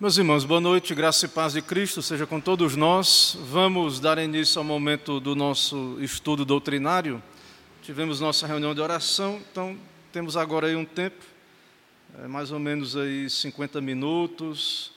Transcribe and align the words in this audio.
Meus 0.00 0.18
irmãos, 0.18 0.44
boa 0.44 0.60
noite, 0.60 0.92
graça 0.92 1.24
e 1.24 1.28
paz 1.28 1.52
de 1.52 1.62
Cristo 1.62 2.02
seja 2.02 2.26
com 2.26 2.40
todos 2.40 2.74
nós. 2.74 3.38
Vamos 3.42 4.00
dar 4.00 4.18
início 4.18 4.58
ao 4.58 4.64
momento 4.64 5.20
do 5.20 5.36
nosso 5.36 5.96
estudo 6.00 6.44
doutrinário. 6.44 7.22
Tivemos 7.80 8.18
nossa 8.18 8.44
reunião 8.44 8.74
de 8.74 8.80
oração, 8.80 9.40
então 9.48 9.78
temos 10.12 10.36
agora 10.36 10.66
aí 10.66 10.74
um 10.74 10.84
tempo, 10.84 11.24
é, 12.18 12.26
mais 12.26 12.50
ou 12.50 12.58
menos 12.58 12.96
aí 12.96 13.30
50 13.30 13.80
minutos, 13.80 14.90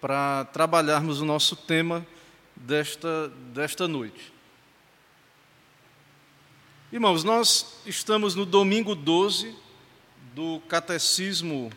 para 0.00 0.46
trabalharmos 0.46 1.20
o 1.20 1.26
nosso 1.26 1.54
tema 1.54 2.04
desta, 2.56 3.28
desta 3.52 3.86
noite. 3.86 4.32
Irmãos, 6.90 7.22
nós 7.22 7.82
estamos 7.84 8.34
no 8.34 8.46
domingo 8.46 8.94
12 8.94 9.54
do 10.34 10.58
Catecismo 10.66 11.70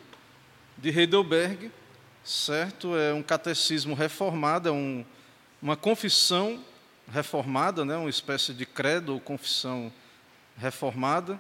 de 0.77 0.89
Heidelberg 0.89 1.69
certo? 2.23 2.95
É 2.95 3.13
um 3.13 3.23
catecismo 3.23 3.93
reformado, 3.93 4.69
é 4.69 4.71
um, 4.71 5.05
uma 5.61 5.75
confissão 5.75 6.63
reformada, 7.11 7.83
né? 7.83 7.96
uma 7.97 8.09
espécie 8.09 8.54
de 8.54 8.65
credo 8.65 9.13
ou 9.13 9.19
confissão 9.19 9.91
reformada. 10.57 11.39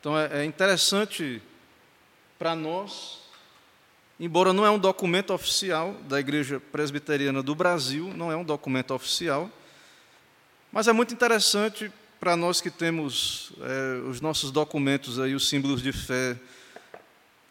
Então 0.00 0.16
é, 0.16 0.40
é 0.40 0.44
interessante 0.44 1.42
para 2.38 2.54
nós, 2.54 3.20
embora 4.18 4.52
não 4.52 4.64
é 4.64 4.70
um 4.70 4.78
documento 4.78 5.32
oficial 5.32 5.94
da 6.08 6.20
Igreja 6.20 6.60
Presbiteriana 6.60 7.42
do 7.42 7.54
Brasil, 7.54 8.12
não 8.14 8.30
é 8.30 8.36
um 8.36 8.44
documento 8.44 8.94
oficial, 8.94 9.50
mas 10.70 10.86
é 10.86 10.92
muito 10.92 11.14
interessante 11.14 11.90
para 12.20 12.36
nós 12.36 12.60
que 12.60 12.70
temos 12.70 13.52
é, 13.60 14.08
os 14.08 14.20
nossos 14.20 14.50
documentos 14.50 15.18
aí, 15.18 15.34
os 15.34 15.48
símbolos 15.48 15.82
de 15.82 15.92
fé 15.92 16.36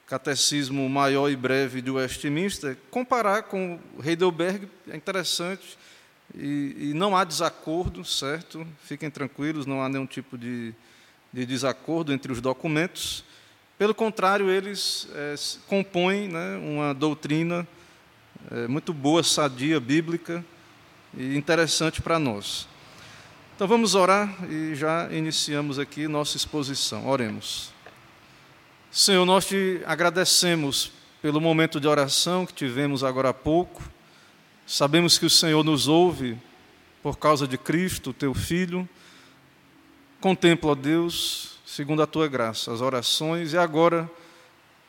Catecismo 0.07 0.87
Maior 0.87 1.29
e 1.29 1.35
Breve 1.35 1.81
de 1.81 1.91
Westminster, 1.91 2.77
comparar 2.89 3.43
com 3.43 3.77
Heidelberg 4.01 4.67
é 4.89 4.95
interessante 4.95 5.77
e, 6.33 6.91
e, 6.91 6.93
não 6.93 7.15
há 7.15 7.25
desacordo, 7.25 8.05
certo? 8.05 8.65
Fiquem 8.83 9.09
tranquilos, 9.09 9.65
não 9.65 9.81
há 9.81 9.89
nenhum 9.89 10.05
tipo 10.05 10.37
de, 10.37 10.73
de 11.33 11.45
desacordo 11.45 12.13
entre 12.13 12.31
os 12.31 12.39
documentos. 12.39 13.23
Pelo 13.77 13.93
contrário, 13.93 14.49
eles 14.49 15.09
é, 15.13 15.35
compõem 15.67 16.29
né, 16.29 16.55
uma 16.55 16.93
doutrina 16.93 17.67
é, 18.49 18.67
muito 18.67 18.93
boa, 18.93 19.21
sadia, 19.23 19.77
bíblica 19.77 20.43
e 21.17 21.35
interessante 21.35 22.01
para 22.01 22.17
nós. 22.17 22.65
Então 23.55 23.67
vamos 23.67 23.93
orar 23.93 24.33
e 24.49 24.73
já 24.73 25.09
iniciamos 25.11 25.79
aqui 25.79 26.07
nossa 26.07 26.37
exposição. 26.37 27.07
Oremos. 27.07 27.76
Senhor, 28.89 29.25
nós 29.25 29.45
te 29.45 29.81
agradecemos 29.85 30.91
pelo 31.21 31.41
momento 31.41 31.79
de 31.79 31.87
oração 31.87 32.45
que 32.45 32.53
tivemos 32.53 33.03
agora 33.03 33.29
há 33.29 33.33
pouco. 33.33 33.83
Sabemos 34.65 35.17
que 35.17 35.25
o 35.25 35.29
Senhor 35.29 35.63
nos 35.63 35.87
ouve 35.87 36.37
por 37.03 37.17
causa 37.17 37.45
de 37.45 37.57
Cristo, 37.57 38.13
teu 38.13 38.33
Filho. 38.33 38.87
Contempla, 40.21 40.73
Deus, 40.73 41.59
segundo 41.65 42.01
a 42.01 42.07
tua 42.07 42.27
graça, 42.27 42.73
as 42.73 42.79
orações 42.79 43.53
e 43.53 43.57
agora 43.57 44.09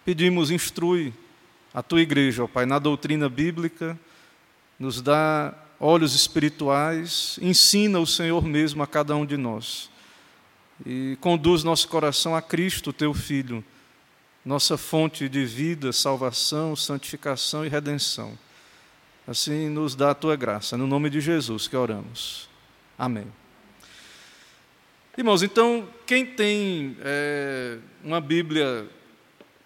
pedimos, 0.04 0.50
instrui 0.50 1.12
a 1.74 1.82
tua 1.82 2.00
igreja, 2.00 2.44
ó 2.44 2.46
Pai, 2.46 2.64
na 2.64 2.78
doutrina 2.78 3.28
bíblica, 3.28 3.98
nos 4.78 5.02
dá 5.02 5.52
olhos 5.78 6.14
espirituais, 6.14 7.38
ensina 7.42 7.98
o 7.98 8.06
Senhor 8.06 8.44
mesmo 8.44 8.82
a 8.82 8.86
cada 8.86 9.14
um 9.16 9.26
de 9.26 9.36
nós 9.36 9.90
e 10.86 11.18
conduz 11.20 11.64
nosso 11.64 11.88
coração 11.88 12.36
a 12.36 12.40
Cristo, 12.40 12.92
teu 12.92 13.12
Filho 13.12 13.62
nossa 14.48 14.78
fonte 14.78 15.28
de 15.28 15.44
vida, 15.44 15.92
salvação, 15.92 16.74
santificação 16.74 17.66
e 17.66 17.68
redenção. 17.68 18.32
Assim 19.26 19.68
nos 19.68 19.94
dá 19.94 20.12
a 20.12 20.14
tua 20.14 20.36
graça, 20.36 20.74
no 20.74 20.86
nome 20.86 21.10
de 21.10 21.20
Jesus 21.20 21.68
que 21.68 21.76
oramos. 21.76 22.48
Amém. 22.98 23.26
Irmãos, 25.18 25.42
então, 25.42 25.86
quem 26.06 26.24
tem 26.24 26.96
é, 27.02 27.76
uma 28.02 28.22
Bíblia 28.22 28.88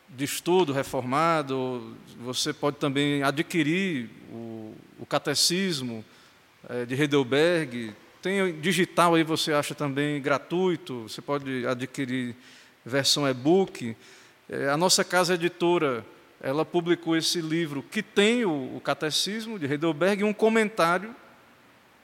de 0.09 0.25
estudo 0.25 0.73
reformado, 0.73 1.97
você 2.19 2.53
pode 2.53 2.79
também 2.79 3.23
adquirir 3.23 4.11
o, 4.33 4.75
o 4.99 5.07
catecismo 5.07 6.05
é, 6.69 6.85
de 6.85 7.01
Heidelberg. 7.01 7.95
Tem 8.21 8.61
digital 8.61 9.15
aí, 9.15 9.23
você 9.23 9.53
acha 9.53 9.77
também 9.77 10.21
gratuito, 10.21 11.03
você 11.03 11.23
pode 11.23 11.65
adquirir 11.69 12.35
versão 12.85 13.29
e-book. 13.29 13.97
É, 14.55 14.69
a 14.69 14.77
nossa 14.77 15.03
casa 15.03 15.33
editora, 15.33 16.05
ela 16.39 16.63
publicou 16.63 17.17
esse 17.17 17.41
livro 17.41 17.83
que 17.91 18.03
tem 18.03 18.45
o, 18.45 18.77
o 18.77 18.83
Catecismo 18.85 19.59
de 19.59 19.65
Heidelberg 19.65 20.21
e 20.21 20.25
um 20.25 20.33
comentário 20.35 21.17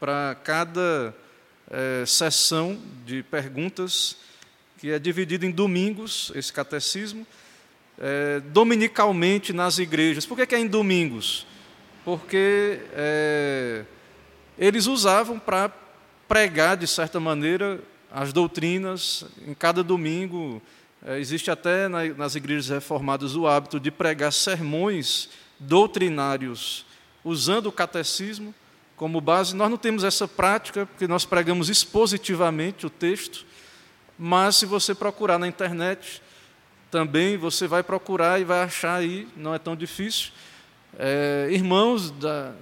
para 0.00 0.34
cada 0.42 1.14
é, 1.70 2.06
sessão 2.06 2.80
de 3.04 3.22
perguntas, 3.22 4.16
que 4.78 4.90
é 4.90 4.98
dividido 4.98 5.44
em 5.44 5.50
domingos, 5.50 6.32
esse 6.34 6.50
catecismo, 6.50 7.26
é, 7.98 8.40
dominicalmente 8.40 9.52
nas 9.52 9.78
igrejas. 9.78 10.24
Por 10.24 10.34
que, 10.38 10.46
que 10.46 10.54
é 10.54 10.58
em 10.58 10.66
domingos? 10.66 11.46
Porque 12.02 12.80
é, 12.94 13.84
eles 14.58 14.86
usavam 14.86 15.38
para 15.38 15.70
pregar, 16.26 16.78
de 16.78 16.86
certa 16.86 17.20
maneira, 17.20 17.78
as 18.10 18.32
doutrinas 18.32 19.26
em 19.46 19.52
cada 19.52 19.82
domingo 19.82 20.62
é, 21.04 21.18
existe 21.18 21.50
até 21.50 21.88
nas 21.88 22.34
igrejas 22.34 22.68
reformadas 22.68 23.36
o 23.36 23.46
hábito 23.46 23.78
de 23.78 23.90
pregar 23.90 24.32
sermões 24.32 25.28
doutrinários 25.58 26.84
usando 27.24 27.66
o 27.66 27.72
catecismo 27.72 28.54
como 28.96 29.20
base. 29.20 29.54
Nós 29.54 29.70
não 29.70 29.76
temos 29.76 30.02
essa 30.02 30.26
prática, 30.26 30.86
porque 30.86 31.06
nós 31.06 31.24
pregamos 31.24 31.68
expositivamente 31.68 32.84
o 32.84 32.90
texto, 32.90 33.46
mas 34.18 34.56
se 34.56 34.66
você 34.66 34.94
procurar 34.94 35.38
na 35.38 35.46
internet, 35.46 36.20
também 36.90 37.36
você 37.36 37.66
vai 37.66 37.82
procurar 37.82 38.40
e 38.40 38.44
vai 38.44 38.62
achar 38.62 38.96
aí, 38.96 39.28
não 39.36 39.54
é 39.54 39.58
tão 39.58 39.76
difícil, 39.76 40.32
é, 40.98 41.48
irmãos 41.50 42.10
da, 42.10 42.52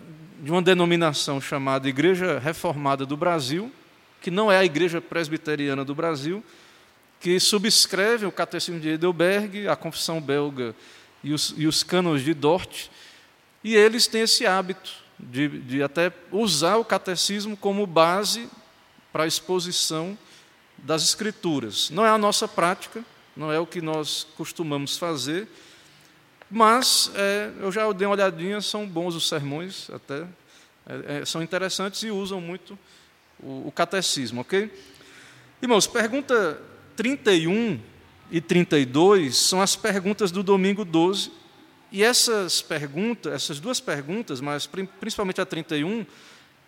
de 0.42 0.50
uma 0.50 0.60
denominação 0.60 1.40
chamada 1.40 1.88
Igreja 1.88 2.38
Reformada 2.38 3.06
do 3.06 3.16
Brasil, 3.16 3.72
que 4.20 4.30
não 4.30 4.50
é 4.50 4.58
a 4.58 4.64
Igreja 4.64 5.00
Presbiteriana 5.00 5.84
do 5.84 5.94
Brasil, 5.94 6.44
que 7.20 7.40
subscrevem 7.40 8.28
o 8.28 8.32
Catecismo 8.32 8.80
de 8.80 8.90
Heidelberg, 8.90 9.68
a 9.68 9.76
Confissão 9.76 10.20
Belga 10.20 10.74
e 11.22 11.32
os, 11.32 11.54
e 11.56 11.66
os 11.66 11.82
cânones 11.82 12.22
de 12.22 12.34
Dort, 12.34 12.88
e 13.64 13.74
eles 13.74 14.06
têm 14.06 14.22
esse 14.22 14.46
hábito 14.46 14.92
de, 15.18 15.48
de 15.60 15.82
até 15.82 16.12
usar 16.30 16.76
o 16.76 16.84
catecismo 16.84 17.56
como 17.56 17.86
base 17.86 18.48
para 19.12 19.24
a 19.24 19.26
exposição 19.26 20.16
das 20.78 21.02
Escrituras. 21.02 21.90
Não 21.90 22.04
é 22.04 22.10
a 22.10 22.18
nossa 22.18 22.46
prática, 22.46 23.04
não 23.36 23.50
é 23.50 23.58
o 23.58 23.66
que 23.66 23.80
nós 23.80 24.26
costumamos 24.36 24.96
fazer, 24.96 25.48
mas 26.50 27.10
é, 27.14 27.50
eu 27.60 27.72
já 27.72 27.90
dei 27.92 28.06
uma 28.06 28.14
olhadinha, 28.14 28.60
são 28.60 28.86
bons 28.86 29.14
os 29.14 29.28
sermões, 29.28 29.90
até 29.90 30.26
é, 30.86 31.20
é, 31.20 31.24
são 31.24 31.42
interessantes 31.42 32.02
e 32.02 32.10
usam 32.10 32.40
muito 32.40 32.78
o, 33.40 33.68
o 33.68 33.72
catecismo, 33.72 34.42
ok? 34.42 34.70
Irmãos, 35.60 35.86
pergunta 35.86 36.60
31 36.96 37.78
e 38.30 38.40
32 38.40 39.36
são 39.36 39.60
as 39.60 39.76
perguntas 39.76 40.30
do 40.30 40.42
domingo 40.42 40.84
12. 40.84 41.30
E 41.92 42.02
essas 42.02 42.60
perguntas, 42.60 43.32
essas 43.32 43.60
duas 43.60 43.78
perguntas, 43.78 44.40
mas 44.40 44.66
principalmente 44.98 45.40
a 45.40 45.46
31, 45.46 46.04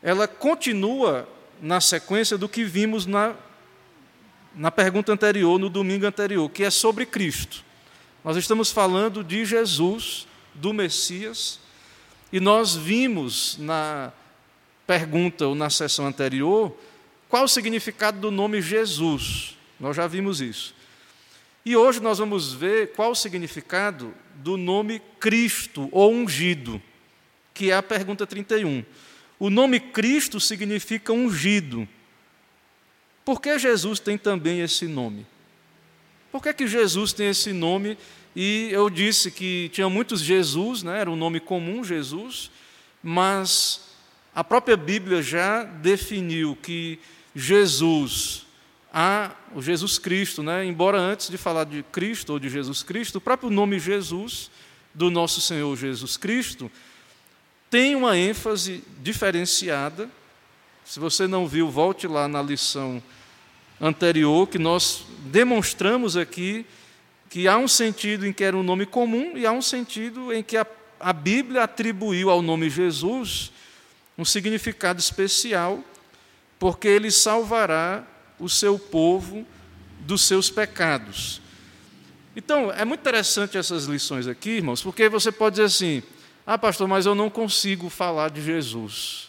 ela 0.02 0.28
continua 0.28 1.28
na 1.60 1.80
sequência 1.80 2.38
do 2.38 2.48
que 2.48 2.62
vimos 2.64 3.04
na, 3.04 3.34
na 4.54 4.70
pergunta 4.70 5.12
anterior, 5.12 5.58
no 5.58 5.68
domingo 5.68 6.06
anterior, 6.06 6.48
que 6.48 6.62
é 6.62 6.70
sobre 6.70 7.04
Cristo. 7.04 7.64
Nós 8.22 8.36
estamos 8.36 8.70
falando 8.70 9.24
de 9.24 9.44
Jesus, 9.44 10.28
do 10.54 10.72
Messias, 10.72 11.58
e 12.32 12.38
nós 12.38 12.76
vimos 12.76 13.56
na 13.58 14.12
pergunta 14.86 15.46
ou 15.46 15.54
na 15.54 15.68
sessão 15.68 16.06
anterior 16.06 16.74
qual 17.28 17.44
o 17.44 17.48
significado 17.48 18.20
do 18.20 18.30
nome 18.30 18.62
Jesus. 18.62 19.57
Nós 19.78 19.96
já 19.96 20.06
vimos 20.06 20.40
isso. 20.40 20.74
E 21.64 21.76
hoje 21.76 22.00
nós 22.00 22.18
vamos 22.18 22.52
ver 22.52 22.92
qual 22.92 23.10
o 23.10 23.14
significado 23.14 24.14
do 24.36 24.56
nome 24.56 25.02
Cristo 25.20 25.88
ou 25.92 26.12
ungido, 26.12 26.80
que 27.52 27.70
é 27.70 27.74
a 27.74 27.82
pergunta 27.82 28.26
31. 28.26 28.84
O 29.38 29.50
nome 29.50 29.78
Cristo 29.78 30.40
significa 30.40 31.12
ungido. 31.12 31.86
Por 33.24 33.40
que 33.40 33.58
Jesus 33.58 34.00
tem 34.00 34.16
também 34.16 34.60
esse 34.60 34.86
nome? 34.86 35.26
Por 36.32 36.42
que, 36.42 36.52
que 36.52 36.66
Jesus 36.66 37.12
tem 37.12 37.28
esse 37.28 37.52
nome? 37.52 37.98
E 38.34 38.68
eu 38.72 38.88
disse 38.88 39.30
que 39.30 39.70
tinha 39.72 39.88
muitos 39.88 40.20
Jesus, 40.20 40.82
né? 40.82 41.00
era 41.00 41.10
um 41.10 41.16
nome 41.16 41.40
comum, 41.40 41.84
Jesus, 41.84 42.50
mas 43.02 43.88
a 44.34 44.42
própria 44.42 44.76
Bíblia 44.76 45.22
já 45.22 45.64
definiu 45.64 46.56
que 46.56 46.98
Jesus 47.34 48.46
a 49.00 49.30
o 49.54 49.62
Jesus 49.62 49.96
Cristo, 49.96 50.42
né? 50.42 50.64
embora 50.64 50.98
antes 50.98 51.30
de 51.30 51.38
falar 51.38 51.62
de 51.62 51.84
Cristo 51.84 52.32
ou 52.32 52.38
de 52.40 52.48
Jesus 52.48 52.82
Cristo, 52.82 53.18
o 53.18 53.20
próprio 53.20 53.48
nome 53.48 53.78
Jesus, 53.78 54.50
do 54.92 55.08
nosso 55.08 55.40
Senhor 55.40 55.76
Jesus 55.76 56.16
Cristo, 56.16 56.68
tem 57.70 57.94
uma 57.94 58.18
ênfase 58.18 58.82
diferenciada. 59.00 60.10
Se 60.84 60.98
você 60.98 61.28
não 61.28 61.46
viu, 61.46 61.70
volte 61.70 62.08
lá 62.08 62.26
na 62.26 62.42
lição 62.42 63.00
anterior, 63.80 64.48
que 64.48 64.58
nós 64.58 65.04
demonstramos 65.26 66.16
aqui 66.16 66.66
que 67.30 67.46
há 67.46 67.56
um 67.56 67.68
sentido 67.68 68.26
em 68.26 68.32
que 68.32 68.42
era 68.42 68.56
um 68.56 68.64
nome 68.64 68.84
comum 68.84 69.36
e 69.36 69.46
há 69.46 69.52
um 69.52 69.62
sentido 69.62 70.32
em 70.32 70.42
que 70.42 70.56
a, 70.56 70.66
a 70.98 71.12
Bíblia 71.12 71.62
atribuiu 71.62 72.30
ao 72.30 72.42
nome 72.42 72.68
Jesus 72.68 73.52
um 74.18 74.24
significado 74.24 74.98
especial, 74.98 75.84
porque 76.58 76.88
ele 76.88 77.12
salvará 77.12 78.04
o 78.38 78.48
seu 78.48 78.78
povo 78.78 79.46
dos 80.00 80.22
seus 80.22 80.50
pecados. 80.50 81.40
Então, 82.36 82.70
é 82.70 82.84
muito 82.84 83.00
interessante 83.00 83.58
essas 83.58 83.84
lições 83.84 84.26
aqui, 84.26 84.50
irmãos, 84.50 84.82
porque 84.82 85.08
você 85.08 85.32
pode 85.32 85.54
dizer 85.56 85.66
assim: 85.66 86.02
ah, 86.46 86.56
pastor, 86.56 86.86
mas 86.86 87.04
eu 87.04 87.14
não 87.14 87.28
consigo 87.28 87.88
falar 87.88 88.30
de 88.30 88.40
Jesus. 88.40 89.28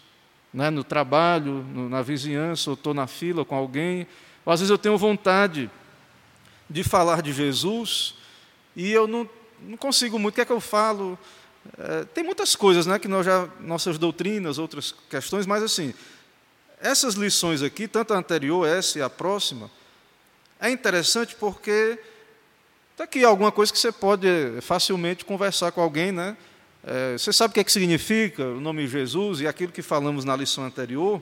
Né? 0.54 0.70
No 0.70 0.84
trabalho, 0.84 1.66
no, 1.74 1.90
na 1.90 2.02
vizinhança, 2.02 2.70
ou 2.70 2.76
estou 2.76 2.94
na 2.94 3.08
fila 3.08 3.44
com 3.44 3.56
alguém, 3.56 4.08
ou 4.46 4.54
às 4.54 4.60
vezes 4.60 4.70
eu 4.70 4.78
tenho 4.78 4.98
vontade 4.98 5.70
de 6.70 6.84
falar 6.84 7.22
de 7.22 7.34
Jesus 7.34 8.16
e 8.76 8.92
eu 8.92 9.08
não, 9.08 9.28
não 9.62 9.76
consigo 9.76 10.18
muito. 10.20 10.34
O 10.34 10.36
que 10.36 10.42
é 10.42 10.46
que 10.46 10.52
eu 10.52 10.62
falo? 10.62 11.18
É, 11.78 12.06
tem 12.06 12.24
muitas 12.24 12.56
coisas, 12.56 12.86
né, 12.86 13.00
que 13.00 13.08
nós 13.08 13.26
já 13.26 13.50
nossas 13.60 13.98
doutrinas, 13.98 14.58
outras 14.58 14.94
questões, 15.10 15.46
mas 15.46 15.64
assim, 15.64 15.94
essas 16.82 17.16
lições 17.16 17.62
aqui, 17.62 17.88
tanto 17.88 18.14
a 18.14 18.18
anterior, 18.18 18.68
essa 18.68 19.00
e 19.00 19.02
a 19.02 19.10
próxima, 19.10 19.70
é 20.60 20.70
interessante 20.70 21.36
porque 21.36 22.00
está 22.92 23.04
aqui 23.04 23.24
alguma 23.24 23.52
coisa 23.52 23.72
que 23.72 23.80
você 23.80 23.92
pode 23.92 24.28
facilmente 24.62 25.26
conversar 25.26 25.72
com 25.72 25.82
alguém, 25.82 26.12
né? 26.12 26.36
É, 26.84 27.18
você 27.18 27.34
sabe 27.34 27.52
o 27.52 27.54
que, 27.54 27.60
é 27.60 27.64
que 27.64 27.72
significa 27.72 28.44
o 28.44 28.62
nome 28.62 28.88
Jesus 28.88 29.42
e 29.42 29.48
aquilo 29.48 29.72
que 29.72 29.82
falamos 29.82 30.24
na 30.24 30.36
lição 30.36 30.64
anterior? 30.64 31.22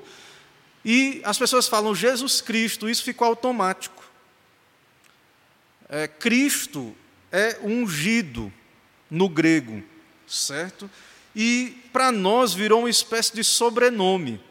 E 0.85 1.21
as 1.23 1.37
pessoas 1.37 1.67
falam 1.67 1.93
Jesus 1.93 2.39
Cristo, 2.39 2.87
isso 2.87 3.03
ficou 3.03 3.27
automático. 3.27 4.03
É, 5.89 6.07
Cristo 6.07 6.95
é 7.31 7.57
ungido 7.63 8.51
no 9.09 9.27
grego, 9.27 9.83
certo? 10.27 10.89
E 11.35 11.77
para 11.91 12.11
nós 12.11 12.53
virou 12.53 12.79
uma 12.81 12.89
espécie 12.89 13.33
de 13.33 13.43
sobrenome. 13.43 14.41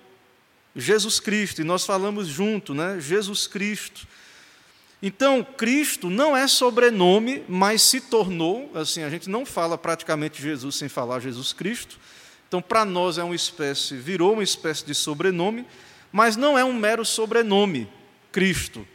Jesus 0.77 1.19
Cristo, 1.19 1.63
e 1.63 1.65
nós 1.65 1.87
falamos 1.87 2.29
junto, 2.29 2.75
né? 2.75 3.01
Jesus 3.01 3.47
Cristo. 3.47 4.07
Então, 5.03 5.43
Cristo 5.43 6.11
não 6.11 6.37
é 6.37 6.47
sobrenome, 6.47 7.43
mas 7.49 7.81
se 7.83 8.01
tornou, 8.01 8.71
assim, 8.75 9.03
a 9.03 9.09
gente 9.09 9.31
não 9.31 9.47
fala 9.47 9.79
praticamente 9.79 10.41
Jesus 10.41 10.77
sem 10.77 10.89
falar 10.89 11.21
Jesus 11.21 11.53
Cristo. 11.53 11.99
Então, 12.47 12.61
para 12.61 12.85
nós 12.85 13.19
é 13.19 13.25
uma 13.25 13.35
espécie, 13.35 13.97
virou 13.97 14.35
uma 14.35 14.43
espécie 14.43 14.85
de 14.85 14.95
sobrenome, 14.95 15.67
mas 16.13 16.37
não 16.37 16.59
é 16.59 16.65
um 16.65 16.73
mero 16.73 17.05
sobrenome, 17.05 17.89
Cristo. 18.31 18.87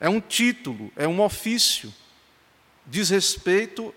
É 0.00 0.08
um 0.08 0.20
título, 0.20 0.90
é 0.96 1.06
um 1.06 1.20
ofício. 1.20 1.92
Diz 2.86 3.10
respeito 3.10 3.94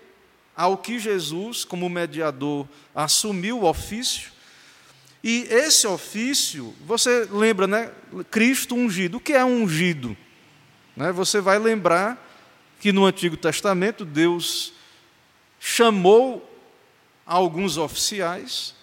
ao 0.56 0.76
que 0.76 0.98
Jesus, 0.98 1.64
como 1.64 1.88
mediador, 1.88 2.66
assumiu 2.94 3.60
o 3.60 3.68
ofício. 3.68 4.30
E 5.22 5.46
esse 5.50 5.86
ofício, 5.86 6.74
você 6.84 7.28
lembra, 7.30 7.66
né? 7.66 7.90
Cristo 8.30 8.74
ungido. 8.74 9.18
O 9.18 9.20
que 9.20 9.32
é 9.32 9.44
ungido? 9.44 10.16
Né? 10.96 11.12
Você 11.12 11.40
vai 11.40 11.58
lembrar 11.58 12.28
que 12.80 12.92
no 12.92 13.04
Antigo 13.04 13.36
Testamento 13.36 14.04
Deus 14.04 14.72
chamou 15.60 16.48
alguns 17.24 17.76
oficiais, 17.76 18.74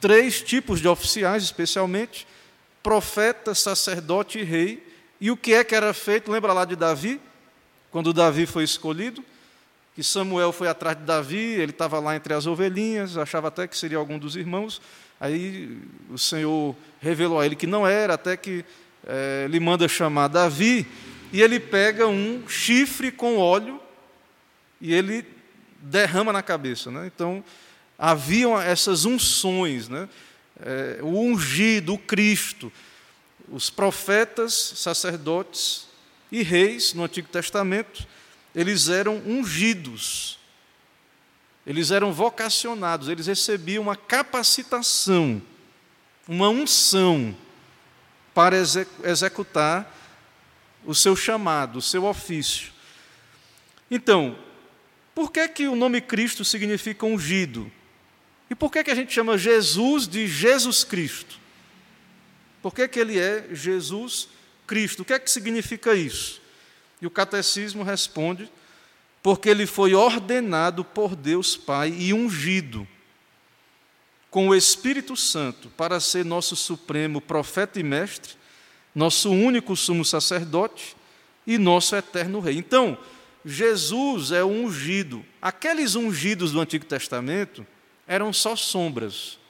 três 0.00 0.42
tipos 0.42 0.80
de 0.80 0.88
oficiais 0.88 1.44
especialmente, 1.44 2.26
profeta, 2.82 3.54
sacerdote 3.54 4.40
e 4.40 4.42
rei. 4.42 4.84
E 5.20 5.30
o 5.30 5.36
que 5.36 5.54
é 5.54 5.62
que 5.62 5.74
era 5.74 5.94
feito? 5.94 6.30
Lembra 6.30 6.52
lá 6.52 6.64
de 6.64 6.74
Davi? 6.74 7.20
Quando 7.90 8.12
Davi 8.12 8.44
foi 8.44 8.64
escolhido, 8.64 9.24
que 9.94 10.02
Samuel 10.02 10.52
foi 10.52 10.68
atrás 10.68 10.96
de 10.98 11.04
Davi, 11.04 11.38
ele 11.38 11.70
estava 11.70 11.98
lá 12.00 12.16
entre 12.16 12.34
as 12.34 12.46
ovelhinhas, 12.46 13.16
achava 13.16 13.48
até 13.48 13.66
que 13.66 13.76
seria 13.76 13.96
algum 13.96 14.18
dos 14.18 14.36
irmãos. 14.36 14.82
Aí 15.20 15.78
o 16.10 16.18
Senhor 16.18 16.76
revelou 17.00 17.40
a 17.40 17.46
ele 17.46 17.56
que 17.56 17.66
não 17.66 17.86
era, 17.86 18.14
até 18.14 18.36
que 18.36 18.64
é, 19.06 19.44
ele 19.44 19.58
manda 19.60 19.88
chamar 19.88 20.28
Davi 20.28 20.86
e 21.32 21.40
ele 21.40 21.58
pega 21.58 22.06
um 22.06 22.46
chifre 22.48 23.10
com 23.10 23.38
óleo 23.38 23.80
e 24.80 24.92
ele 24.92 25.24
derrama 25.80 26.32
na 26.32 26.42
cabeça. 26.42 26.90
Né? 26.90 27.06
Então, 27.06 27.42
haviam 27.98 28.60
essas 28.60 29.04
unções, 29.04 29.88
né? 29.88 30.08
É, 30.58 31.00
o 31.02 31.20
ungido, 31.20 31.94
o 31.94 31.98
Cristo, 31.98 32.72
os 33.50 33.68
profetas, 33.68 34.54
sacerdotes 34.76 35.86
e 36.32 36.42
reis 36.42 36.94
no 36.94 37.04
Antigo 37.04 37.28
Testamento, 37.28 38.06
eles 38.54 38.88
eram 38.88 39.16
ungidos, 39.26 40.38
eles 41.66 41.90
eram 41.90 42.12
vocacionados, 42.12 43.08
eles 43.08 43.26
recebiam 43.26 43.82
uma 43.82 43.96
capacitação, 43.96 45.42
uma 46.28 46.48
unção 46.48 47.36
para 48.32 48.56
executar 49.02 49.92
o 50.84 50.94
seu 50.94 51.16
chamado, 51.16 51.78
o 51.78 51.82
seu 51.82 52.04
ofício. 52.04 52.72
Então, 53.90 54.38
por 55.14 55.32
que, 55.32 55.48
que 55.48 55.66
o 55.66 55.74
nome 55.74 56.00
Cristo 56.00 56.44
significa 56.44 57.04
ungido? 57.04 57.70
E 58.48 58.54
por 58.54 58.70
que, 58.70 58.84
que 58.84 58.90
a 58.90 58.94
gente 58.94 59.12
chama 59.12 59.36
Jesus 59.36 60.06
de 60.06 60.26
Jesus 60.28 60.84
Cristo? 60.84 61.40
Por 62.62 62.74
que, 62.74 62.86
que 62.86 63.00
ele 63.00 63.18
é 63.18 63.48
Jesus 63.52 64.28
Cristo? 64.66 65.02
O 65.02 65.04
que 65.04 65.12
é 65.12 65.18
que 65.18 65.30
significa 65.30 65.94
isso? 65.94 66.40
E 67.00 67.06
o 67.06 67.10
catecismo 67.10 67.82
responde: 67.82 68.50
porque 69.26 69.48
ele 69.48 69.66
foi 69.66 69.92
ordenado 69.92 70.84
por 70.84 71.16
Deus 71.16 71.56
Pai 71.56 71.92
e 71.98 72.12
ungido 72.12 72.86
com 74.30 74.50
o 74.50 74.54
Espírito 74.54 75.16
Santo 75.16 75.68
para 75.70 75.98
ser 75.98 76.24
nosso 76.24 76.54
supremo 76.54 77.20
profeta 77.20 77.80
e 77.80 77.82
mestre 77.82 78.34
nosso 78.94 79.32
único 79.32 79.74
sumo 79.74 80.04
sacerdote 80.04 80.96
e 81.44 81.58
nosso 81.58 81.96
eterno 81.96 82.38
rei. 82.38 82.56
Então, 82.56 82.96
Jesus 83.44 84.30
é 84.30 84.44
o 84.44 84.46
ungido. 84.46 85.26
Aqueles 85.42 85.96
ungidos 85.96 86.52
do 86.52 86.60
Antigo 86.60 86.84
Testamento 86.84 87.66
eram 88.06 88.32
só 88.32 88.54
sombras. 88.54 89.40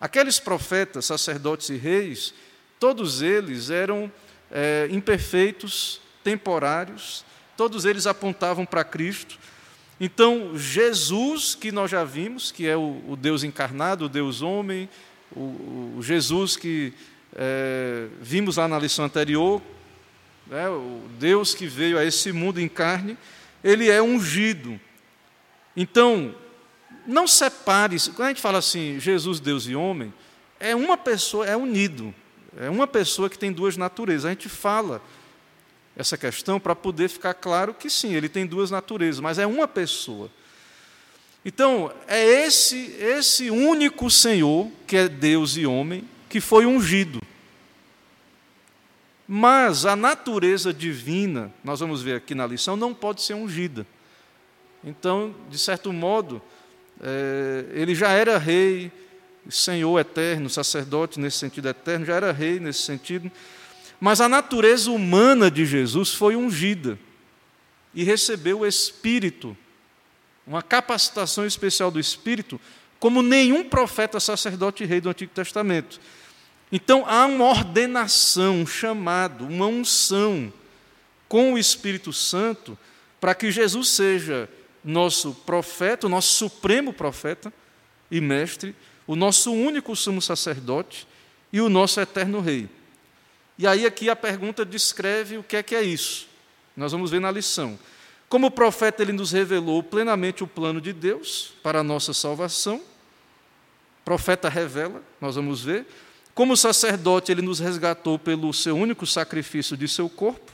Aqueles 0.00 0.40
profetas, 0.40 1.04
sacerdotes 1.04 1.68
e 1.68 1.76
reis, 1.76 2.34
todos 2.80 3.22
eles 3.22 3.70
eram 3.70 4.10
é, 4.50 4.88
imperfeitos, 4.90 6.00
temporários, 6.24 7.24
todos 7.60 7.84
eles 7.84 8.06
apontavam 8.06 8.64
para 8.64 8.82
Cristo. 8.82 9.38
Então, 10.00 10.56
Jesus, 10.56 11.54
que 11.54 11.70
nós 11.70 11.90
já 11.90 12.04
vimos, 12.04 12.50
que 12.50 12.66
é 12.66 12.74
o, 12.74 13.02
o 13.06 13.18
Deus 13.20 13.44
encarnado, 13.44 14.06
o 14.06 14.08
Deus 14.08 14.40
homem, 14.40 14.88
o, 15.30 15.94
o 15.98 15.98
Jesus 16.00 16.56
que 16.56 16.94
é, 17.36 18.06
vimos 18.18 18.56
lá 18.56 18.66
na 18.66 18.78
lição 18.78 19.04
anterior, 19.04 19.60
né, 20.46 20.70
o 20.70 21.02
Deus 21.18 21.54
que 21.54 21.66
veio 21.66 21.98
a 21.98 22.04
esse 22.06 22.32
mundo 22.32 22.58
em 22.58 22.66
carne, 22.66 23.14
ele 23.62 23.90
é 23.90 24.00
ungido. 24.00 24.80
Então, 25.76 26.34
não 27.06 27.26
separe, 27.26 27.98
quando 28.16 28.24
a 28.24 28.28
gente 28.28 28.40
fala 28.40 28.56
assim, 28.56 28.98
Jesus, 28.98 29.38
Deus 29.38 29.66
e 29.66 29.76
homem, 29.76 30.14
é 30.58 30.74
uma 30.74 30.96
pessoa, 30.96 31.44
é 31.44 31.58
unido, 31.58 32.14
é 32.56 32.70
uma 32.70 32.86
pessoa 32.86 33.28
que 33.28 33.38
tem 33.38 33.52
duas 33.52 33.76
naturezas. 33.76 34.24
A 34.24 34.30
gente 34.30 34.48
fala 34.48 35.02
essa 35.96 36.16
questão 36.16 36.58
para 36.58 36.74
poder 36.74 37.08
ficar 37.08 37.34
claro 37.34 37.74
que 37.74 37.90
sim, 37.90 38.14
ele 38.14 38.28
tem 38.28 38.46
duas 38.46 38.70
naturezas, 38.70 39.20
mas 39.20 39.38
é 39.38 39.46
uma 39.46 39.68
pessoa. 39.68 40.30
Então, 41.44 41.92
é 42.06 42.22
esse, 42.44 42.76
esse 42.98 43.50
único 43.50 44.10
Senhor, 44.10 44.70
que 44.86 44.96
é 44.96 45.08
Deus 45.08 45.56
e 45.56 45.66
homem, 45.66 46.04
que 46.28 46.40
foi 46.40 46.66
ungido. 46.66 47.20
Mas 49.26 49.86
a 49.86 49.96
natureza 49.96 50.74
divina, 50.74 51.52
nós 51.62 51.80
vamos 51.80 52.02
ver 52.02 52.16
aqui 52.16 52.34
na 52.34 52.46
lição, 52.46 52.76
não 52.76 52.92
pode 52.92 53.22
ser 53.22 53.34
ungida. 53.34 53.86
Então, 54.84 55.34
de 55.48 55.58
certo 55.58 55.92
modo, 55.92 56.42
é, 57.00 57.66
ele 57.72 57.94
já 57.94 58.10
era 58.10 58.38
rei, 58.38 58.90
Senhor 59.48 59.98
eterno, 59.98 60.50
sacerdote 60.50 61.18
nesse 61.18 61.38
sentido 61.38 61.68
eterno, 61.68 62.04
já 62.04 62.14
era 62.14 62.32
rei 62.32 62.60
nesse 62.60 62.82
sentido. 62.82 63.30
Mas 64.00 64.20
a 64.20 64.28
natureza 64.28 64.90
humana 64.90 65.50
de 65.50 65.66
Jesus 65.66 66.14
foi 66.14 66.34
ungida 66.34 66.98
e 67.94 68.02
recebeu 68.02 68.60
o 68.60 68.66
Espírito, 68.66 69.56
uma 70.46 70.62
capacitação 70.62 71.44
especial 71.44 71.90
do 71.90 72.00
Espírito, 72.00 72.58
como 72.98 73.20
nenhum 73.22 73.62
profeta, 73.62 74.18
sacerdote 74.18 74.82
e 74.82 74.86
rei 74.86 75.00
do 75.00 75.10
Antigo 75.10 75.32
Testamento. 75.34 76.00
Então 76.72 77.04
há 77.06 77.26
uma 77.26 77.44
ordenação, 77.44 78.62
um 78.62 78.66
chamado, 78.66 79.46
uma 79.46 79.66
unção 79.66 80.52
com 81.28 81.52
o 81.52 81.58
Espírito 81.58 82.12
Santo 82.12 82.78
para 83.20 83.34
que 83.34 83.50
Jesus 83.50 83.88
seja 83.90 84.48
nosso 84.82 85.34
profeta, 85.34 86.06
o 86.06 86.10
nosso 86.10 86.32
supremo 86.32 86.92
profeta 86.92 87.52
e 88.10 88.20
mestre, 88.20 88.74
o 89.06 89.14
nosso 89.14 89.52
único 89.52 89.94
sumo 89.94 90.22
sacerdote 90.22 91.06
e 91.52 91.60
o 91.60 91.68
nosso 91.68 92.00
eterno 92.00 92.40
rei. 92.40 92.68
E 93.60 93.66
aí 93.66 93.84
aqui 93.84 94.08
a 94.08 94.16
pergunta 94.16 94.64
descreve 94.64 95.36
o 95.36 95.42
que 95.42 95.54
é 95.54 95.62
que 95.62 95.74
é 95.74 95.82
isso. 95.82 96.26
Nós 96.74 96.92
vamos 96.92 97.10
ver 97.10 97.20
na 97.20 97.30
lição. 97.30 97.78
Como 98.26 98.50
profeta, 98.50 99.02
ele 99.02 99.12
nos 99.12 99.32
revelou 99.32 99.82
plenamente 99.82 100.42
o 100.42 100.46
plano 100.46 100.80
de 100.80 100.94
Deus 100.94 101.52
para 101.62 101.80
a 101.80 101.82
nossa 101.82 102.14
salvação. 102.14 102.80
Profeta 104.02 104.48
revela, 104.48 105.02
nós 105.20 105.34
vamos 105.34 105.62
ver. 105.62 105.86
Como 106.34 106.56
sacerdote, 106.56 107.30
ele 107.30 107.42
nos 107.42 107.58
resgatou 107.58 108.18
pelo 108.18 108.50
seu 108.54 108.74
único 108.74 109.06
sacrifício 109.06 109.76
de 109.76 109.86
seu 109.86 110.08
corpo 110.08 110.50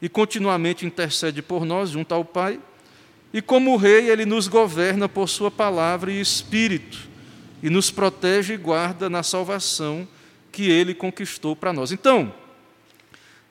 e 0.00 0.08
continuamente 0.08 0.86
intercede 0.86 1.42
por 1.42 1.66
nós 1.66 1.90
junto 1.90 2.14
ao 2.14 2.24
Pai. 2.24 2.58
E 3.34 3.42
como 3.42 3.76
rei, 3.76 4.08
ele 4.08 4.24
nos 4.24 4.48
governa 4.48 5.10
por 5.10 5.28
sua 5.28 5.50
palavra 5.50 6.10
e 6.10 6.22
espírito 6.22 7.06
e 7.62 7.68
nos 7.68 7.90
protege 7.90 8.54
e 8.54 8.56
guarda 8.56 9.10
na 9.10 9.22
salvação 9.22 10.08
que 10.54 10.70
ele 10.70 10.94
conquistou 10.94 11.56
para 11.56 11.72
nós. 11.72 11.90
Então, 11.90 12.32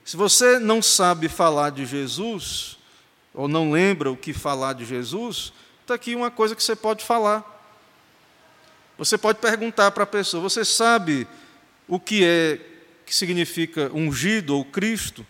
se 0.02 0.16
você 0.16 0.58
não 0.58 0.80
sabe 0.80 1.28
falar 1.28 1.68
de 1.68 1.84
Jesus, 1.84 2.78
ou 3.34 3.46
não 3.46 3.70
lembra 3.70 4.10
o 4.10 4.16
que 4.16 4.32
falar 4.32 4.72
de 4.72 4.86
Jesus, 4.86 5.52
está 5.82 5.94
aqui 5.94 6.14
uma 6.14 6.30
coisa 6.30 6.56
que 6.56 6.62
você 6.62 6.74
pode 6.74 7.04
falar. 7.04 7.44
Você 8.96 9.18
pode 9.18 9.38
perguntar 9.38 9.90
para 9.90 10.04
a 10.04 10.06
pessoa: 10.06 10.42
você 10.42 10.64
sabe 10.64 11.28
o 11.86 12.00
que 12.00 12.24
é 12.24 12.58
que 13.04 13.14
significa 13.14 13.90
ungido 13.92 14.56
ou 14.56 14.64
Cristo? 14.64 15.26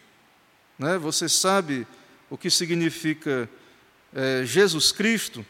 Né? 0.79 0.97
Você 0.99 1.29
sabe 1.29 1.85
o 2.31 2.39
que 2.39 2.51
significa 2.51 3.51
é, 4.15 4.45
Jesus 4.45 4.93
Cristo? 4.93 5.45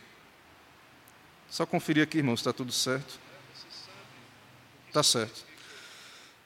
Só 1.50 1.66
conferir 1.66 2.02
aqui, 2.02 2.16
irmãos, 2.16 2.40
está 2.40 2.52
tudo 2.52 2.72
certo? 2.72 3.20
Está 4.88 5.02
certo. 5.02 5.53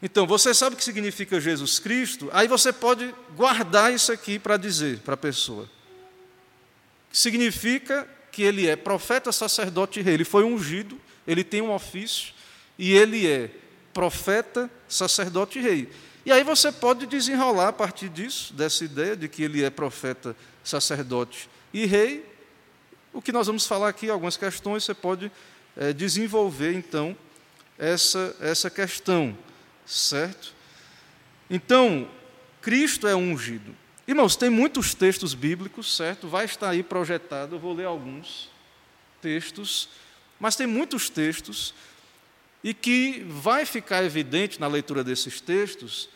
Então, 0.01 0.27
você 0.27 0.55
sabe 0.55 0.75
o 0.75 0.79
que 0.79 0.85
significa 0.85 1.41
Jesus 1.41 1.79
Cristo? 1.79 2.29
Aí 2.33 2.47
você 2.47 2.73
pode 2.73 3.13
guardar 3.37 3.93
isso 3.93 4.13
aqui 4.13 4.39
para 4.39 4.57
dizer 4.57 5.01
para 5.01 5.15
a 5.15 5.17
pessoa. 5.17 5.69
Significa 7.13 8.09
que 8.31 8.43
ele 8.43 8.69
é 8.69 8.77
profeta, 8.77 9.33
sacerdote 9.33 9.99
e 9.99 10.03
rei. 10.03 10.15
Ele 10.15 10.25
foi 10.25 10.45
ungido, 10.45 11.01
ele 11.27 11.43
tem 11.43 11.61
um 11.61 11.73
ofício 11.73 12.33
e 12.79 12.93
ele 12.93 13.27
é 13.27 13.51
profeta, 13.93 14.71
sacerdote 14.89 15.59
e 15.59 15.63
rei. 15.63 15.91
E 16.25 16.31
aí 16.31 16.45
você 16.45 16.71
pode 16.71 17.07
desenrolar 17.07 17.69
a 17.69 17.73
partir 17.73 18.09
disso, 18.09 18.55
dessa 18.55 18.85
ideia 18.85 19.17
de 19.17 19.29
que 19.29 19.43
ele 19.43 19.65
é 19.65 19.71
profeta, 19.71 20.37
sacerdote 20.63 21.49
e 21.73 21.87
rei. 21.87 22.25
O 23.13 23.21
que 23.21 23.33
nós 23.33 23.49
vamos 23.49 23.67
falar 23.67 23.89
aqui, 23.89 24.09
algumas 24.09 24.37
questões, 24.37 24.85
você 24.85 24.95
pode 24.95 25.33
é, 25.77 25.93
desenvolver 25.93 26.75
então 26.75 27.17
essa, 27.79 28.37
essa 28.41 28.71
questão, 28.71 29.37
certo? 29.89 30.55
Então, 31.49 32.09
Cristo 32.61 33.09
é 33.09 33.17
ungido. 33.17 33.75
Irmãos, 34.07 34.37
tem 34.37 34.51
muitos 34.51 34.95
textos 34.95 35.33
bíblicos, 35.33 35.97
certo? 35.97 36.29
Vai 36.29 36.45
estar 36.45 36.69
aí 36.69 36.83
projetado, 36.83 37.57
eu 37.57 37.59
vou 37.59 37.73
ler 37.73 37.87
alguns 37.87 38.51
textos, 39.21 39.89
mas 40.39 40.57
tem 40.57 40.67
muitos 40.67 41.09
textos 41.09 41.75
e 42.63 42.75
que 42.75 43.25
vai 43.29 43.65
ficar 43.65 44.05
evidente 44.05 44.61
na 44.61 44.67
leitura 44.67 45.03
desses 45.03 45.41
textos 45.41 46.09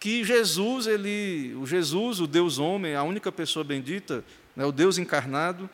que 0.00 0.22
Jesus, 0.24 0.86
ele, 0.86 1.54
o 1.54 1.66
Jesus, 1.66 2.20
o 2.20 2.26
Deus 2.26 2.58
homem, 2.58 2.94
a 2.94 3.02
única 3.02 3.32
pessoa 3.32 3.64
bendita, 3.64 4.24
né, 4.54 4.64
o 4.64 4.72
Deus 4.72 4.98
encarnado, 4.98 5.70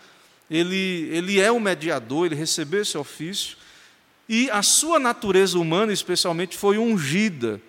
ele, 0.50 1.08
ele 1.10 1.40
é 1.40 1.50
o 1.50 1.58
mediador, 1.58 2.26
ele 2.26 2.34
recebeu 2.34 2.82
esse 2.82 2.96
ofício, 2.96 3.56
e 4.32 4.48
a 4.48 4.62
sua 4.62 5.00
natureza 5.00 5.58
humana, 5.58 5.92
especialmente, 5.92 6.56
foi 6.56 6.78
ungida, 6.78 7.60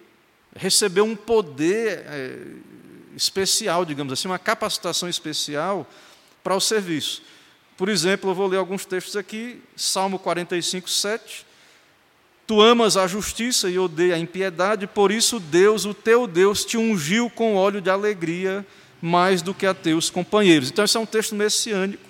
recebeu 0.56 1.04
um 1.04 1.16
poder 1.16 2.04
é, 2.06 2.38
especial, 3.16 3.84
digamos 3.84 4.14
assim, 4.14 4.28
uma 4.28 4.38
capacitação 4.38 5.10
especial 5.10 5.90
para 6.44 6.56
o 6.56 6.62
serviço. 6.62 7.24
Por 7.76 7.90
exemplo, 7.90 8.30
eu 8.30 8.36
vou 8.36 8.46
ler 8.46 8.58
alguns 8.58 8.86
textos 8.86 9.16
aqui, 9.16 9.60
Salmo 9.76 10.20
45, 10.20 10.88
7. 10.88 11.48
Tu 12.46 12.62
amas 12.62 12.96
a 12.96 13.08
justiça 13.08 13.68
e 13.68 13.80
odeia 13.80 14.14
a 14.14 14.20
impiedade, 14.20 14.86
por 14.86 15.12
isso 15.12 15.40
Deus, 15.40 15.86
o 15.86 15.96
teu 15.96 16.28
Deus, 16.28 16.64
te 16.64 16.78
ungiu 16.78 17.28
com 17.28 17.56
óleo 17.56 17.82
de 17.82 17.90
alegria 17.90 18.64
mais 19.02 19.42
do 19.42 19.52
que 19.52 19.66
a 19.66 19.74
teus 19.74 20.12
companheiros. 20.12 20.70
Então, 20.70 20.86
esse 20.86 20.96
é 20.96 21.00
um 21.00 21.08
texto 21.08 21.34
messiânico, 21.34 22.08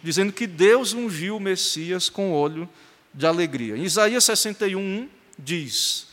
dizendo 0.00 0.32
que 0.32 0.46
Deus 0.46 0.92
ungiu 0.92 1.38
o 1.38 1.40
Messias 1.40 2.08
com 2.08 2.32
óleo 2.32 2.68
de 2.68 2.89
alegria. 3.28 3.76
Em 3.76 3.84
Isaías 3.84 4.24
61, 4.24 5.08
diz: 5.38 6.06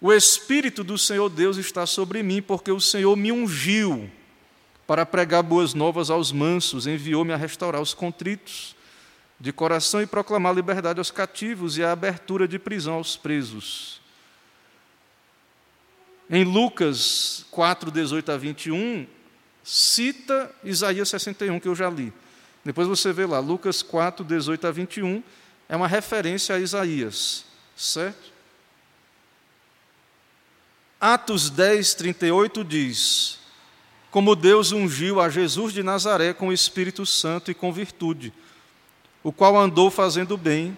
O 0.00 0.12
Espírito 0.12 0.84
do 0.84 0.98
Senhor 0.98 1.28
Deus 1.28 1.56
está 1.56 1.86
sobre 1.86 2.22
mim, 2.22 2.42
porque 2.42 2.70
o 2.70 2.80
Senhor 2.80 3.16
me 3.16 3.32
ungiu 3.32 4.10
para 4.86 5.04
pregar 5.04 5.42
boas 5.42 5.74
novas 5.74 6.08
aos 6.10 6.32
mansos, 6.32 6.86
enviou-me 6.86 7.32
a 7.32 7.36
restaurar 7.36 7.80
os 7.80 7.92
contritos 7.92 8.74
de 9.38 9.52
coração 9.52 10.02
e 10.02 10.06
proclamar 10.06 10.54
liberdade 10.54 10.98
aos 10.98 11.10
cativos 11.10 11.78
e 11.78 11.84
a 11.84 11.92
abertura 11.92 12.48
de 12.48 12.58
prisão 12.58 12.94
aos 12.94 13.16
presos. 13.16 14.00
Em 16.30 16.44
Lucas 16.44 17.46
4, 17.50 17.90
18 17.90 18.32
a 18.32 18.36
21, 18.36 19.06
cita 19.62 20.50
Isaías 20.64 21.08
61, 21.08 21.60
que 21.60 21.68
eu 21.68 21.74
já 21.74 21.88
li. 21.88 22.12
Depois 22.64 22.88
você 22.88 23.12
vê 23.12 23.24
lá, 23.24 23.38
Lucas 23.38 23.82
4, 23.82 24.24
18 24.24 24.66
a 24.66 24.70
21, 24.70 25.22
é 25.68 25.76
uma 25.76 25.86
referência 25.86 26.54
a 26.54 26.58
Isaías, 26.58 27.44
certo? 27.76 28.32
Atos 31.00 31.50
10, 31.50 31.94
38 31.94 32.64
diz: 32.64 33.38
Como 34.10 34.34
Deus 34.34 34.72
ungiu 34.72 35.20
a 35.20 35.28
Jesus 35.28 35.72
de 35.72 35.82
Nazaré 35.82 36.32
com 36.32 36.48
o 36.48 36.52
Espírito 36.52 37.04
Santo 37.04 37.50
e 37.50 37.54
com 37.54 37.72
virtude, 37.72 38.32
o 39.22 39.30
qual 39.30 39.56
andou 39.56 39.90
fazendo 39.90 40.36
bem 40.36 40.76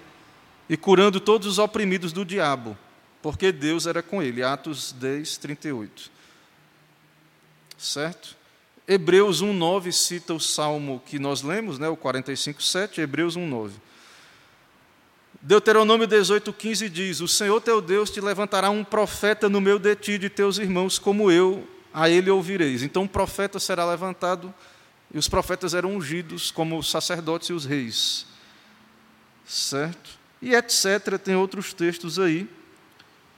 e 0.69 0.77
curando 0.77 1.21
todos 1.21 1.47
os 1.47 1.59
oprimidos 1.59 2.13
do 2.13 2.25
diabo, 2.25 2.77
porque 3.23 3.51
Deus 3.53 3.87
era 3.87 4.03
com 4.03 4.23
ele. 4.23 4.43
Atos 4.43 4.93
10, 4.93 5.37
38. 5.39 6.11
Certo? 7.79 8.37
Hebreus 8.87 9.41
1,9 9.43 9.93
cita 9.93 10.35
o 10.35 10.41
salmo 10.41 11.01
que 11.07 11.19
nós 11.19 11.43
lemos, 11.43 11.79
né, 11.79 11.89
o 11.89 11.97
45, 11.97 12.61
7, 12.61 13.01
Hebreus 13.01 13.37
1,9. 13.37 13.71
Deuteronômio 15.43 16.07
18, 16.07 16.53
15 16.53 16.89
diz: 16.91 17.21
O 17.21 17.29
Senhor 17.29 17.61
teu 17.61 17.81
Deus 17.81 18.11
te 18.11 18.21
levantará 18.21 18.69
um 18.69 18.85
profeta 18.85 19.49
no 19.49 19.61
meio 19.61 19.79
de 19.79 19.97
ti 19.97 20.19
de 20.19 20.29
teus 20.29 20.59
irmãos, 20.59 20.99
como 20.99 21.31
eu, 21.31 21.67
a 21.95 22.11
ele 22.11 22.29
ouvireis. 22.31 22.83
Então, 22.83 23.05
um 23.05 23.09
profeta 23.09 23.59
será 23.59 23.89
levantado, 23.89 24.53
e 25.13 25.19
os 25.19 25.29
profetas 25.29 25.73
eram 25.73 25.97
ungidos 25.97 26.51
como 26.51 26.79
os 26.79 26.91
sacerdotes 26.91 27.49
e 27.49 27.53
os 27.55 27.65
reis. 27.65 28.27
Certo? 29.47 30.11
E 30.43 30.55
etc. 30.55 31.19
Tem 31.23 31.35
outros 31.35 31.73
textos 31.73 32.19
aí. 32.19 32.47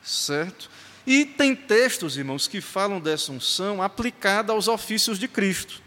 Certo? 0.02 0.68
E 1.06 1.24
tem 1.24 1.54
textos, 1.54 2.16
irmãos, 2.16 2.48
que 2.48 2.60
falam 2.60 3.00
dessa 3.00 3.30
unção 3.30 3.80
aplicada 3.80 4.52
aos 4.52 4.66
ofícios 4.66 5.18
de 5.20 5.28
Cristo. 5.28 5.80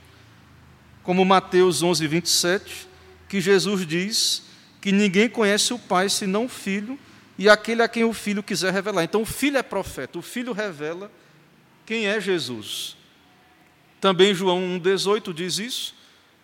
Como 1.03 1.25
Mateus 1.25 1.84
11, 1.84 2.07
27, 2.07 2.88
que 3.27 3.41
Jesus 3.41 3.86
diz 3.86 4.45
que 4.86 4.92
ninguém 4.92 5.27
conhece 5.27 5.74
o 5.74 5.80
Pai 5.80 6.08
senão 6.10 6.46
o 6.46 6.48
Filho 6.48 7.00
e 7.39 7.50
aquele 7.50 7.82
a 7.82 7.88
quem 7.88 8.04
o 8.04 8.13
Filho 8.13 8.44
quiser 8.44 8.72
revelar. 8.72 9.04
Então, 9.04 9.24
o 9.24 9.25
Filho 9.25 9.58
é 9.58 9.63
profeta, 9.63 10.20
o 10.20 10.22
Filho 10.22 10.54
revela 10.54 11.12
quem 11.88 12.06
é 12.06 12.22
Jesus. 12.22 12.96
Também 14.00 14.36
João 14.36 14.60
1,18 14.80 15.34
diz 15.34 15.58
isso, 15.58 15.96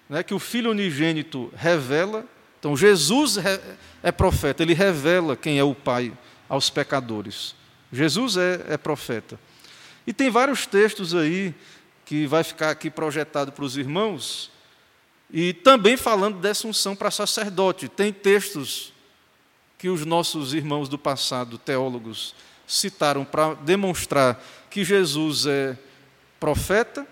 né, 0.09 0.23
que 0.23 0.33
o 0.33 0.39
Filho 0.39 0.71
unigênito 0.71 1.53
revela. 1.55 2.25
Então, 2.59 2.75
Jesus 2.75 3.37
é 4.01 4.11
profeta, 4.11 4.63
ele 4.63 4.73
revela 4.73 5.37
quem 5.37 5.59
é 5.59 5.63
o 5.63 5.75
Pai 5.75 6.11
aos 6.49 6.67
pecadores. 6.67 7.53
Jesus 7.93 8.37
é, 8.37 8.65
é 8.69 8.75
profeta. 8.75 9.39
E 10.07 10.11
tem 10.11 10.31
vários 10.31 10.65
textos 10.65 11.13
aí 11.13 11.53
que 12.05 12.25
vai 12.25 12.43
ficar 12.43 12.71
aqui 12.71 12.89
projetado 12.89 13.51
para 13.51 13.65
os 13.65 13.77
irmãos, 13.77 14.49
e 15.31 15.53
também 15.53 15.95
falando 15.95 16.39
dessa 16.39 16.67
unção 16.67 16.95
para 16.95 17.09
sacerdote. 17.09 17.87
Tem 17.87 18.11
textos 18.11 18.91
que 19.77 19.89
os 19.89 20.05
nossos 20.05 20.53
irmãos 20.53 20.89
do 20.89 20.97
passado, 20.97 21.57
teólogos, 21.57 22.35
citaram 22.67 23.25
para 23.25 23.53
demonstrar 23.55 24.43
que 24.69 24.83
Jesus 24.83 25.45
é 25.45 25.77
profeta, 26.39 27.07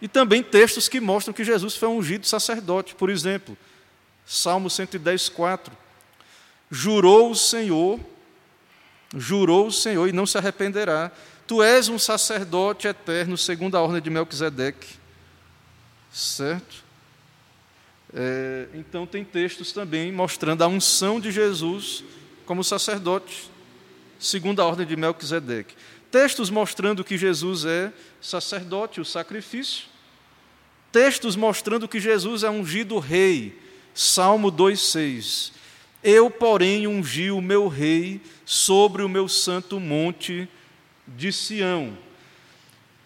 e 0.00 0.08
também 0.08 0.42
textos 0.42 0.88
que 0.88 1.00
mostram 1.00 1.32
que 1.32 1.44
Jesus 1.44 1.76
foi 1.76 1.88
ungido 1.88 2.26
sacerdote. 2.26 2.94
Por 2.94 3.08
exemplo, 3.08 3.56
Salmo 4.26 4.68
110, 4.68 5.28
4. 5.28 5.76
Jurou 6.68 7.30
o 7.30 7.36
Senhor, 7.36 8.00
jurou 9.16 9.68
o 9.68 9.72
Senhor 9.72 10.08
e 10.08 10.12
não 10.12 10.26
se 10.26 10.36
arrependerá. 10.36 11.12
Tu 11.46 11.62
és 11.62 11.88
um 11.88 12.00
sacerdote 12.00 12.88
eterno, 12.88 13.38
segundo 13.38 13.76
a 13.76 13.80
ordem 13.80 14.02
de 14.02 14.10
Melquisedeque. 14.10 14.96
Certo? 16.12 16.82
É, 18.14 18.68
então, 18.74 19.06
tem 19.06 19.24
textos 19.24 19.72
também 19.72 20.12
mostrando 20.12 20.62
a 20.62 20.68
unção 20.68 21.18
de 21.18 21.30
Jesus 21.30 22.04
como 22.44 22.62
sacerdote, 22.62 23.50
segundo 24.18 24.60
a 24.60 24.66
ordem 24.66 24.86
de 24.86 24.96
Melquisedeque. 24.96 25.74
Textos 26.10 26.50
mostrando 26.50 27.02
que 27.02 27.16
Jesus 27.16 27.64
é 27.64 27.92
sacerdote, 28.20 29.00
o 29.00 29.04
sacrifício. 29.04 29.86
Textos 30.92 31.36
mostrando 31.36 31.88
que 31.88 31.98
Jesus 31.98 32.42
é 32.42 32.50
ungido 32.50 32.98
rei, 32.98 33.58
Salmo 33.94 34.52
2,6. 34.52 35.52
Eu, 36.04 36.30
porém, 36.30 36.86
ungi 36.86 37.30
o 37.30 37.40
meu 37.40 37.66
rei 37.68 38.20
sobre 38.44 39.02
o 39.02 39.08
meu 39.08 39.26
santo 39.28 39.80
monte 39.80 40.46
de 41.06 41.32
Sião. 41.32 41.96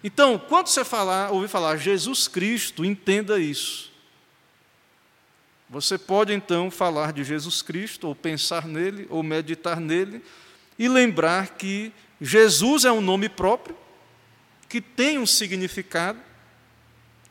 Então, 0.03 0.39
quando 0.39 0.67
você 0.67 0.85
falar, 0.85 1.31
ouvir 1.31 1.49
falar 1.49 1.77
Jesus 1.77 2.27
Cristo, 2.27 2.85
entenda 2.85 3.39
isso. 3.39 3.93
Você 5.69 5.99
pode 5.99 6.33
então 6.33 6.71
falar 6.71 7.13
de 7.13 7.25
Jesus 7.25 7.61
Cristo, 7.61 8.07
ou 8.07 8.15
pensar 8.15 8.67
nele, 8.67 9.07
ou 9.11 9.23
meditar 9.23 9.81
nele, 9.81 10.23
e 10.79 10.89
lembrar 10.89 11.57
que 11.57 11.93
Jesus 12.21 12.85
é 12.85 12.93
um 12.93 13.01
nome 13.01 13.29
próprio, 13.29 13.77
que 14.69 14.81
tem 14.81 15.19
um 15.19 15.27
significado, 15.27 16.21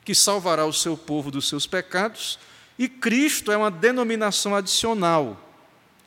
que 0.03 0.13
salvará 0.13 0.65
o 0.65 0.73
seu 0.73 0.97
povo 0.97 1.31
dos 1.31 1.47
seus 1.47 1.65
pecados, 1.65 2.37
e 2.77 2.89
Cristo 2.89 3.51
é 3.51 3.57
uma 3.57 3.71
denominação 3.71 4.53
adicional. 4.53 5.41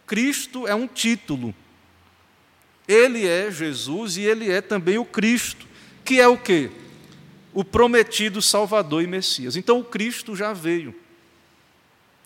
Cristo 0.07 0.67
é 0.67 0.75
um 0.75 0.87
título. 0.87 1.55
Ele 2.87 3.27
é 3.27 3.51
Jesus 3.51 4.17
e 4.17 4.23
ele 4.23 4.51
é 4.51 4.61
também 4.61 4.99
o 4.99 5.05
Cristo, 5.05 5.67
que 6.05 6.21
é 6.21 6.29
o 6.29 6.37
quê? 6.37 6.71
O 7.55 7.65
prometido 7.65 8.41
Salvador 8.41 9.03
e 9.03 9.07
Messias. 9.07 9.57
Então 9.57 9.81
o 9.81 9.85
Cristo 9.85 10.37
já 10.37 10.53
veio. 10.53 10.95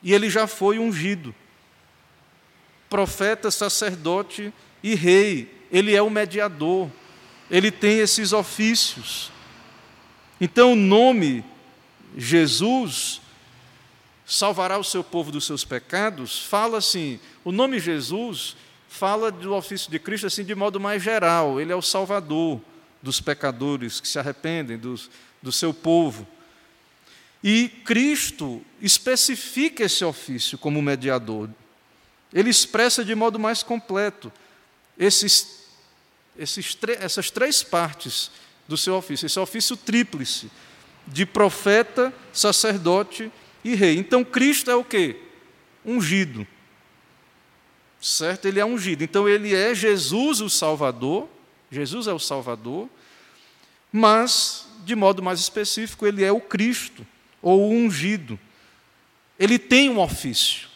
E 0.03 0.13
ele 0.13 0.29
já 0.29 0.47
foi 0.47 0.79
ungido. 0.79 1.35
Profeta, 2.89 3.51
sacerdote 3.51 4.53
e 4.83 4.95
rei. 4.95 5.67
Ele 5.71 5.95
é 5.95 6.03
o 6.03 6.11
mediador. 6.11 6.91
Ele 7.51 7.71
tem 7.71 7.99
esses 7.99 8.33
ofícios. 8.33 9.31
Então 10.41 10.73
o 10.73 10.77
nome 10.77 11.45
Jesus 12.17 13.21
salvará 14.27 14.79
o 14.79 14.85
seu 14.85 15.05
povo 15.05 15.31
dos 15.31 15.45
seus 15.45 15.65
pecados, 15.65 16.41
fala 16.45 16.79
assim, 16.79 17.21
o 17.45 17.53
nome 17.53 17.79
Jesus 17.79 18.57
fala 18.89 19.31
do 19.31 19.55
ofício 19.55 19.91
de 19.91 19.99
Cristo 19.99 20.27
assim 20.27 20.45
de 20.45 20.55
modo 20.55 20.81
mais 20.81 21.03
geral, 21.03 21.61
ele 21.61 21.73
é 21.73 21.77
o 21.77 21.83
salvador 21.83 22.61
dos 23.03 23.21
pecadores 23.21 24.01
que 24.01 24.09
se 24.09 24.19
arrependem, 24.19 24.79
dos, 24.79 25.11
do 25.43 25.51
seu 25.51 25.75
povo. 25.75 26.27
E 27.43 27.69
Cristo 27.85 28.63
especifica 28.81 29.83
esse 29.85 30.05
ofício 30.05 30.57
como 30.57 30.81
mediador. 30.81 31.51
Ele 32.33 32.51
expressa 32.51 33.05
de 33.05 33.15
modo 33.15 33.39
mais 33.39 33.63
completo 33.63 34.33
esses, 34.97 35.67
esses, 36.39 36.79
essas 37.01 37.31
três 37.31 37.63
partes 37.63 38.31
do 38.69 38.77
seu 38.77 38.95
ofício, 38.95 39.27
esse 39.27 39.41
ofício 39.41 39.77
tríplice 39.77 40.51
de 41.07 41.27
profeta, 41.27 42.15
sacerdote 42.33 43.31
e 43.65 43.75
rei. 43.75 43.99
Então 43.99 44.25
Cristo 44.25 44.71
é 44.71 44.77
o 44.77 44.85
quê? 44.85 45.21
Ungido. 45.85 46.47
Certo? 48.01 48.47
Ele 48.47 48.61
é 48.61 48.65
ungido. 48.65 49.03
Então 49.03 49.29
ele 49.29 49.53
é 49.53 49.75
Jesus 49.75 50.41
o 50.41 50.49
Salvador, 50.49 51.29
Jesus 51.71 52.07
é 52.07 52.13
o 52.13 52.19
Salvador, 52.21 52.89
mas 53.93 54.67
de 54.85 54.95
modo 54.95 55.23
mais 55.23 55.41
específico, 55.41 56.07
ele 56.07 56.25
é 56.25 56.33
o 56.33 56.41
Cristo 56.41 57.07
ou 57.43 57.69
o 57.69 57.73
ungido. 57.73 58.39
Ele 59.39 59.59
tem 59.59 59.91
um 59.91 59.99
ofício. 59.99 60.69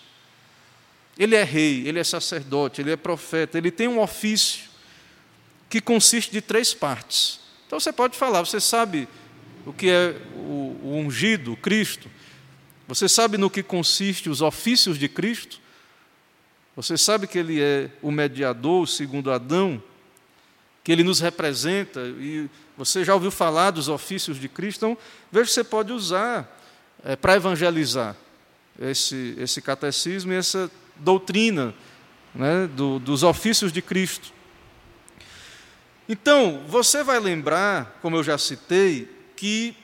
Ele 1.16 1.34
é 1.34 1.44
rei, 1.44 1.86
ele 1.86 1.98
é 1.98 2.04
sacerdote, 2.04 2.80
ele 2.80 2.90
é 2.90 2.96
profeta, 2.96 3.56
ele 3.56 3.70
tem 3.70 3.88
um 3.88 4.00
ofício 4.00 4.64
que 5.70 5.80
consiste 5.80 6.30
de 6.30 6.42
três 6.42 6.74
partes. 6.74 7.40
Então 7.66 7.80
você 7.80 7.92
pode 7.92 8.16
falar, 8.18 8.40
você 8.44 8.60
sabe 8.60 9.08
o 9.64 9.72
que 9.72 9.88
é 9.88 10.14
o, 10.34 10.78
o 10.82 10.96
ungido, 10.96 11.52
o 11.52 11.56
Cristo? 11.56 12.10
Você 12.86 13.08
sabe 13.08 13.38
no 13.38 13.50
que 13.50 13.62
consiste 13.62 14.28
os 14.28 14.42
ofícios 14.42 14.98
de 14.98 15.08
Cristo? 15.08 15.60
Você 16.76 16.96
sabe 16.98 17.26
que 17.26 17.38
ele 17.38 17.60
é 17.60 17.90
o 18.02 18.10
mediador, 18.10 18.86
segundo 18.86 19.32
Adão, 19.32 19.82
que 20.86 20.92
ele 20.92 21.02
nos 21.02 21.18
representa, 21.18 22.00
e 22.00 22.48
você 22.78 23.04
já 23.04 23.12
ouviu 23.12 23.32
falar 23.32 23.72
dos 23.72 23.88
ofícios 23.88 24.38
de 24.38 24.48
Cristo, 24.48 24.86
então 24.86 24.98
veja 25.32 25.46
se 25.46 25.54
você 25.54 25.64
pode 25.64 25.92
usar 25.92 26.48
é, 27.02 27.16
para 27.16 27.34
evangelizar 27.34 28.14
esse, 28.80 29.34
esse 29.36 29.60
catecismo 29.60 30.32
e 30.32 30.36
essa 30.36 30.70
doutrina 30.94 31.74
né, 32.32 32.68
do, 32.68 33.00
dos 33.00 33.24
ofícios 33.24 33.72
de 33.72 33.82
Cristo. 33.82 34.32
Então, 36.08 36.62
você 36.68 37.02
vai 37.02 37.18
lembrar, 37.18 37.98
como 38.00 38.14
eu 38.14 38.22
já 38.22 38.38
citei, 38.38 39.10
que 39.34 39.76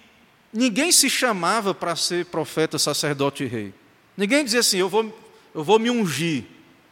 ninguém 0.53 0.93
se 0.93 1.11
chamava 1.11 1.75
para 1.75 1.97
ser 1.97 2.27
profeta, 2.27 2.79
sacerdote 2.79 3.43
e 3.43 3.49
rei. 3.49 3.75
Ninguém 4.17 4.45
dizia 4.45 4.61
assim: 4.61 4.79
eu 4.79 4.89
vou, 4.89 5.13
eu 5.53 5.65
vou 5.65 5.81
me 5.81 5.91
ungir, 5.91 6.45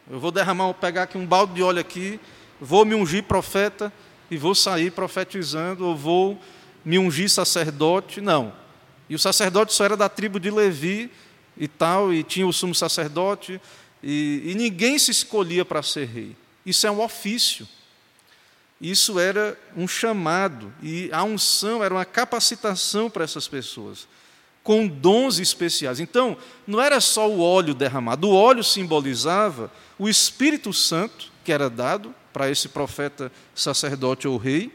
eu 0.09 0.19
vou 0.19 0.31
derramar, 0.31 0.73
pegar 0.73 1.03
aqui 1.03 1.17
um 1.17 1.25
balde 1.25 1.53
de 1.53 1.63
óleo 1.63 1.79
aqui, 1.79 2.19
vou 2.61 2.85
me 2.85 2.93
ungir 2.93 3.23
profeta 3.23 3.91
e 4.29 4.37
vou 4.37 4.53
sair 4.53 4.91
profetizando, 4.91 5.85
ou 5.85 5.97
vou 5.97 6.39
me 6.85 6.99
ungir 6.99 7.29
sacerdote. 7.29 8.21
Não. 8.21 8.53
E 9.09 9.15
o 9.15 9.19
sacerdote 9.19 9.73
só 9.73 9.83
era 9.83 9.97
da 9.97 10.07
tribo 10.07 10.39
de 10.39 10.51
Levi 10.51 11.11
e 11.57 11.67
tal, 11.67 12.13
e 12.13 12.23
tinha 12.23 12.47
o 12.47 12.53
sumo 12.53 12.73
sacerdote, 12.73 13.59
e, 14.01 14.43
e 14.45 14.55
ninguém 14.55 14.97
se 14.97 15.09
escolhia 15.11 15.65
para 15.65 15.81
ser 15.81 16.05
rei. 16.05 16.35
Isso 16.65 16.85
é 16.85 16.91
um 16.91 17.01
ofício. 17.01 17.67
Isso 18.79 19.19
era 19.19 19.57
um 19.75 19.87
chamado, 19.87 20.73
e 20.81 21.09
a 21.11 21.23
unção 21.23 21.83
era 21.83 21.93
uma 21.93 22.05
capacitação 22.05 23.09
para 23.09 23.23
essas 23.23 23.47
pessoas, 23.47 24.07
com 24.63 24.87
dons 24.87 25.39
especiais. 25.39 25.99
Então, 25.99 26.37
não 26.65 26.81
era 26.81 26.99
só 26.99 27.29
o 27.29 27.41
óleo 27.41 27.73
derramado, 27.75 28.29
o 28.29 28.33
óleo 28.33 28.63
simbolizava 28.63 29.71
o 29.99 30.07
Espírito 30.07 30.71
Santo, 30.73 31.31
que 31.43 31.51
era 31.51 31.69
dado 31.69 32.15
para 32.31 32.49
esse 32.49 32.69
profeta, 32.69 33.31
sacerdote 33.53 34.27
ou 34.27 34.37
rei, 34.37 34.71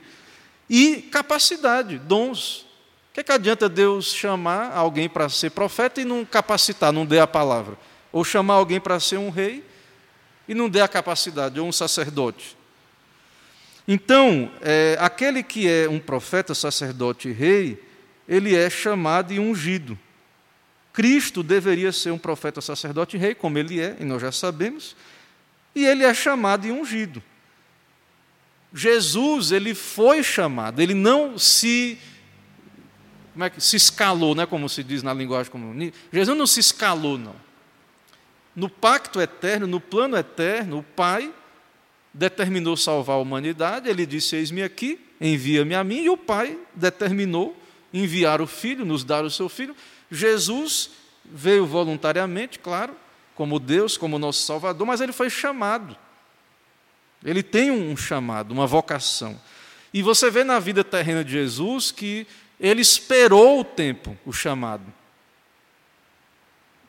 e 0.69 0.97
capacidade, 0.97 1.99
dons. 1.99 2.67
O 3.11 3.15
que, 3.15 3.21
é 3.21 3.23
que 3.25 3.33
adianta 3.33 3.69
Deus 3.69 4.13
chamar 4.13 4.73
alguém 4.77 5.09
para 5.09 5.29
ser 5.29 5.51
profeta 5.51 6.01
e 6.01 6.05
não 6.05 6.25
capacitar, 6.25 6.93
não 6.93 7.07
der 7.07 7.21
a 7.21 7.27
palavra? 7.27 7.77
Ou 8.13 8.25
chamar 8.25 8.55
alguém 8.55 8.81
para 8.81 9.01
ser 9.01 9.17
um 9.17 9.31
rei 9.31 9.65
e 10.47 10.55
não 10.55 10.69
der 10.69 10.83
a 10.83 10.89
capacidade, 10.89 11.59
ou 11.59 11.67
um 11.67 11.73
sacerdote? 11.73 12.57
Então, 13.89 14.51
é, 14.61 14.97
aquele 15.01 15.43
que 15.43 15.69
é 15.69 15.89
um 15.89 16.01
profeta, 16.01 16.55
sacerdote 16.55 17.29
e 17.29 17.33
rei, 17.33 17.83
ele 18.29 18.55
é 18.55 18.69
chamado 18.69 19.33
e 19.33 19.39
ungido. 19.39 19.99
Cristo 20.93 21.43
deveria 21.43 21.93
ser 21.93 22.11
um 22.11 22.19
profeta, 22.19 22.61
sacerdote 22.61 23.17
e 23.17 23.21
rei, 23.21 23.35
como 23.35 23.59
ele 23.59 23.81
é, 23.81 23.97
e 24.01 24.05
nós 24.05 24.21
já 24.21 24.33
sabemos, 24.33 24.97
e 25.75 25.85
ele 25.85 26.03
é 26.03 26.13
chamado 26.13 26.67
e 26.67 26.73
ungido. 26.73 27.23
Jesus, 28.77 29.53
ele 29.53 29.75
foi 29.75 30.23
chamado, 30.23 30.83
ele 30.83 30.93
não 30.93 31.39
se 31.39 31.99
como 33.33 33.45
é 33.45 33.51
que 33.51 33.61
se 33.61 33.77
escalou, 33.77 34.35
né, 34.35 34.45
como 34.45 34.69
se 34.69 34.83
diz 34.83 35.03
na 35.03 35.13
linguagem 35.13 35.51
comum. 35.51 35.91
Jesus 36.13 36.37
não 36.37 36.47
se 36.47 36.61
escalou, 36.61 37.19
não. 37.19 37.37
No 38.55 38.69
pacto 38.69 39.21
eterno, 39.21 39.67
no 39.67 39.81
plano 39.81 40.17
eterno, 40.17 40.79
o 40.79 40.83
Pai 40.83 41.33
determinou 42.13 42.77
salvar 42.77 43.17
a 43.17 43.19
humanidade, 43.19 43.89
ele 43.89 44.07
disse: 44.07 44.37
Eis-me 44.37 44.63
aqui, 44.63 45.01
envia-me 45.21 45.75
a 45.75 45.83
mim, 45.83 46.03
e 46.03 46.11
o 46.11 46.17
Pai 46.17 46.59
determinou 46.75 47.55
enviar 47.93 48.41
o 48.41 48.47
Filho, 48.47 48.85
nos 48.85 49.05
dar 49.05 49.25
o 49.25 49.31
seu 49.31 49.49
Filho. 49.49 49.77
Jesus 50.11 50.91
veio 51.25 51.67
voluntariamente, 51.67 52.59
claro, 52.59 52.95
como 53.35 53.59
Deus, 53.59 53.97
como 53.97 54.19
nosso 54.19 54.43
Salvador, 54.43 54.87
mas 54.87 55.01
ele 55.01 55.13
foi 55.13 55.29
chamado. 55.29 55.97
Ele 57.25 57.43
tem 57.43 57.71
um 57.71 57.97
chamado, 57.97 58.53
uma 58.53 58.67
vocação. 58.67 59.41
E 59.93 60.03
você 60.03 60.31
vê 60.31 60.45
na 60.45 60.59
vida 60.59 60.85
terrena 60.85 61.25
de 61.25 61.33
Jesus 61.33 61.91
que 61.91 62.27
ele 62.61 62.81
esperou 62.81 63.61
o 63.61 63.65
tempo, 63.65 64.17
o 64.25 64.33
chamado 64.33 64.93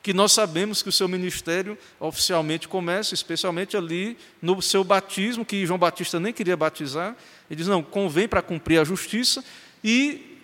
que 0.08 0.14
nós 0.14 0.32
sabemos 0.32 0.82
que 0.82 0.88
o 0.88 0.92
seu 0.92 1.06
ministério 1.06 1.76
oficialmente 2.00 2.66
começa, 2.66 3.12
especialmente 3.12 3.76
ali 3.76 4.16
no 4.40 4.62
seu 4.62 4.82
batismo, 4.82 5.44
que 5.44 5.66
João 5.66 5.78
Batista 5.78 6.18
nem 6.18 6.32
queria 6.32 6.56
batizar. 6.56 7.14
Ele 7.50 7.58
diz: 7.58 7.66
não, 7.66 7.82
convém 7.82 8.26
para 8.26 8.40
cumprir 8.40 8.80
a 8.80 8.84
justiça, 8.84 9.44
e 9.84 10.38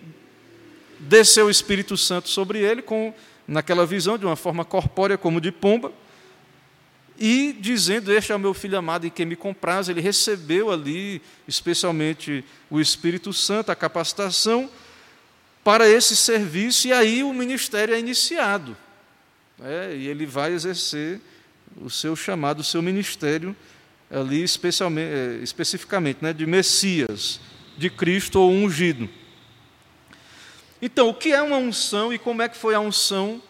desceu 0.99 1.47
o 1.47 1.49
Espírito 1.49 1.97
Santo 1.97 2.29
sobre 2.29 2.59
ele, 2.59 2.83
com, 2.83 3.11
naquela 3.47 3.87
visão, 3.87 4.19
de 4.19 4.25
uma 4.27 4.35
forma 4.35 4.63
corpórea, 4.63 5.17
como 5.17 5.41
de 5.41 5.51
pomba, 5.51 5.91
e 7.17 7.55
dizendo: 7.59 8.11
Este 8.11 8.31
é 8.31 8.35
o 8.35 8.39
meu 8.39 8.53
filho 8.53 8.77
amado 8.77 9.07
em 9.07 9.09
quem 9.09 9.25
me 9.25 9.35
compraz. 9.35 9.89
Ele 9.89 10.01
recebeu 10.01 10.71
ali, 10.71 11.21
especialmente, 11.47 12.43
o 12.69 12.79
Espírito 12.79 13.31
Santo, 13.33 13.71
a 13.71 13.75
capacitação 13.75 14.69
para 15.63 15.89
esse 15.89 16.15
serviço, 16.15 16.87
e 16.87 16.93
aí 16.93 17.23
o 17.23 17.33
ministério 17.33 17.95
é 17.95 17.99
iniciado. 17.99 18.77
É, 19.63 19.95
e 19.95 20.07
ele 20.07 20.25
vai 20.25 20.51
exercer 20.51 21.19
o 21.81 21.89
seu 21.89 22.15
chamado, 22.15 22.59
o 22.59 22.63
seu 22.63 22.81
ministério 22.81 23.55
ali 24.11 24.43
especialmente, 24.43 25.11
é, 25.11 25.39
especificamente, 25.41 26.19
né, 26.21 26.33
de 26.33 26.45
Messias, 26.45 27.39
de 27.77 27.89
Cristo 27.89 28.39
ou 28.39 28.51
ungido. 28.51 29.09
Então, 30.81 31.09
o 31.09 31.13
que 31.13 31.31
é 31.31 31.41
uma 31.41 31.57
unção 31.57 32.13
e 32.13 32.19
como 32.19 32.41
é 32.41 32.49
que 32.49 32.57
foi 32.57 32.75
a 32.75 32.79
unção 32.79 33.41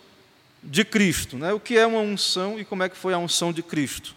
de 0.65 0.83
Cristo? 0.83 1.37
Né? 1.37 1.53
O 1.53 1.59
que 1.59 1.77
é 1.77 1.85
uma 1.85 1.99
unção 1.99 2.59
e 2.59 2.65
como 2.65 2.83
é 2.83 2.89
que 2.89 2.97
foi 2.97 3.13
a 3.13 3.17
unção 3.17 3.53
de 3.53 3.63
Cristo? 3.63 4.15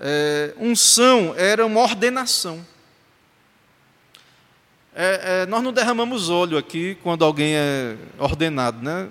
É, 0.00 0.54
unção 0.58 1.34
era 1.36 1.66
uma 1.66 1.80
ordenação. 1.80 2.64
É, 4.94 5.42
é, 5.42 5.46
nós 5.46 5.62
não 5.62 5.72
derramamos 5.72 6.30
óleo 6.30 6.56
aqui 6.56 6.96
quando 7.02 7.24
alguém 7.24 7.56
é 7.56 7.96
ordenado, 8.18 8.80
né? 8.80 9.08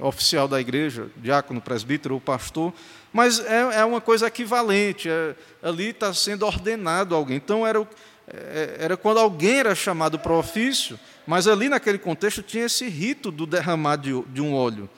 oficial 0.00 0.46
da 0.46 0.60
igreja, 0.60 1.08
diácono, 1.16 1.60
presbítero 1.60 2.14
ou 2.14 2.20
pastor, 2.20 2.72
mas 3.12 3.38
é, 3.40 3.80
é 3.80 3.84
uma 3.84 4.00
coisa 4.00 4.26
equivalente, 4.26 5.08
é, 5.08 5.34
ali 5.62 5.86
está 5.90 6.12
sendo 6.12 6.44
ordenado 6.44 7.14
alguém. 7.14 7.36
Então, 7.36 7.66
era, 7.66 7.80
é, 8.28 8.76
era 8.78 8.96
quando 8.96 9.18
alguém 9.18 9.60
era 9.60 9.74
chamado 9.74 10.18
para 10.18 10.32
o 10.32 10.38
ofício, 10.38 10.98
mas 11.26 11.46
ali 11.46 11.68
naquele 11.68 11.98
contexto 11.98 12.42
tinha 12.42 12.66
esse 12.66 12.88
rito 12.88 13.30
do 13.30 13.46
derramar 13.46 13.96
de, 13.96 14.20
de 14.28 14.42
um 14.42 14.54
óleo. 14.54 14.88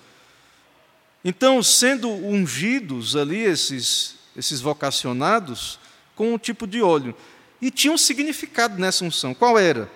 Então, 1.25 1.63
sendo 1.63 2.09
ungidos 2.09 3.17
ali 3.17 3.39
esses, 3.39 4.17
esses 4.37 4.61
vocacionados 4.61 5.79
com 6.15 6.35
um 6.35 6.39
tipo 6.39 6.67
de 6.67 6.81
óleo. 6.83 7.15
E 7.61 7.71
tinha 7.71 7.93
um 7.93 7.99
significado 7.99 8.79
nessa 8.79 9.05
unção. 9.05 9.35
Qual 9.35 9.59
era? 9.59 9.91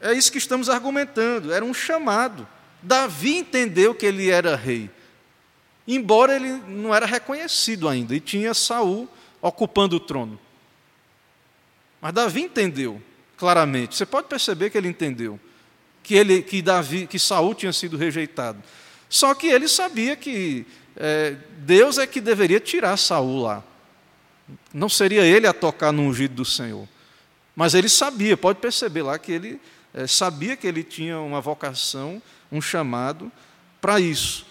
É 0.00 0.12
isso 0.12 0.32
que 0.32 0.38
estamos 0.38 0.68
argumentando. 0.68 1.52
Era 1.52 1.64
um 1.64 1.74
chamado. 1.74 2.48
Davi 2.82 3.36
entendeu 3.36 3.94
que 3.94 4.06
ele 4.06 4.30
era 4.30 4.56
rei, 4.56 4.90
embora 5.86 6.34
ele 6.34 6.50
não 6.66 6.94
era 6.94 7.04
reconhecido 7.04 7.86
ainda 7.86 8.14
e 8.14 8.20
tinha 8.20 8.54
Saul 8.54 9.06
ocupando 9.42 9.96
o 9.96 10.00
trono. 10.00 10.40
Mas 12.00 12.14
Davi 12.14 12.40
entendeu 12.40 13.02
claramente. 13.36 13.96
Você 13.96 14.06
pode 14.06 14.28
perceber 14.28 14.70
que 14.70 14.78
ele 14.78 14.88
entendeu 14.88 15.38
que 16.02 16.14
ele, 16.14 16.42
que 16.42 16.62
Davi, 16.62 17.06
que 17.06 17.18
Saul 17.18 17.54
tinha 17.54 17.72
sido 17.72 17.96
rejeitado. 17.96 18.62
Só 19.10 19.34
que 19.34 19.48
ele 19.48 19.66
sabia 19.66 20.14
que 20.14 20.64
é, 20.96 21.34
Deus 21.58 21.98
é 21.98 22.06
que 22.06 22.20
deveria 22.20 22.60
tirar 22.60 22.96
Saul 22.96 23.42
lá. 23.42 23.64
Não 24.72 24.88
seria 24.88 25.24
ele 25.24 25.48
a 25.48 25.52
tocar 25.52 25.92
no 25.92 26.02
ungido 26.02 26.36
do 26.36 26.44
Senhor. 26.44 26.88
Mas 27.56 27.74
ele 27.74 27.88
sabia, 27.88 28.36
pode 28.36 28.60
perceber 28.60 29.02
lá 29.02 29.18
que 29.18 29.32
ele 29.32 29.60
é, 29.92 30.06
sabia 30.06 30.56
que 30.56 30.66
ele 30.66 30.84
tinha 30.84 31.18
uma 31.18 31.40
vocação 31.40 32.22
um 32.52 32.62
chamado 32.62 33.30
para 33.80 33.98
isso. 33.98 34.46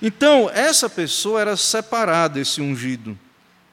Então, 0.00 0.50
essa 0.50 0.88
pessoa 0.88 1.42
era 1.42 1.56
separada, 1.56 2.40
esse 2.40 2.62
ungido, 2.62 3.18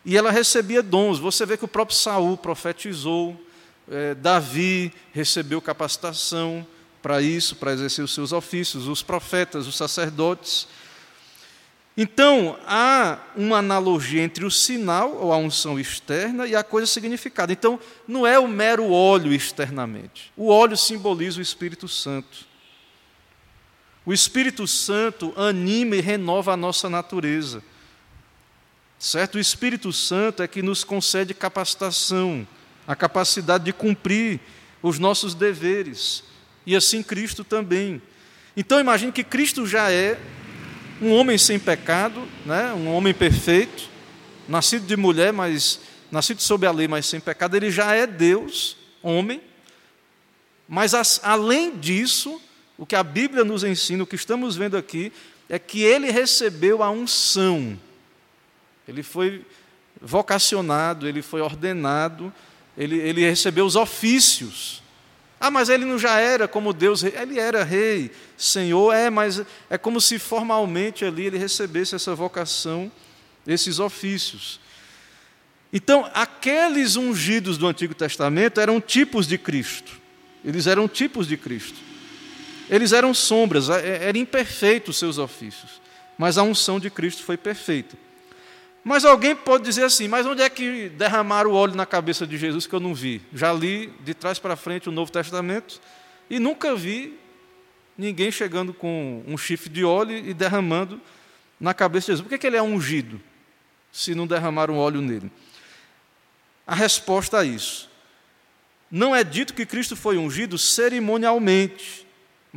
e 0.04 0.18
ela 0.18 0.32
recebia 0.32 0.84
dons. 0.84 1.20
Você 1.20 1.46
vê 1.46 1.56
que 1.56 1.64
o 1.64 1.70
próprio 1.70 1.98
Saul 1.98 2.36
profetizou, 2.36 3.42
é, 3.90 4.14
Davi 4.14 4.92
recebeu 5.14 5.62
capacitação 5.62 6.68
para 7.08 7.22
isso, 7.22 7.56
para 7.56 7.72
exercer 7.72 8.04
os 8.04 8.14
seus 8.14 8.34
ofícios, 8.34 8.86
os 8.86 9.02
profetas, 9.02 9.66
os 9.66 9.78
sacerdotes. 9.78 10.68
Então, 11.96 12.60
há 12.68 13.20
uma 13.34 13.60
analogia 13.60 14.22
entre 14.22 14.44
o 14.44 14.52
sinal, 14.52 15.16
ou 15.16 15.32
a 15.32 15.38
unção 15.38 15.80
externa, 15.80 16.46
e 16.46 16.54
a 16.54 16.66
coisa 16.66 16.86
significada. 16.86 17.54
Então, 17.54 17.80
não 18.06 18.28
é 18.28 18.38
o 18.38 18.46
mero 18.46 18.92
óleo 18.92 19.32
externamente. 19.32 20.34
O 20.36 20.50
óleo 20.50 20.76
simboliza 20.76 21.40
o 21.40 21.42
Espírito 21.42 21.88
Santo. 21.88 22.40
O 24.06 24.12
Espírito 24.12 24.68
Santo 24.68 25.34
anima 25.38 25.96
e 25.96 26.02
renova 26.02 26.52
a 26.52 26.58
nossa 26.58 26.90
natureza. 26.90 27.64
Certo? 29.00 29.36
O 29.36 29.40
Espírito 29.40 29.94
Santo 29.94 30.44
é 30.44 30.48
que 30.48 30.62
nos 30.62 30.84
concede 30.84 31.34
capacitação, 31.34 32.46
a 32.86 32.98
capacidade 32.98 33.64
de 33.64 33.72
cumprir 33.72 34.42
os 34.84 35.00
nossos 35.00 35.34
deveres. 35.34 36.28
E 36.68 36.76
assim 36.76 37.02
Cristo 37.02 37.46
também. 37.46 38.02
Então 38.56 38.78
imagine 38.78 39.10
que 39.14 39.24
Cristo 39.24 39.66
já 39.66 39.90
é 39.90 40.20
um 41.02 41.14
homem 41.14 41.38
sem 41.38 41.58
pecado, 41.58 42.28
né? 42.46 42.74
um 42.74 42.94
homem 42.94 43.14
perfeito, 43.14 43.90
nascido 44.50 44.86
de 44.86 44.98
mulher, 44.98 45.32
mas 45.32 45.80
nascido 46.12 46.42
sob 46.42 46.68
a 46.68 46.72
lei, 46.72 46.86
mas 46.86 47.06
sem 47.06 47.22
pecado, 47.22 47.56
ele 47.56 47.72
já 47.72 47.94
é 47.94 48.06
Deus, 48.06 48.76
homem. 49.02 49.42
Mas 50.68 50.94
além 51.24 51.78
disso, 51.78 52.42
o 52.78 52.86
que 52.86 52.98
a 52.98 53.04
Bíblia 53.04 53.46
nos 53.46 53.64
ensina, 53.64 54.04
o 54.04 54.08
que 54.08 54.16
estamos 54.16 54.58
vendo 54.58 54.76
aqui, 54.76 55.14
é 55.48 55.58
que 55.58 55.84
ele 55.84 56.12
recebeu 56.12 56.84
a 56.84 56.92
unção. 56.92 57.80
Ele 58.86 59.04
foi 59.04 59.46
vocacionado, 60.02 61.08
ele 61.08 61.22
foi 61.22 61.40
ordenado, 61.40 62.34
ele, 62.78 62.98
ele 62.98 63.22
recebeu 63.22 63.66
os 63.66 63.78
ofícios. 63.78 64.84
Ah, 65.40 65.52
mas 65.52 65.70
ele 65.70 65.86
não 65.86 66.00
já 66.00 66.20
era 66.20 66.48
como 66.48 66.74
Deus, 66.74 67.04
ele 67.04 67.40
era 67.40 67.64
rei, 67.64 68.12
Senhor, 68.36 68.92
é, 68.94 69.10
mas 69.10 69.44
é 69.70 69.78
como 69.78 70.02
se 70.02 70.18
formalmente 70.18 71.06
ali 71.06 71.28
ele 71.28 71.38
recebesse 71.38 71.96
essa 71.96 72.16
vocação, 72.16 72.92
esses 73.46 73.80
ofícios. 73.80 74.60
Então, 75.72 76.10
aqueles 76.14 76.96
ungidos 76.96 77.58
do 77.58 77.68
Antigo 77.68 77.94
Testamento 77.94 78.60
eram 78.60 78.82
tipos 78.82 79.28
de 79.28 79.38
Cristo, 79.38 80.00
eles 80.44 80.66
eram 80.66 80.88
tipos 80.88 81.28
de 81.28 81.38
Cristo. 81.38 81.88
Eles 82.70 82.92
eram 82.92 83.14
sombras, 83.14 83.70
é, 83.70 84.08
eram 84.10 84.20
imperfeitos 84.20 84.96
os 84.96 85.00
seus 85.00 85.18
ofícios, 85.18 85.82
mas 86.18 86.38
a 86.38 86.44
unção 86.44 86.80
de 86.80 86.90
Cristo 86.90 87.24
foi 87.24 87.38
perfeita. 87.38 87.96
Mas 88.88 89.04
alguém 89.04 89.36
pode 89.36 89.66
dizer 89.66 89.84
assim: 89.84 90.08
mas 90.08 90.26
onde 90.26 90.42
é 90.42 90.50
que 90.50 90.88
derramaram 90.90 91.52
o 91.52 91.54
óleo 91.54 91.76
na 91.76 91.86
cabeça 91.86 92.26
de 92.26 92.38
Jesus 92.38 92.66
que 92.66 92.74
eu 92.74 92.80
não 92.80 92.96
vi? 92.96 93.22
Já 93.34 93.52
li 93.52 93.94
de 94.00 94.14
trás 94.14 94.40
para 94.40 94.56
frente 94.56 94.88
o 94.88 94.92
Novo 94.94 95.12
Testamento 95.12 95.82
e 96.30 96.40
nunca 96.40 96.74
vi 96.74 97.20
ninguém 97.98 98.32
chegando 98.32 98.74
com 98.74 99.24
um 99.28 99.38
chifre 99.38 99.70
de 99.70 99.84
óleo 99.84 100.18
e 100.18 100.34
derramando 100.34 101.02
na 101.60 101.74
cabeça 101.74 102.06
de 102.06 102.12
Jesus. 102.14 102.22
Por 102.22 102.30
que, 102.30 102.38
que 102.38 102.48
ele 102.48 102.56
é 102.56 102.64
ungido 102.64 103.20
se 103.92 104.16
não 104.16 104.26
derramaram 104.26 104.78
óleo 104.78 105.02
nele? 105.02 105.30
A 106.66 106.74
resposta 106.74 107.40
a 107.40 107.44
isso. 107.44 107.90
Não 108.90 109.14
é 109.14 109.22
dito 109.22 109.54
que 109.54 109.66
Cristo 109.66 109.98
foi 109.98 110.18
ungido 110.18 110.58
cerimonialmente 110.58 112.08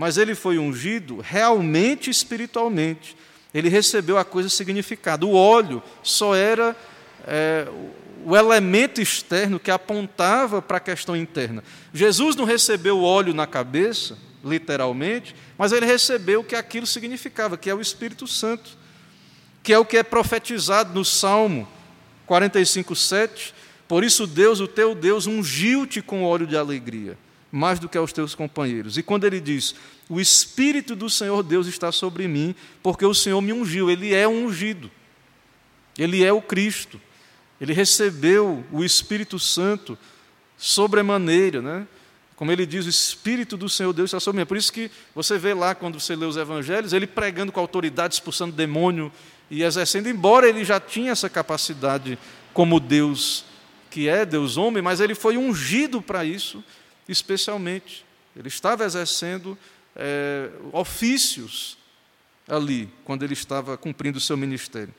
mas 0.00 0.16
ele 0.16 0.34
foi 0.34 0.58
ungido 0.58 1.20
realmente 1.20 2.08
espiritualmente. 2.08 3.16
Ele 3.52 3.68
recebeu 3.68 4.16
a 4.16 4.24
coisa 4.24 4.48
significada. 4.48 5.26
O 5.26 5.34
óleo 5.34 5.82
só 6.02 6.34
era 6.34 6.76
é, 7.26 7.66
o 8.24 8.36
elemento 8.36 9.00
externo 9.00 9.58
que 9.58 9.70
apontava 9.70 10.62
para 10.62 10.76
a 10.76 10.80
questão 10.80 11.16
interna. 11.16 11.62
Jesus 11.92 12.36
não 12.36 12.44
recebeu 12.44 12.98
o 12.98 13.02
óleo 13.02 13.34
na 13.34 13.46
cabeça, 13.46 14.16
literalmente, 14.44 15.34
mas 15.58 15.72
ele 15.72 15.86
recebeu 15.86 16.40
o 16.40 16.44
que 16.44 16.54
aquilo 16.54 16.86
significava, 16.86 17.56
que 17.56 17.68
é 17.68 17.74
o 17.74 17.80
Espírito 17.80 18.26
Santo, 18.26 18.78
que 19.62 19.72
é 19.72 19.78
o 19.78 19.84
que 19.84 19.96
é 19.96 20.02
profetizado 20.02 20.94
no 20.94 21.04
Salmo 21.04 21.68
45, 22.26 22.94
7. 22.94 23.54
Por 23.88 24.04
isso, 24.04 24.26
Deus, 24.26 24.60
o 24.60 24.68
teu 24.68 24.94
Deus, 24.94 25.26
ungiu-te 25.26 26.00
com 26.00 26.22
óleo 26.22 26.46
de 26.46 26.56
alegria 26.56 27.18
mais 27.52 27.78
do 27.78 27.88
que 27.88 27.98
aos 27.98 28.12
teus 28.12 28.34
companheiros. 28.34 28.96
E 28.96 29.02
quando 29.02 29.24
ele 29.24 29.40
diz: 29.40 29.74
O 30.10 30.20
Espírito 30.20 30.96
do 30.96 31.08
Senhor 31.08 31.40
Deus 31.44 31.68
está 31.68 31.92
sobre 31.92 32.26
mim, 32.26 32.52
porque 32.82 33.06
o 33.06 33.14
Senhor 33.14 33.40
me 33.40 33.52
ungiu, 33.52 33.88
ele 33.88 34.12
é 34.12 34.26
ungido, 34.26 34.90
ele 35.96 36.24
é 36.24 36.32
o 36.32 36.42
Cristo, 36.42 37.00
ele 37.60 37.72
recebeu 37.72 38.64
o 38.72 38.82
Espírito 38.82 39.38
Santo 39.38 39.96
sobremaneira, 40.58 41.62
né? 41.62 41.86
Como 42.34 42.50
ele 42.50 42.66
diz, 42.66 42.86
o 42.86 42.88
Espírito 42.88 43.56
do 43.56 43.68
Senhor 43.68 43.92
Deus 43.92 44.08
está 44.08 44.18
sobre 44.18 44.38
mim. 44.38 44.42
É 44.42 44.46
por 44.46 44.56
isso 44.56 44.72
que 44.72 44.90
você 45.14 45.38
vê 45.38 45.54
lá, 45.54 45.76
quando 45.76 46.00
você 46.00 46.16
lê 46.16 46.26
os 46.26 46.36
evangelhos, 46.36 46.92
ele 46.92 47.06
pregando 47.06 47.52
com 47.52 47.60
autoridade, 47.60 48.14
expulsando 48.14 48.56
demônio 48.56 49.12
e 49.48 49.62
exercendo, 49.62 50.08
embora 50.08 50.48
ele 50.48 50.64
já 50.64 50.80
tinha 50.80 51.12
essa 51.12 51.30
capacidade 51.30 52.18
como 52.52 52.80
Deus, 52.80 53.44
que 53.88 54.08
é 54.08 54.26
Deus 54.26 54.56
homem, 54.56 54.82
mas 54.82 54.98
ele 54.98 55.14
foi 55.14 55.36
ungido 55.36 56.02
para 56.02 56.24
isso 56.24 56.64
especialmente. 57.08 58.04
Ele 58.36 58.48
estava 58.48 58.84
exercendo 58.84 59.56
é, 59.96 60.50
ofícios 60.72 61.78
ali, 62.48 62.92
quando 63.04 63.22
ele 63.22 63.34
estava 63.34 63.76
cumprindo 63.76 64.18
o 64.18 64.20
seu 64.20 64.36
ministério. 64.36 64.94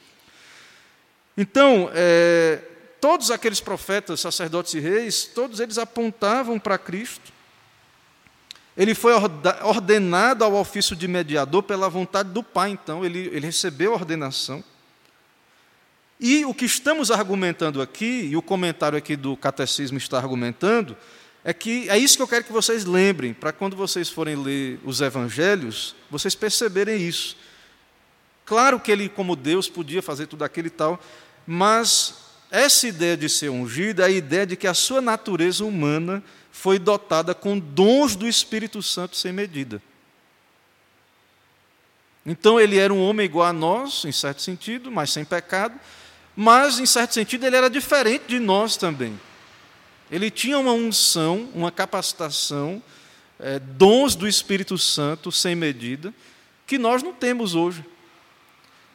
Então, 1.38 1.90
é, 1.94 2.62
todos 3.00 3.32
aqueles 3.32 3.60
profetas, 3.60 4.20
sacerdotes 4.20 4.74
e 4.74 4.80
reis, 4.80 5.26
todos 5.26 5.60
eles 5.60 5.78
apontavam 5.78 6.60
para 6.60 6.78
Cristo. 6.78 7.32
Ele 8.76 8.96
foi 8.96 9.14
ordenado 9.64 10.44
ao 10.44 10.54
ofício 10.54 10.96
de 10.96 11.08
mediador 11.08 11.64
pela 11.64 11.90
vontade 11.90 12.30
do 12.30 12.42
Pai, 12.42 12.70
então, 12.72 13.04
ele, 13.04 13.30
ele 13.34 13.46
recebeu 13.46 13.92
a 13.92 13.96
ordenação. 13.96 14.64
E 16.20 16.46
o 16.46 16.54
que 16.54 16.66
estamos 16.66 17.10
argumentando 17.10 17.82
aqui, 17.82 18.30
e 18.32 18.38
o 18.38 18.42
comentário 18.42 18.98
aqui 18.98 19.16
do 19.16 19.36
catecismo 19.36 19.98
está 19.98 20.18
argumentando, 20.18 20.96
é 21.44 21.54
que 21.54 21.90
é 21.90 21.98
isso 21.98 22.16
que 22.16 22.24
eu 22.24 22.28
quero 22.28 22.44
que 22.44 22.52
vocês 22.52 22.86
lembrem, 22.86 23.34
para 23.34 23.52
quando 23.52 23.76
vocês 23.76 24.10
forem 24.10 24.36
ler 24.36 24.80
os 24.84 25.02
evangelhos, 25.02 25.96
vocês 26.10 26.36
perceberem 26.36 27.02
isso. 27.02 27.36
Claro 28.46 28.80
que 28.80 28.92
ele, 28.92 29.10
como 29.10 29.36
Deus, 29.36 29.68
podia 29.68 30.02
fazer 30.02 30.28
tudo 30.28 30.44
aquilo 30.44 30.68
e 30.68 30.72
tal, 30.72 31.00
mas 31.48 32.16
essa 32.52 32.88
ideia 32.88 33.18
de 33.18 33.28
ser 33.30 33.50
ungido 33.50 34.02
é 34.02 34.06
a 34.06 34.10
ideia 34.10 34.46
de 34.46 34.56
que 34.56 34.68
a 34.68 34.74
sua 34.74 35.02
natureza 35.02 35.66
humana 35.66 36.24
foi 36.52 36.78
dotada 36.78 37.34
com 37.34 37.58
dons 37.58 38.16
do 38.16 38.28
Espírito 38.28 38.84
Santo 38.84 39.16
sem 39.16 39.32
medida. 39.32 39.82
Então 42.26 42.60
ele 42.60 42.78
era 42.78 42.94
um 42.94 43.02
homem 43.02 43.26
igual 43.26 43.48
a 43.48 43.54
nós, 43.54 44.06
em 44.06 44.12
certo 44.12 44.44
sentido, 44.44 44.92
mas 44.92 45.10
sem 45.10 45.26
pecado, 45.26 45.74
mas 46.36 46.78
em 46.78 46.86
certo 46.86 47.14
sentido 47.14 47.46
ele 47.48 47.56
era 47.56 47.70
diferente 47.70 48.26
de 48.28 48.40
nós 48.40 48.78
também. 48.78 49.20
Ele 50.12 50.30
tinha 50.30 50.60
uma 50.60 50.74
unção, 50.74 51.50
uma 51.56 51.72
capacitação, 51.72 52.84
é, 53.40 53.58
dons 53.60 54.14
do 54.14 54.28
Espírito 54.28 54.78
Santo 54.78 55.32
sem 55.32 55.56
medida, 55.56 56.14
que 56.68 56.78
nós 56.78 57.02
não 57.02 57.14
temos 57.14 57.56
hoje. 57.56 57.86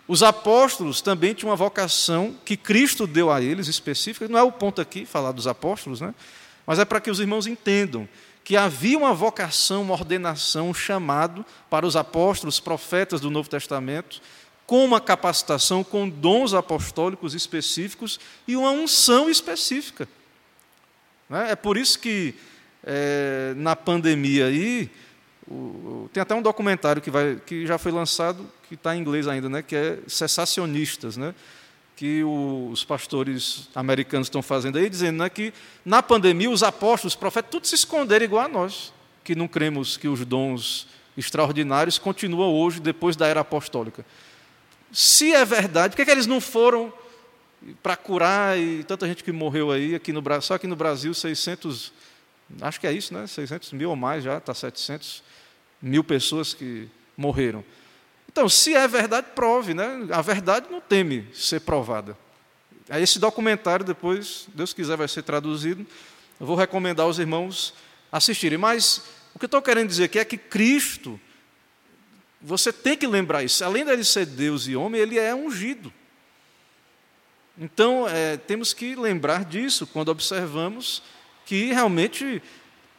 Os 0.06 0.22
apóstolos 0.22 1.00
também 1.00 1.34
tinham 1.34 1.50
uma 1.50 1.56
vocação 1.56 2.36
que 2.44 2.56
Cristo 2.56 3.06
deu 3.06 3.30
a 3.30 3.40
eles 3.40 3.66
específica, 3.66 4.28
não 4.28 4.38
é 4.38 4.42
o 4.42 4.52
ponto 4.52 4.80
aqui 4.80 5.04
falar 5.04 5.32
dos 5.32 5.46
apóstolos, 5.46 6.00
né? 6.00 6.14
mas 6.64 6.78
é 6.78 6.84
para 6.84 7.00
que 7.00 7.10
os 7.10 7.18
irmãos 7.18 7.46
entendam 7.46 8.08
que 8.44 8.56
havia 8.56 8.96
uma 8.96 9.12
vocação, 9.12 9.82
uma 9.82 9.94
ordenação, 9.94 10.70
um 10.70 10.74
chamado 10.74 11.44
para 11.68 11.84
os 11.84 11.96
apóstolos, 11.96 12.60
profetas 12.60 13.20
do 13.20 13.28
Novo 13.28 13.48
Testamento, 13.48 14.22
com 14.64 14.84
uma 14.84 15.00
capacitação, 15.00 15.82
com 15.82 16.08
dons 16.08 16.54
apostólicos 16.54 17.34
específicos 17.34 18.20
e 18.46 18.54
uma 18.56 18.70
unção 18.70 19.28
específica. 19.28 20.08
Né? 21.28 21.50
É 21.52 21.56
por 21.56 21.76
isso 21.76 21.98
que 21.98 22.34
é, 22.84 23.52
na 23.56 23.74
pandemia 23.74 24.46
aí, 24.46 24.90
o, 25.48 26.08
tem 26.12 26.20
até 26.20 26.34
um 26.34 26.42
documentário 26.42 27.02
que, 27.02 27.10
vai, 27.10 27.40
que 27.44 27.66
já 27.66 27.78
foi 27.78 27.92
lançado, 27.92 28.46
que 28.68 28.74
está 28.74 28.96
em 28.96 29.00
inglês 29.00 29.28
ainda, 29.28 29.48
né? 29.48 29.62
que 29.62 29.76
é 29.76 29.98
Cessacionistas, 30.06 31.16
né? 31.16 31.34
que 31.96 32.22
os 32.22 32.84
pastores 32.84 33.70
americanos 33.74 34.26
estão 34.26 34.42
fazendo 34.42 34.76
aí, 34.76 34.88
dizendo 34.90 35.18
né, 35.22 35.30
que 35.30 35.52
na 35.82 36.02
pandemia 36.02 36.50
os 36.50 36.62
apóstolos, 36.62 37.14
os 37.14 37.18
profetas, 37.18 37.50
tudo 37.50 37.66
se 37.66 37.74
esconderam 37.74 38.26
igual 38.26 38.44
a 38.44 38.48
nós, 38.48 38.92
que 39.24 39.34
não 39.34 39.48
cremos 39.48 39.96
que 39.96 40.06
os 40.06 40.22
dons 40.26 40.86
extraordinários 41.16 41.96
continuam 41.96 42.52
hoje, 42.52 42.80
depois 42.80 43.16
da 43.16 43.26
era 43.26 43.40
apostólica. 43.40 44.04
Se 44.92 45.32
é 45.32 45.42
verdade, 45.42 45.92
por 45.92 45.96
que, 45.96 46.02
é 46.02 46.04
que 46.04 46.10
eles 46.10 46.26
não 46.26 46.38
foram 46.38 46.92
para 47.82 47.96
curar 47.96 48.58
e 48.58 48.84
tanta 48.84 49.06
gente 49.06 49.24
que 49.24 49.32
morreu 49.32 49.70
aí, 49.70 49.94
aqui 49.94 50.12
no 50.12 50.22
Brasil, 50.22 50.42
só 50.42 50.54
aqui 50.54 50.66
no 50.66 50.76
Brasil, 50.76 51.12
600, 51.12 51.92
acho 52.60 52.80
que 52.80 52.86
é 52.86 52.92
isso, 52.92 53.12
né? 53.12 53.26
600 53.26 53.72
mil 53.72 53.90
ou 53.90 53.96
mais 53.96 54.24
já, 54.24 54.38
está 54.38 54.54
700 54.54 55.22
mil 55.80 56.04
pessoas 56.04 56.54
que 56.54 56.88
morreram. 57.16 57.64
Então, 58.30 58.48
se 58.48 58.74
é 58.74 58.86
verdade, 58.86 59.28
prove, 59.34 59.72
né? 59.72 60.06
A 60.10 60.20
verdade 60.20 60.66
não 60.70 60.80
teme 60.80 61.26
ser 61.32 61.60
provada. 61.60 62.16
Aí 62.88 63.02
esse 63.02 63.18
documentário 63.18 63.84
depois, 63.84 64.46
Deus 64.54 64.72
quiser, 64.72 64.96
vai 64.96 65.08
ser 65.08 65.22
traduzido. 65.22 65.86
Eu 66.38 66.46
vou 66.46 66.54
recomendar 66.54 67.06
aos 67.06 67.18
irmãos 67.18 67.74
assistirem. 68.12 68.58
Mas 68.58 69.02
o 69.34 69.38
que 69.38 69.44
eu 69.44 69.48
estou 69.48 69.62
querendo 69.62 69.88
dizer 69.88 70.04
aqui 70.04 70.18
é 70.18 70.24
que 70.24 70.36
Cristo, 70.36 71.18
você 72.40 72.72
tem 72.72 72.96
que 72.96 73.06
lembrar 73.06 73.42
isso. 73.42 73.64
Além 73.64 73.84
dele 73.84 74.04
ser 74.04 74.26
Deus 74.26 74.68
e 74.68 74.76
homem, 74.76 75.00
ele 75.00 75.18
é 75.18 75.34
ungido. 75.34 75.92
Então, 77.58 78.06
é, 78.08 78.36
temos 78.36 78.72
que 78.74 78.94
lembrar 78.94 79.44
disso 79.44 79.86
quando 79.86 80.10
observamos 80.10 81.02
que 81.46 81.72
realmente 81.72 82.42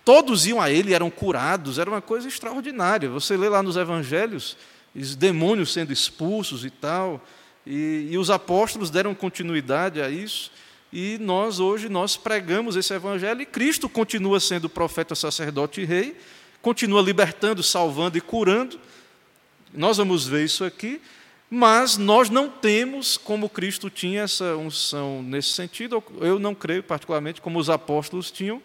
todos 0.03 0.47
iam 0.47 0.59
a 0.61 0.71
ele, 0.71 0.93
eram 0.93 1.09
curados, 1.09 1.77
era 1.77 1.89
uma 1.89 2.01
coisa 2.01 2.27
extraordinária. 2.27 3.09
Você 3.09 3.37
lê 3.37 3.49
lá 3.49 3.61
nos 3.61 3.75
evangelhos 3.75 4.57
os 4.95 5.15
demônios 5.15 5.73
sendo 5.73 5.93
expulsos 5.93 6.65
e 6.65 6.69
tal. 6.69 7.23
E, 7.65 8.07
e, 8.11 8.17
os 8.17 8.29
apóstolos 8.29 8.89
deram 8.89 9.13
continuidade 9.13 10.01
a 10.01 10.09
isso. 10.09 10.51
E 10.91 11.17
nós 11.19 11.59
hoje 11.59 11.89
nós 11.89 12.15
pregamos 12.15 12.75
esse 12.77 12.93
evangelho 12.93 13.41
e 13.41 13.45
Cristo 13.45 13.89
continua 13.89 14.39
sendo 14.39 14.69
profeta, 14.69 15.13
sacerdote 15.13 15.81
e 15.81 15.85
rei, 15.85 16.17
continua 16.61 17.01
libertando, 17.01 17.61
salvando 17.61 18.17
e 18.17 18.21
curando. 18.21 18.79
Nós 19.73 19.97
vamos 19.97 20.25
ver 20.25 20.45
isso 20.45 20.63
aqui, 20.63 21.01
mas 21.49 21.97
nós 21.97 22.29
não 22.29 22.49
temos 22.49 23.17
como 23.17 23.49
Cristo 23.49 23.89
tinha 23.89 24.21
essa 24.21 24.55
unção 24.57 25.23
nesse 25.23 25.49
sentido. 25.49 26.03
Eu 26.19 26.39
não 26.39 26.53
creio 26.53 26.83
particularmente 26.83 27.41
como 27.41 27.59
os 27.59 27.69
apóstolos 27.69 28.29
tinham, 28.31 28.61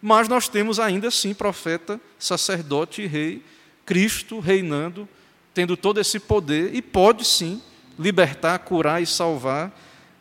mas 0.00 0.28
nós 0.28 0.48
temos 0.48 0.80
ainda 0.80 1.08
assim 1.08 1.34
profeta, 1.34 2.00
sacerdote 2.18 3.02
e 3.02 3.06
rei, 3.06 3.42
Cristo 3.84 4.40
reinando 4.40 5.08
tendo 5.54 5.76
todo 5.76 6.00
esse 6.00 6.18
poder 6.18 6.74
e 6.74 6.82
pode 6.82 7.24
sim 7.24 7.62
libertar, 7.96 8.58
curar 8.58 9.00
e 9.00 9.06
salvar 9.06 9.72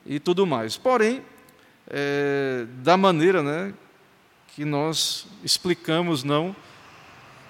e 0.06 0.20
tudo 0.20 0.46
mais. 0.46 0.78
Porém, 0.78 1.24
é, 1.89 2.68
da 2.84 2.96
maneira 2.96 3.42
né, 3.42 3.74
que 4.56 4.63
nós 4.63 5.26
explicamos, 5.44 6.24
não 6.24 6.56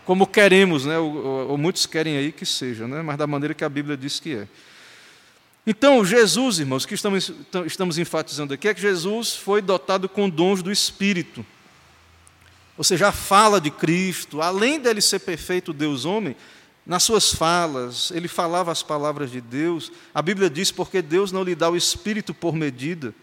como 0.06 0.28
queremos, 0.28 0.86
né, 0.86 0.98
ou, 0.98 1.50
ou, 1.50 1.58
muitos 1.58 1.86
querem 1.86 2.18
aí 2.18 2.32
que 2.32 2.46
seja, 2.46 2.88
né, 2.88 3.02
mas 3.02 3.18
da 3.18 3.26
maneira 3.26 3.54
que 3.54 3.64
a 3.64 3.70
Bíblia 3.70 3.96
diz 3.96 4.20
que 4.20 4.36
é. 4.36 4.48
Então, 5.66 6.04
Jesus, 6.04 6.60
irmãos, 6.60 6.86
que 6.86 6.94
estamos, 6.94 7.32
estamos 7.66 7.98
enfatizando 7.98 8.54
aqui, 8.54 8.68
é 8.68 8.74
que 8.74 8.82
Jesus 8.82 9.36
foi 9.36 9.62
dotado 9.62 10.10
com 10.10 10.30
dons 10.30 10.62
do 10.62 10.72
Espírito. 10.72 11.46
Ou 12.78 12.84
seja, 12.84 13.08
a 13.08 13.12
fala 13.14 13.62
de 13.62 13.72
Cristo, 13.72 14.42
além 14.42 14.80
dele 14.80 15.00
ser 15.00 15.20
perfeito 15.20 15.72
Deus-homem, 15.72 16.36
nas 16.86 17.04
suas 17.04 17.34
falas, 17.34 18.12
ele 18.12 18.28
falava 18.28 18.72
as 18.72 18.84
palavras 18.84 19.32
de 19.32 19.40
Deus. 19.40 19.90
A 20.14 20.22
Bíblia 20.22 20.50
diz 20.50 20.70
porque 20.70 21.02
Deus 21.02 21.32
não 21.32 21.44
lhe 21.44 21.56
dá 21.56 21.70
o 21.70 21.78
espírito 21.78 22.34
por 22.34 22.54
medida, 22.54 23.16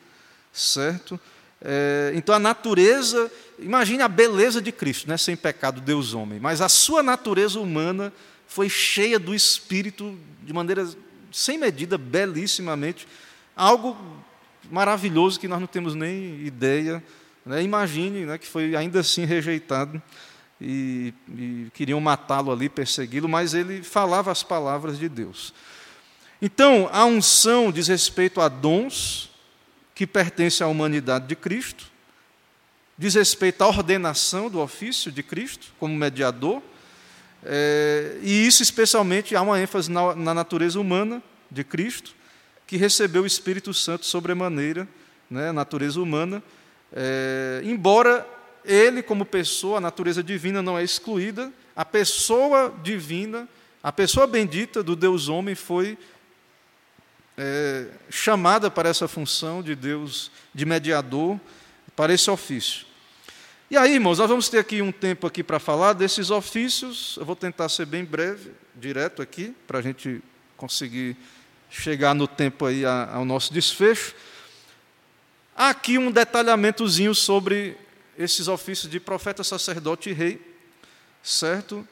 certo? 0.50 1.20
É, 1.62 2.12
então 2.14 2.34
a 2.34 2.38
natureza, 2.38 3.30
imagine 3.58 4.02
a 4.02 4.08
beleza 4.08 4.62
de 4.62 4.72
Cristo, 4.72 5.08
né, 5.08 5.16
sem 5.16 5.36
pecado, 5.36 5.80
Deus 5.80 6.14
homem, 6.14 6.40
mas 6.40 6.60
a 6.60 6.68
sua 6.68 7.02
natureza 7.02 7.60
humana 7.60 8.12
foi 8.46 8.68
cheia 8.68 9.18
do 9.18 9.34
espírito 9.34 10.18
de 10.42 10.52
maneira 10.52 10.88
sem 11.30 11.58
medida, 11.58 11.96
belissimamente, 11.96 13.06
algo 13.54 13.96
maravilhoso 14.70 15.38
que 15.38 15.48
nós 15.48 15.60
não 15.60 15.66
temos 15.66 15.94
nem 15.94 16.40
ideia. 16.44 17.02
Né? 17.44 17.62
Imagine 17.62 18.26
né, 18.26 18.38
que 18.38 18.46
foi 18.46 18.74
ainda 18.74 19.00
assim 19.00 19.24
rejeitado 19.24 20.02
e, 20.60 21.14
e 21.28 21.66
queriam 21.72 22.00
matá-lo 22.00 22.50
ali, 22.50 22.68
persegui-lo, 22.68 23.28
mas 23.28 23.54
ele 23.54 23.82
falava 23.82 24.30
as 24.32 24.42
palavras 24.42 24.98
de 24.98 25.08
Deus. 25.08 25.54
Então, 26.42 26.88
a 26.92 27.04
unção 27.04 27.70
diz 27.70 27.86
respeito 27.88 28.40
a 28.40 28.48
dons 28.48 29.29
que 30.00 30.06
pertencem 30.06 30.64
à 30.66 30.66
humanidade 30.66 31.26
de 31.26 31.36
Cristo, 31.36 31.92
diz 32.96 33.16
respeito 33.16 33.60
à 33.60 33.68
ordenação 33.68 34.48
do 34.48 34.58
ofício 34.58 35.12
de 35.12 35.22
Cristo 35.22 35.74
como 35.78 35.94
mediador, 35.94 36.62
é, 37.44 38.16
e 38.22 38.46
isso 38.46 38.62
especialmente 38.62 39.36
há 39.36 39.42
uma 39.42 39.60
ênfase 39.60 39.90
na, 39.90 40.14
na, 40.14 40.32
natureza 40.32 40.80
humana 40.80 41.22
de 41.50 41.62
Cristo, 41.62 42.14
que 42.66 42.78
recebeu 42.78 43.24
o 43.24 43.26
Espírito 43.26 43.74
Santo 43.74 44.06
sobremaneira, 44.06 44.88
né, 45.28 45.52
natureza 45.52 46.00
humana, 46.00 46.42
é, 46.90 47.60
embora 47.62 48.26
ele, 48.64 49.02
como 49.02 49.26
pessoa, 49.26 49.76
a 49.76 49.82
natureza 49.82 50.22
divina 50.22 50.62
não 50.62 50.78
é 50.78 50.82
excluída, 50.82 51.52
a 51.76 51.84
pessoa 51.84 52.74
divina, 52.82 53.46
a 53.82 53.92
pessoa 53.92 54.26
bendita 54.26 54.82
do 54.82 54.96
Deus 54.96 55.28
homem 55.28 55.54
foi 55.54 55.98
é, 57.42 57.86
chamada 58.10 58.70
para 58.70 58.90
essa 58.90 59.08
função 59.08 59.62
de 59.62 59.74
Deus, 59.74 60.30
de 60.54 60.66
mediador, 60.66 61.40
para 61.96 62.12
esse 62.12 62.30
ofício. 62.30 62.84
E 63.70 63.78
aí, 63.78 63.94
irmãos, 63.94 64.18
nós 64.18 64.28
vamos 64.28 64.50
ter 64.50 64.58
aqui 64.58 64.82
um 64.82 64.92
tempo 64.92 65.26
aqui 65.26 65.42
para 65.42 65.58
falar 65.58 65.94
desses 65.94 66.30
ofícios. 66.30 67.16
Eu 67.16 67.24
vou 67.24 67.34
tentar 67.34 67.70
ser 67.70 67.86
bem 67.86 68.04
breve, 68.04 68.50
direto 68.74 69.22
aqui, 69.22 69.56
para 69.66 69.78
a 69.78 69.82
gente 69.82 70.22
conseguir 70.54 71.16
chegar 71.70 72.14
no 72.14 72.28
tempo 72.28 72.66
aí 72.66 72.84
ao 72.84 73.24
nosso 73.24 73.54
desfecho. 73.54 74.14
Há 75.56 75.70
aqui 75.70 75.96
um 75.96 76.10
detalhamentozinho 76.10 77.14
sobre 77.14 77.74
esses 78.18 78.48
ofícios 78.48 78.90
de 78.90 79.00
profeta, 79.00 79.42
sacerdote 79.42 80.10
e 80.10 80.12
rei, 80.12 80.38
certo? 81.22 81.88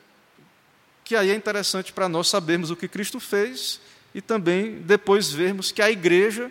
Que 1.04 1.16
aí 1.16 1.30
é 1.30 1.34
interessante 1.34 1.90
para 1.90 2.06
nós 2.06 2.28
sabermos 2.28 2.70
o 2.70 2.76
que 2.76 2.86
Cristo 2.86 3.18
fez 3.18 3.80
e 4.18 4.20
também 4.20 4.80
depois 4.80 5.30
vermos 5.30 5.70
que 5.70 5.80
a 5.80 5.88
igreja, 5.88 6.50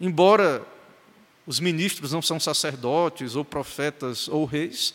embora 0.00 0.64
os 1.44 1.58
ministros 1.58 2.12
não 2.12 2.22
são 2.22 2.38
sacerdotes 2.38 3.34
ou 3.34 3.44
profetas 3.44 4.28
ou 4.28 4.44
reis, 4.44 4.94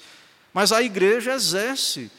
mas 0.53 0.71
a 0.71 0.81
igreja 0.81 1.33
exerce 1.33 2.09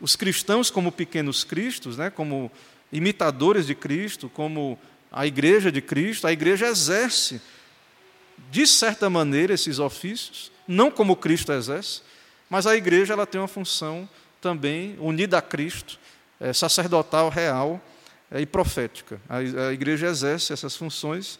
os 0.00 0.16
cristãos 0.16 0.70
como 0.70 0.90
pequenos 0.90 1.44
cristos, 1.44 1.98
né, 1.98 2.08
como 2.08 2.50
imitadores 2.90 3.66
de 3.66 3.74
Cristo, 3.74 4.30
como 4.30 4.78
a 5.12 5.26
igreja 5.26 5.70
de 5.70 5.82
Cristo, 5.82 6.26
a 6.26 6.32
igreja 6.32 6.66
exerce, 6.66 7.42
de 8.50 8.66
certa 8.66 9.10
maneira, 9.10 9.52
esses 9.52 9.78
ofícios, 9.78 10.50
não 10.66 10.90
como 10.90 11.14
Cristo 11.14 11.52
exerce, 11.52 12.00
mas 12.48 12.66
a 12.66 12.74
igreja 12.74 13.12
ela 13.12 13.26
tem 13.26 13.38
uma 13.38 13.48
função 13.48 14.08
também 14.40 14.96
unida 14.98 15.36
a 15.36 15.42
Cristo, 15.42 15.98
é, 16.40 16.54
sacerdotal 16.54 17.28
real, 17.28 17.82
e 18.32 18.46
profética. 18.46 19.20
A, 19.28 19.38
a 19.38 19.72
igreja 19.72 20.06
exerce 20.06 20.52
essas 20.52 20.76
funções, 20.76 21.38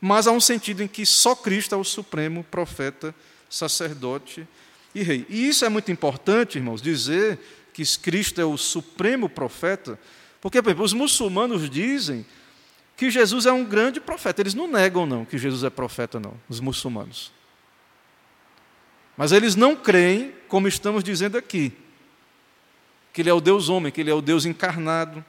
mas 0.00 0.26
há 0.26 0.32
um 0.32 0.40
sentido 0.40 0.82
em 0.82 0.88
que 0.88 1.06
só 1.06 1.34
Cristo 1.34 1.74
é 1.74 1.78
o 1.78 1.84
supremo 1.84 2.44
profeta, 2.44 3.14
sacerdote 3.48 4.46
e 4.94 5.02
rei. 5.02 5.26
E 5.28 5.48
isso 5.48 5.64
é 5.64 5.68
muito 5.68 5.90
importante, 5.90 6.58
irmãos, 6.58 6.82
dizer 6.82 7.38
que 7.72 7.82
Cristo 7.98 8.40
é 8.40 8.44
o 8.44 8.56
supremo 8.56 9.28
profeta, 9.28 9.98
porque, 10.40 10.60
por 10.60 10.68
exemplo, 10.68 10.84
os 10.84 10.92
muçulmanos 10.92 11.70
dizem 11.70 12.26
que 12.96 13.10
Jesus 13.10 13.46
é 13.46 13.52
um 13.52 13.64
grande 13.64 14.00
profeta. 14.00 14.42
Eles 14.42 14.54
não 14.54 14.68
negam, 14.68 15.06
não, 15.06 15.24
que 15.24 15.38
Jesus 15.38 15.64
é 15.64 15.70
profeta, 15.70 16.20
não, 16.20 16.34
os 16.48 16.60
muçulmanos. 16.60 17.32
Mas 19.16 19.32
eles 19.32 19.56
não 19.56 19.74
creem, 19.74 20.32
como 20.48 20.68
estamos 20.68 21.02
dizendo 21.02 21.38
aqui, 21.38 21.72
que 23.12 23.22
ele 23.22 23.30
é 23.30 23.34
o 23.34 23.40
Deus 23.40 23.68
homem, 23.68 23.92
que 23.92 24.00
ele 24.00 24.10
é 24.10 24.14
o 24.14 24.20
Deus 24.20 24.44
encarnado, 24.44 25.24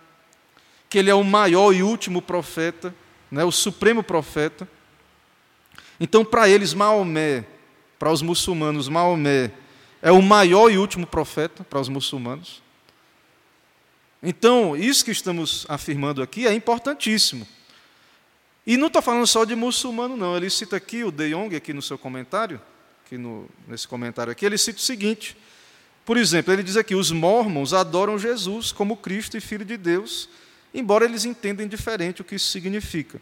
que 0.89 0.97
ele 0.97 1.09
é 1.09 1.15
o 1.15 1.23
maior 1.23 1.73
e 1.73 1.83
último 1.83 2.21
profeta, 2.21 2.93
né, 3.31 3.43
o 3.43 3.51
supremo 3.51 4.03
profeta. 4.03 4.67
Então, 5.99 6.23
para 6.23 6.47
eles, 6.49 6.73
Maomé, 6.73 7.45
para 7.97 8.11
os 8.11 8.21
muçulmanos, 8.21 8.87
Maomé 8.87 9.51
é 10.01 10.11
o 10.11 10.21
maior 10.21 10.71
e 10.71 10.77
último 10.77 11.07
profeta 11.07 11.63
para 11.63 11.79
os 11.79 11.89
muçulmanos. 11.89 12.61
Então, 14.21 14.75
isso 14.75 15.05
que 15.05 15.11
estamos 15.11 15.65
afirmando 15.69 16.21
aqui 16.21 16.47
é 16.47 16.53
importantíssimo. 16.53 17.47
E 18.65 18.77
não 18.77 18.87
estou 18.87 19.01
falando 19.01 19.27
só 19.27 19.45
de 19.45 19.55
muçulmano, 19.55 20.17
não. 20.17 20.35
Ele 20.35 20.49
cita 20.49 20.75
aqui, 20.75 21.03
o 21.03 21.11
De 21.11 21.29
Jong, 21.29 21.55
aqui 21.55 21.73
no 21.73 21.81
seu 21.81 21.97
comentário, 21.97 22.59
aqui 23.05 23.17
no, 23.17 23.47
nesse 23.67 23.87
comentário 23.87 24.31
aqui, 24.31 24.45
ele 24.45 24.57
cita 24.57 24.79
o 24.79 24.81
seguinte. 24.81 25.37
Por 26.03 26.17
exemplo, 26.17 26.51
ele 26.51 26.63
diz 26.63 26.75
aqui: 26.75 26.95
os 26.95 27.11
mormons 27.11 27.73
adoram 27.73 28.17
Jesus 28.17 28.71
como 28.71 28.97
Cristo 28.97 29.37
e 29.37 29.41
Filho 29.41 29.63
de 29.63 29.77
Deus, 29.77 30.27
embora 30.79 31.05
eles 31.05 31.25
entendam 31.25 31.67
diferente 31.67 32.21
o 32.21 32.23
que 32.23 32.35
isso 32.35 32.51
significa. 32.51 33.21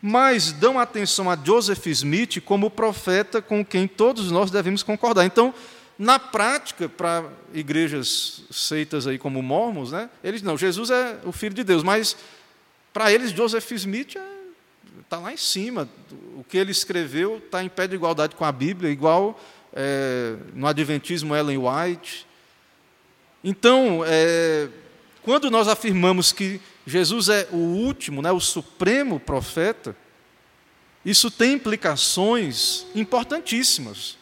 Mas 0.00 0.52
dão 0.52 0.78
atenção 0.78 1.30
a 1.30 1.36
Joseph 1.36 1.86
Smith 1.86 2.40
como 2.42 2.70
profeta 2.70 3.42
com 3.42 3.64
quem 3.64 3.86
todos 3.86 4.30
nós 4.30 4.50
devemos 4.50 4.82
concordar. 4.82 5.24
Então, 5.24 5.52
na 5.98 6.18
prática, 6.18 6.88
para 6.88 7.24
igrejas 7.52 8.42
seitas 8.50 9.06
aí 9.06 9.18
como 9.18 9.42
mormons, 9.42 9.92
né, 9.92 10.08
eles 10.24 10.40
não, 10.40 10.56
Jesus 10.56 10.90
é 10.90 11.18
o 11.24 11.32
Filho 11.32 11.54
de 11.54 11.64
Deus, 11.64 11.82
mas 11.82 12.16
para 12.92 13.12
eles 13.12 13.32
Joseph 13.32 13.70
Smith 13.72 14.16
é 14.16 14.40
está 15.10 15.18
lá 15.18 15.32
em 15.32 15.36
cima. 15.36 15.88
O 16.36 16.44
que 16.44 16.56
ele 16.56 16.70
escreveu 16.70 17.38
está 17.38 17.64
em 17.64 17.68
pé 17.68 17.88
de 17.88 17.96
igualdade 17.96 18.36
com 18.36 18.44
a 18.44 18.52
Bíblia, 18.52 18.92
igual 18.92 19.40
é, 19.72 20.36
no 20.54 20.68
Adventismo 20.68 21.34
Ellen 21.34 21.58
White. 21.58 22.24
Então, 23.42 24.04
é, 24.06 24.68
quando 25.22 25.50
nós 25.50 25.68
afirmamos 25.68 26.32
que 26.32 26.60
Jesus 26.86 27.28
é 27.28 27.48
o 27.52 27.56
último, 27.56 28.22
né, 28.22 28.32
o 28.32 28.40
supremo 28.40 29.20
profeta, 29.20 29.96
isso 31.04 31.30
tem 31.30 31.52
implicações 31.52 32.86
importantíssimas. 32.94 34.18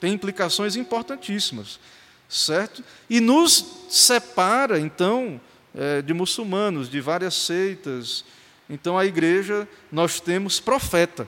Tem 0.00 0.12
implicações 0.12 0.76
importantíssimas, 0.76 1.80
certo? 2.28 2.84
E 3.10 3.20
nos 3.20 3.64
separa, 3.88 4.78
então, 4.78 5.40
é, 5.74 6.02
de 6.02 6.14
muçulmanos, 6.14 6.88
de 6.88 7.00
várias 7.00 7.34
seitas, 7.34 8.24
então, 8.70 8.98
a 8.98 9.06
igreja, 9.06 9.66
nós 9.90 10.20
temos 10.20 10.60
profeta. 10.60 11.26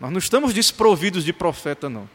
Nós 0.00 0.10
não 0.10 0.18
estamos 0.18 0.52
desprovidos 0.52 1.24
de 1.24 1.32
profeta, 1.32 1.88
não. 1.88 2.08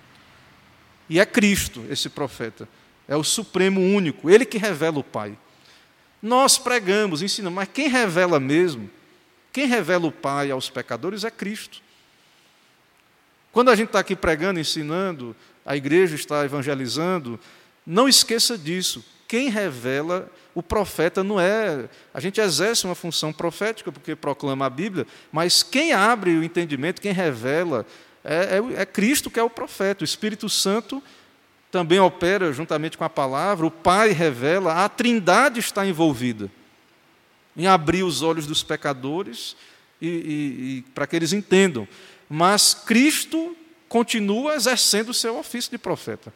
E 1.09 1.19
é 1.19 1.25
Cristo, 1.25 1.85
esse 1.89 2.09
profeta. 2.09 2.67
É 3.07 3.15
o 3.15 3.23
supremo 3.23 3.79
único, 3.79 4.29
ele 4.29 4.45
que 4.45 4.57
revela 4.57 4.99
o 4.99 5.03
Pai. 5.03 5.37
Nós 6.25 6.57
pregamos, 6.57 7.21
ensinamos, 7.21 7.55
mas 7.55 7.69
quem 7.71 7.87
revela 7.87 8.39
mesmo, 8.39 8.89
quem 9.53 9.67
revela 9.67 10.07
o 10.07 10.11
Pai 10.11 10.49
aos 10.49 10.71
pecadores 10.71 11.23
é 11.23 11.29
Cristo. 11.29 11.83
Quando 13.51 13.69
a 13.69 13.75
gente 13.75 13.89
está 13.89 13.99
aqui 13.99 14.15
pregando, 14.15 14.59
ensinando, 14.59 15.35
a 15.63 15.77
igreja 15.77 16.15
está 16.15 16.43
evangelizando, 16.43 17.39
não 17.85 18.09
esqueça 18.09 18.57
disso. 18.57 19.05
Quem 19.27 19.49
revela 19.49 20.27
o 20.55 20.63
profeta 20.63 21.23
não 21.23 21.39
é. 21.39 21.87
A 22.11 22.19
gente 22.19 22.41
exerce 22.41 22.85
uma 22.85 22.95
função 22.95 23.31
profética 23.31 23.91
porque 23.91 24.15
proclama 24.15 24.65
a 24.65 24.69
Bíblia, 24.69 25.05
mas 25.31 25.61
quem 25.61 25.93
abre 25.93 26.31
o 26.31 26.43
entendimento, 26.43 27.03
quem 27.03 27.11
revela, 27.11 27.85
é, 28.23 28.57
é, 28.57 28.81
é 28.81 28.85
Cristo 28.87 29.29
que 29.29 29.39
é 29.39 29.43
o 29.43 29.49
profeta. 29.49 30.03
O 30.03 30.05
Espírito 30.05 30.49
Santo 30.49 31.03
também 31.75 31.99
opera 31.99 32.53
juntamente 32.53 32.97
com 32.97 33.03
a 33.03 33.09
palavra, 33.09 33.65
o 33.65 33.71
Pai 33.71 34.11
revela, 34.11 34.85
a 34.85 34.87
Trindade 34.87 35.59
está 35.59 35.85
envolvida 35.85 36.49
em 37.57 37.67
abrir 37.67 38.03
os 38.03 38.21
olhos 38.21 38.47
dos 38.47 38.63
pecadores 38.63 39.57
e, 40.01 40.07
e, 40.07 40.77
e 40.77 40.81
para 40.93 41.05
que 41.05 41.17
eles 41.17 41.33
entendam. 41.33 41.85
Mas 42.29 42.73
Cristo 42.73 43.57
continua 43.89 44.55
exercendo 44.55 45.09
o 45.09 45.13
seu 45.13 45.37
ofício 45.37 45.69
de 45.69 45.77
profeta 45.77 46.33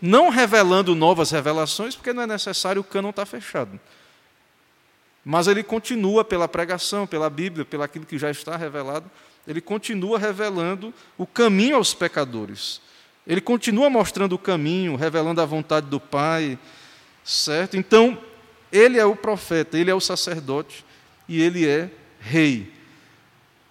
não 0.00 0.30
revelando 0.30 0.94
novas 0.94 1.30
revelações, 1.30 1.94
porque 1.94 2.12
não 2.12 2.22
é 2.22 2.26
necessário, 2.26 2.80
o 2.80 2.84
cânon 2.84 3.10
está 3.10 3.26
fechado. 3.26 3.78
Mas 5.22 5.46
ele 5.46 5.62
continua 5.62 6.24
pela 6.24 6.48
pregação, 6.48 7.06
pela 7.06 7.28
Bíblia, 7.28 7.66
pelo 7.66 7.82
aquilo 7.82 8.06
que 8.06 8.16
já 8.16 8.30
está 8.30 8.56
revelado, 8.56 9.10
ele 9.46 9.60
continua 9.60 10.18
revelando 10.18 10.94
o 11.18 11.26
caminho 11.26 11.76
aos 11.76 11.92
pecadores. 11.92 12.80
Ele 13.26 13.40
continua 13.40 13.90
mostrando 13.90 14.34
o 14.34 14.38
caminho, 14.38 14.96
revelando 14.96 15.40
a 15.40 15.46
vontade 15.46 15.86
do 15.86 16.00
Pai, 16.00 16.58
certo? 17.24 17.76
Então, 17.76 18.18
ele 18.72 18.98
é 18.98 19.04
o 19.04 19.16
profeta, 19.16 19.78
ele 19.78 19.90
é 19.90 19.94
o 19.94 20.00
sacerdote 20.00 20.84
e 21.28 21.40
ele 21.40 21.66
é 21.66 21.90
rei. 22.20 22.72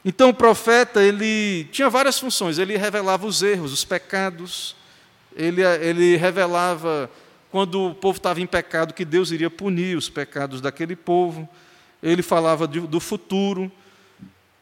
Então, 0.03 0.29
o 0.29 0.33
profeta, 0.33 1.03
ele 1.03 1.65
tinha 1.71 1.89
várias 1.89 2.17
funções, 2.17 2.57
ele 2.57 2.77
revelava 2.77 3.25
os 3.25 3.43
erros, 3.43 3.73
os 3.73 3.83
pecados, 3.83 4.75
ele, 5.35 5.61
ele 5.61 6.15
revelava, 6.15 7.09
quando 7.51 7.89
o 7.89 7.95
povo 7.95 8.17
estava 8.17 8.39
em 8.39 8.47
pecado, 8.47 8.93
que 8.93 9.03
Deus 9.03 9.31
iria 9.31 9.49
punir 9.49 9.97
os 9.97 10.09
pecados 10.09 10.61
daquele 10.61 10.95
povo. 10.95 11.47
Ele 12.01 12.21
falava 12.21 12.67
de, 12.67 12.79
do 12.79 12.99
futuro. 12.99 13.71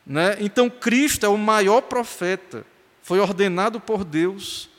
Né? 0.06 0.38
Então, 0.40 0.70
Cristo 0.70 1.26
é 1.26 1.30
o 1.30 1.38
maior 1.38 1.82
profeta, 1.82 2.66
foi 3.04 3.20
ordenado 3.20 3.80
por 3.80 4.04
Deus. 4.04 4.70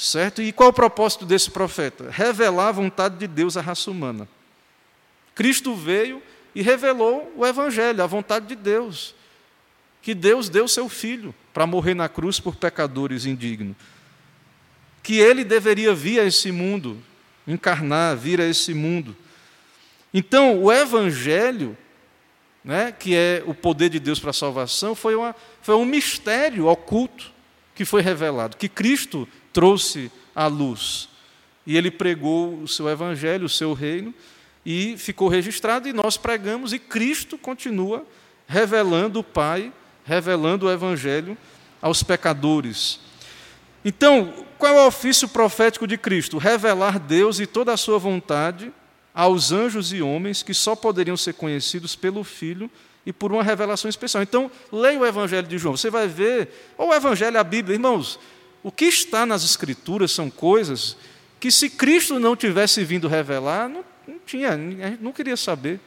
Certo? 0.00 0.40
E 0.40 0.52
qual 0.52 0.68
o 0.68 0.72
propósito 0.72 1.26
desse 1.26 1.50
profeta? 1.50 2.08
Revelar 2.08 2.68
a 2.68 2.72
vontade 2.72 3.16
de 3.16 3.26
Deus 3.26 3.56
à 3.56 3.60
raça 3.60 3.90
humana. 3.90 4.28
Cristo 5.34 5.74
veio 5.74 6.22
e 6.54 6.62
revelou 6.62 7.32
o 7.36 7.44
Evangelho, 7.44 8.02
a 8.02 8.06
vontade 8.06 8.46
de 8.46 8.54
Deus. 8.54 9.14
Que 10.00 10.14
Deus 10.14 10.48
deu 10.48 10.68
seu 10.68 10.88
filho 10.88 11.34
para 11.52 11.66
morrer 11.66 11.94
na 11.94 12.08
cruz 12.08 12.38
por 12.38 12.54
pecadores 12.54 13.26
indignos 13.26 13.74
que 15.08 15.18
ele 15.18 15.42
deveria 15.42 15.94
vir 15.94 16.20
a 16.20 16.26
esse 16.26 16.52
mundo, 16.52 17.02
encarnar, 17.46 18.14
vir 18.14 18.42
a 18.42 18.46
esse 18.46 18.74
mundo. 18.74 19.16
Então, 20.12 20.62
o 20.62 20.70
Evangelho, 20.70 21.74
né, 22.62 22.92
que 22.92 23.16
é 23.16 23.42
o 23.46 23.54
poder 23.54 23.88
de 23.88 23.98
Deus 23.98 24.20
para 24.20 24.28
a 24.28 24.34
salvação, 24.34 24.94
foi, 24.94 25.14
uma, 25.14 25.34
foi 25.62 25.76
um 25.76 25.84
mistério 25.86 26.66
oculto 26.66 27.32
que 27.74 27.86
foi 27.86 28.02
revelado, 28.02 28.58
que 28.58 28.68
Cristo 28.68 29.26
trouxe 29.52 30.10
à 30.34 30.46
luz. 30.46 31.08
E 31.66 31.76
ele 31.76 31.90
pregou 31.90 32.54
o 32.62 32.68
seu 32.68 32.88
Evangelho, 32.88 33.46
o 33.46 33.48
seu 33.48 33.72
reino, 33.72 34.14
e 34.64 34.96
ficou 34.96 35.28
registrado, 35.28 35.88
e 35.88 35.92
nós 35.92 36.16
pregamos, 36.16 36.72
e 36.72 36.78
Cristo 36.78 37.36
continua 37.36 38.04
revelando 38.46 39.20
o 39.20 39.24
Pai, 39.24 39.72
revelando 40.04 40.66
o 40.66 40.70
Evangelho 40.70 41.36
aos 41.80 42.02
pecadores. 42.02 43.00
Então, 43.84 44.32
qual 44.58 44.74
é 44.74 44.82
o 44.82 44.86
ofício 44.86 45.28
profético 45.28 45.86
de 45.86 45.96
Cristo? 45.96 46.38
Revelar 46.38 46.98
Deus 46.98 47.38
e 47.38 47.46
toda 47.46 47.72
a 47.72 47.76
sua 47.76 47.98
vontade 47.98 48.72
aos 49.14 49.52
anjos 49.52 49.92
e 49.92 50.00
homens 50.00 50.42
que 50.42 50.54
só 50.54 50.74
poderiam 50.76 51.16
ser 51.16 51.34
conhecidos 51.34 51.94
pelo 51.94 52.24
Filho 52.24 52.70
e 53.04 53.12
por 53.12 53.32
uma 53.32 53.42
revelação 53.42 53.88
especial. 53.88 54.22
Então, 54.22 54.50
leia 54.70 54.98
o 54.98 55.06
Evangelho 55.06 55.46
de 55.46 55.58
João, 55.58 55.76
você 55.76 55.90
vai 55.90 56.06
ver, 56.08 56.72
ou 56.76 56.88
o 56.88 56.94
Evangelho, 56.94 57.38
a 57.38 57.44
Bíblia, 57.44 57.74
irmãos, 57.74 58.18
o 58.62 58.72
que 58.72 58.86
está 58.86 59.24
nas 59.24 59.44
Escrituras 59.44 60.12
são 60.12 60.30
coisas 60.30 60.96
que, 61.40 61.50
se 61.50 61.70
Cristo 61.70 62.18
não 62.18 62.34
tivesse 62.34 62.84
vindo 62.84 63.08
revelar, 63.08 63.68
não, 63.68 63.84
não 64.06 64.18
tinha, 64.26 64.56
não 65.00 65.12
queria 65.12 65.36
saber. 65.36 65.80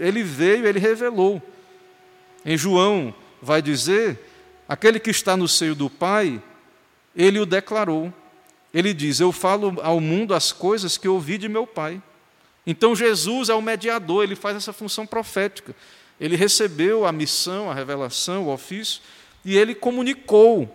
Ele 0.00 0.22
veio, 0.22 0.66
ele 0.66 0.78
revelou. 0.78 1.42
Em 2.44 2.56
João, 2.56 3.14
vai 3.40 3.60
dizer: 3.60 4.18
aquele 4.68 4.98
que 4.98 5.10
está 5.10 5.36
no 5.36 5.46
seio 5.46 5.74
do 5.74 5.88
Pai 5.88 6.42
ele 7.18 7.40
o 7.40 7.44
declarou. 7.44 8.14
Ele 8.72 8.94
diz: 8.94 9.18
Eu 9.18 9.32
falo 9.32 9.76
ao 9.82 10.00
mundo 10.00 10.32
as 10.32 10.52
coisas 10.52 10.96
que 10.96 11.08
ouvi 11.08 11.36
de 11.36 11.48
meu 11.48 11.66
Pai. 11.66 12.00
Então 12.64 12.94
Jesus 12.94 13.48
é 13.48 13.54
o 13.54 13.62
mediador, 13.62 14.22
ele 14.22 14.36
faz 14.36 14.56
essa 14.56 14.72
função 14.72 15.04
profética. 15.04 15.74
Ele 16.20 16.36
recebeu 16.36 17.04
a 17.04 17.10
missão, 17.10 17.70
a 17.70 17.74
revelação, 17.74 18.44
o 18.44 18.52
ofício, 18.52 19.00
e 19.44 19.56
ele 19.56 19.74
comunicou. 19.74 20.74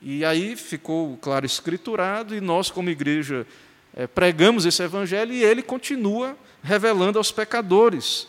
E 0.00 0.24
aí 0.24 0.56
ficou, 0.56 1.16
claro, 1.16 1.46
escriturado, 1.46 2.34
e 2.34 2.40
nós, 2.40 2.70
como 2.70 2.90
igreja 2.90 3.46
é, 3.94 4.06
pregamos 4.06 4.66
esse 4.66 4.82
evangelho 4.82 5.32
e 5.32 5.42
ele 5.42 5.62
continua 5.62 6.36
revelando 6.62 7.18
aos 7.18 7.32
pecadores. 7.32 8.28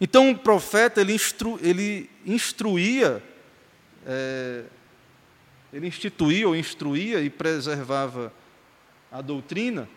Então, 0.00 0.30
o 0.30 0.38
profeta 0.38 1.00
ele, 1.00 1.14
instru, 1.14 1.58
ele 1.62 2.10
instruía, 2.24 3.22
é, 4.06 4.64
ele 5.72 5.86
instituía 5.86 6.46
ou 6.46 6.56
instruía 6.56 7.20
e 7.20 7.30
preservava 7.30 8.32
a 9.10 9.20
doutrina. 9.20 9.88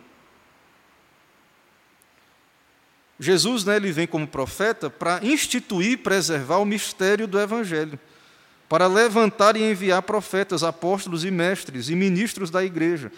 Jesus 3.18 3.64
né, 3.64 3.76
ele 3.76 3.92
vem 3.92 4.06
como 4.06 4.26
profeta 4.26 4.90
para 4.90 5.20
instituir 5.22 5.92
e 5.92 5.96
preservar 5.96 6.58
o 6.58 6.64
mistério 6.64 7.26
do 7.26 7.40
Evangelho, 7.40 7.98
para 8.68 8.86
levantar 8.86 9.56
e 9.56 9.62
enviar 9.62 10.02
profetas, 10.02 10.62
apóstolos 10.62 11.24
e 11.24 11.30
mestres 11.30 11.88
e 11.88 11.94
ministros 11.94 12.50
da 12.50 12.64
igreja, 12.64 13.12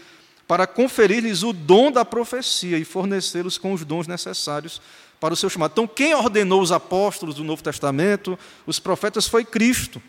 para 0.47 0.67
conferir-lhes 0.67 1.43
o 1.43 1.53
dom 1.53 1.91
da 1.91 2.05
profecia 2.05 2.79
e 2.79 2.85
fornecê-los 2.85 3.59
com 3.59 3.73
os 3.73 3.85
dons 3.85 4.07
necessários 4.07 4.81
para 5.21 5.35
o 5.35 5.37
seu 5.37 5.49
chamado. 5.49 5.73
Então, 5.73 5.87
quem 5.87 6.15
ordenou 6.15 6.61
os 6.61 6.71
apóstolos 6.71 7.37
do 7.37 7.45
Novo 7.45 7.63
Testamento, 7.63 8.39
os 8.67 8.79
profetas, 8.79 9.27
foi 9.27 9.45
Cristo. 9.45 10.01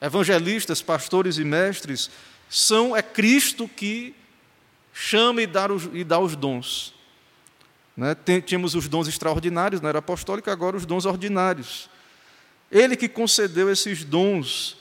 Evangelistas, 0.00 0.82
pastores 0.82 1.38
e 1.38 1.44
mestres 1.44 2.10
são 2.48 2.94
é 2.94 3.02
Cristo 3.02 3.66
que 3.68 4.14
chama 4.92 5.42
e 5.42 5.46
dá 5.46 5.72
os, 5.72 5.88
e 5.92 6.04
dá 6.04 6.18
os 6.18 6.36
dons. 6.36 6.94
Né? 7.96 8.16
Tínhamos 8.44 8.74
os 8.74 8.88
dons 8.88 9.08
extraordinários 9.08 9.80
na 9.80 9.88
era 9.88 9.98
apostólica, 9.98 10.52
agora 10.52 10.76
os 10.76 10.84
dons 10.84 11.06
ordinários. 11.06 11.88
Ele 12.74 12.96
que 12.96 13.08
concedeu 13.08 13.70
esses 13.70 14.04
dons 14.04 14.76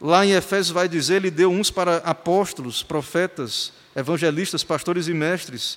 Lá 0.00 0.24
em 0.24 0.30
Efésios 0.30 0.70
vai 0.70 0.88
dizer, 0.88 1.16
ele 1.16 1.30
deu 1.30 1.50
uns 1.50 1.70
para 1.70 1.96
apóstolos, 1.98 2.84
profetas, 2.84 3.72
evangelistas, 3.96 4.62
pastores 4.62 5.08
e 5.08 5.14
mestres. 5.14 5.76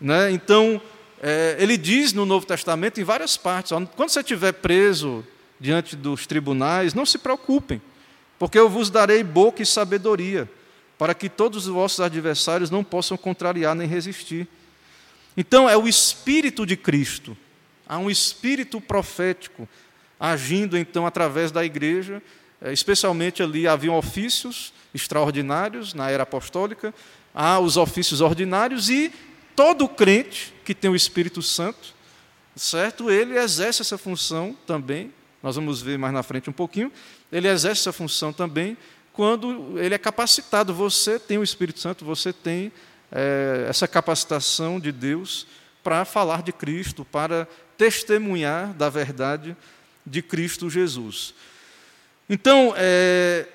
Né? 0.00 0.32
Então, 0.32 0.80
é, 1.22 1.56
ele 1.60 1.76
diz 1.76 2.12
no 2.12 2.26
Novo 2.26 2.44
Testamento, 2.44 3.00
em 3.00 3.04
várias 3.04 3.36
partes, 3.36 3.70
ó, 3.70 3.80
quando 3.94 4.10
você 4.10 4.20
estiver 4.20 4.52
preso 4.52 5.24
diante 5.60 5.94
dos 5.94 6.26
tribunais, 6.26 6.92
não 6.92 7.06
se 7.06 7.18
preocupem, 7.18 7.80
porque 8.36 8.58
eu 8.58 8.68
vos 8.68 8.90
darei 8.90 9.22
boca 9.22 9.62
e 9.62 9.66
sabedoria, 9.66 10.50
para 10.98 11.14
que 11.14 11.28
todos 11.28 11.66
os 11.66 11.72
vossos 11.72 12.00
adversários 12.00 12.68
não 12.68 12.82
possam 12.82 13.16
contrariar 13.16 13.76
nem 13.76 13.86
resistir. 13.86 14.48
Então, 15.36 15.68
é 15.68 15.76
o 15.76 15.86
Espírito 15.86 16.66
de 16.66 16.76
Cristo, 16.76 17.36
há 17.86 17.96
um 17.96 18.10
Espírito 18.10 18.80
profético 18.80 19.68
agindo 20.18 20.76
então 20.78 21.06
através 21.06 21.50
da 21.50 21.64
igreja 21.64 22.22
é, 22.60 22.72
especialmente 22.72 23.42
ali 23.42 23.68
haviam 23.68 23.96
ofícios 23.96 24.72
extraordinários 24.94 25.92
na 25.92 26.10
era 26.10 26.22
apostólica, 26.22 26.94
há 27.34 27.58
os 27.58 27.76
ofícios 27.76 28.20
ordinários 28.20 28.88
e 28.88 29.12
todo 29.54 29.88
crente 29.88 30.54
que 30.64 30.74
tem 30.74 30.90
o 30.90 30.96
Espírito 30.96 31.42
Santo, 31.42 31.94
certo? 32.54 33.10
Ele 33.10 33.38
exerce 33.38 33.82
essa 33.82 33.98
função 33.98 34.56
também. 34.66 35.12
Nós 35.42 35.56
vamos 35.56 35.82
ver 35.82 35.98
mais 35.98 36.14
na 36.14 36.22
frente 36.22 36.48
um 36.48 36.52
pouquinho. 36.52 36.90
Ele 37.30 37.46
exerce 37.46 37.82
essa 37.82 37.92
função 37.92 38.32
também 38.32 38.76
quando 39.12 39.78
ele 39.78 39.94
é 39.94 39.98
capacitado. 39.98 40.72
Você 40.72 41.18
tem 41.18 41.36
o 41.36 41.42
Espírito 41.42 41.78
Santo, 41.78 42.04
você 42.06 42.32
tem 42.32 42.72
é, 43.12 43.66
essa 43.68 43.86
capacitação 43.86 44.80
de 44.80 44.90
Deus 44.90 45.46
para 45.82 46.04
falar 46.06 46.42
de 46.42 46.52
Cristo, 46.52 47.04
para 47.04 47.46
testemunhar 47.76 48.72
da 48.72 48.88
verdade 48.88 49.54
de 50.06 50.22
Cristo 50.22 50.70
Jesus. 50.70 51.34
Então, 52.28 52.72
é, 52.76 53.46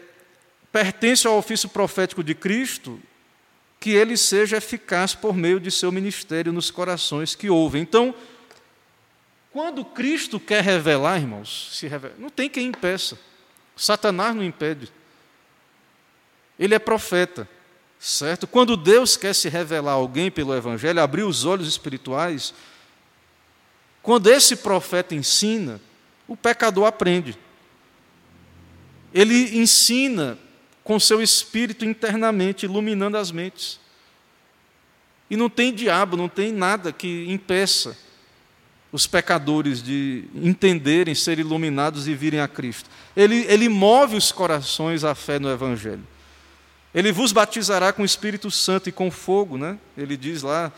pertence 0.72 1.26
ao 1.26 1.38
ofício 1.38 1.70
profético 1.70 2.24
de 2.24 2.36
Cristo 2.36 3.00
que 3.80 3.92
ele 3.92 4.16
seja 4.16 4.58
eficaz 4.58 5.16
por 5.16 5.36
meio 5.36 5.60
de 5.60 5.72
seu 5.72 5.92
ministério 5.92 6.54
nos 6.54 6.70
corações 6.70 7.34
que 7.34 7.50
ouvem. 7.50 7.82
Então, 7.82 8.14
quando 9.52 9.84
Cristo 9.84 10.40
quer 10.40 10.64
revelar, 10.64 11.18
irmãos, 11.20 11.70
se 11.74 11.88
revela, 11.88 12.14
não 12.18 12.30
tem 12.30 12.48
quem 12.50 12.68
impeça. 12.68 13.18
Satanás 13.76 14.36
não 14.36 14.44
impede. 14.44 14.92
Ele 16.60 16.76
é 16.76 16.80
profeta, 16.80 17.50
certo? 18.00 18.46
Quando 18.46 18.78
Deus 18.78 19.18
quer 19.18 19.34
se 19.34 19.50
revelar 19.50 19.94
a 19.94 19.96
alguém 19.96 20.30
pelo 20.30 20.56
Evangelho, 20.56 21.02
abrir 21.02 21.24
os 21.24 21.44
olhos 21.44 21.68
espirituais, 21.68 22.54
quando 24.04 24.28
esse 24.28 24.58
profeta 24.58 25.16
ensina, 25.16 25.82
o 26.32 26.38
pecador 26.38 26.86
aprende. 26.86 27.38
Ele 29.14 29.58
ensina 29.58 30.38
com 30.82 30.98
seu 30.98 31.22
espírito 31.22 31.84
internamente, 31.84 32.66
iluminando 32.66 33.18
as 33.18 33.34
mentes. 33.34 33.82
E 35.30 35.36
não 35.36 35.50
tem 35.50 35.74
diabo, 35.74 36.16
não 36.16 36.30
tem 36.30 36.54
nada 36.54 36.94
que 36.94 37.26
impeça 37.30 37.98
os 38.94 39.06
pecadores 39.06 39.84
de 39.84 40.24
entenderem, 40.34 41.14
ser 41.14 41.38
iluminados 41.38 42.08
e 42.08 42.16
virem 42.16 42.40
a 42.40 42.48
Cristo. 42.48 42.90
Ele, 43.14 43.46
ele 43.50 43.68
move 43.68 44.16
os 44.16 44.32
corações 44.32 45.04
à 45.04 45.14
fé 45.14 45.38
no 45.38 45.52
Evangelho. 45.52 46.08
Ele 46.96 47.12
vos 47.12 47.34
batizará 47.34 47.92
com 47.92 48.04
o 48.04 48.06
Espírito 48.06 48.50
Santo 48.50 48.88
e 48.88 48.92
com 48.94 49.12
fogo, 49.12 49.58
né? 49.58 49.78
Ele 49.98 50.16
diz 50.16 50.44
lá. 50.44 50.72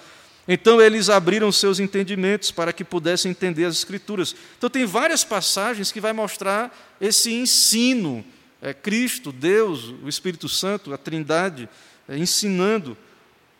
Então 0.48 0.82
eles 0.82 1.10
abriram 1.10 1.52
seus 1.52 1.80
entendimentos 1.80 2.52
para 2.52 2.74
que 2.74 2.84
pudessem 2.84 3.32
entender 3.32 3.66
as 3.66 3.78
Escrituras. 3.78 4.36
Então 4.58 4.70
tem 4.70 4.86
várias 4.86 5.24
passagens 5.24 5.92
que 5.92 6.02
vai 6.02 6.12
mostrar 6.12 6.76
esse 7.00 7.34
ensino, 7.34 8.26
é, 8.62 8.74
Cristo, 8.74 9.32
Deus, 9.32 9.94
o 10.04 10.10
Espírito 10.10 10.50
Santo, 10.50 10.94
a 10.94 10.98
Trindade, 10.98 11.70
é, 12.08 12.18
ensinando, 12.18 12.98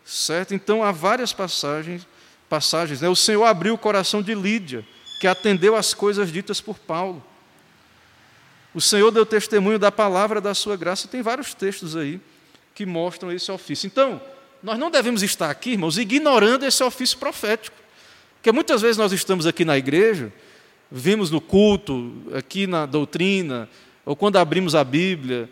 certo? 0.04 0.54
Então 0.54 0.82
há 0.82 0.92
várias 0.92 1.32
passagens, 1.32 2.06
passagens. 2.48 3.00
Né? 3.00 3.08
O 3.08 3.16
Senhor 3.16 3.44
abriu 3.44 3.74
o 3.74 3.78
coração 3.78 4.20
de 4.20 4.34
Lídia, 4.34 4.86
que 5.20 5.26
atendeu 5.26 5.74
às 5.74 5.94
coisas 5.94 6.30
ditas 6.30 6.60
por 6.60 6.78
Paulo. 6.78 7.24
O 8.74 8.80
Senhor 8.80 9.10
deu 9.10 9.24
testemunho 9.24 9.78
da 9.78 9.90
palavra 9.90 10.40
da 10.40 10.52
sua 10.52 10.76
graça. 10.76 11.08
Tem 11.08 11.22
vários 11.22 11.54
textos 11.54 11.96
aí 11.96 12.20
que 12.74 12.84
mostram 12.84 13.30
esse 13.30 13.50
ofício. 13.50 13.86
Então, 13.86 14.20
nós 14.64 14.78
não 14.78 14.90
devemos 14.90 15.22
estar 15.22 15.50
aqui, 15.50 15.72
irmãos, 15.72 15.98
ignorando 15.98 16.64
esse 16.64 16.82
ofício 16.82 17.18
profético. 17.18 17.76
Porque 18.36 18.50
muitas 18.50 18.82
vezes 18.82 18.96
nós 18.96 19.12
estamos 19.12 19.46
aqui 19.46 19.64
na 19.64 19.78
igreja 19.78 20.32
vimos 20.96 21.28
no 21.28 21.40
culto, 21.40 22.12
aqui 22.32 22.68
na 22.68 22.86
doutrina, 22.86 23.68
ou 24.04 24.14
quando 24.14 24.36
abrimos 24.36 24.76
a 24.76 24.84
Bíblia, 24.84 25.50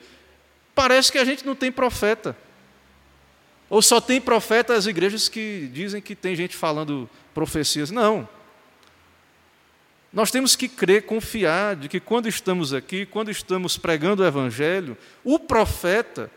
parece 0.72 1.10
que 1.10 1.18
a 1.18 1.24
gente 1.24 1.44
não 1.44 1.56
tem 1.56 1.72
profeta. 1.72 2.36
Ou 3.68 3.82
só 3.82 4.00
tem 4.00 4.20
profeta 4.20 4.74
as 4.74 4.86
igrejas 4.86 5.28
que 5.28 5.68
dizem 5.72 6.00
que 6.00 6.14
tem 6.14 6.36
gente 6.36 6.54
falando 6.54 7.10
profecias. 7.34 7.90
Não. 7.90 8.28
Nós 10.12 10.30
temos 10.30 10.54
que 10.54 10.68
crer, 10.68 11.06
confiar 11.06 11.74
de 11.74 11.88
que 11.88 11.98
quando 11.98 12.28
estamos 12.28 12.72
aqui, 12.72 13.04
quando 13.04 13.30
estamos 13.30 13.76
pregando 13.76 14.22
o 14.22 14.26
Evangelho, 14.26 14.96
o 15.24 15.38
profeta 15.40 16.30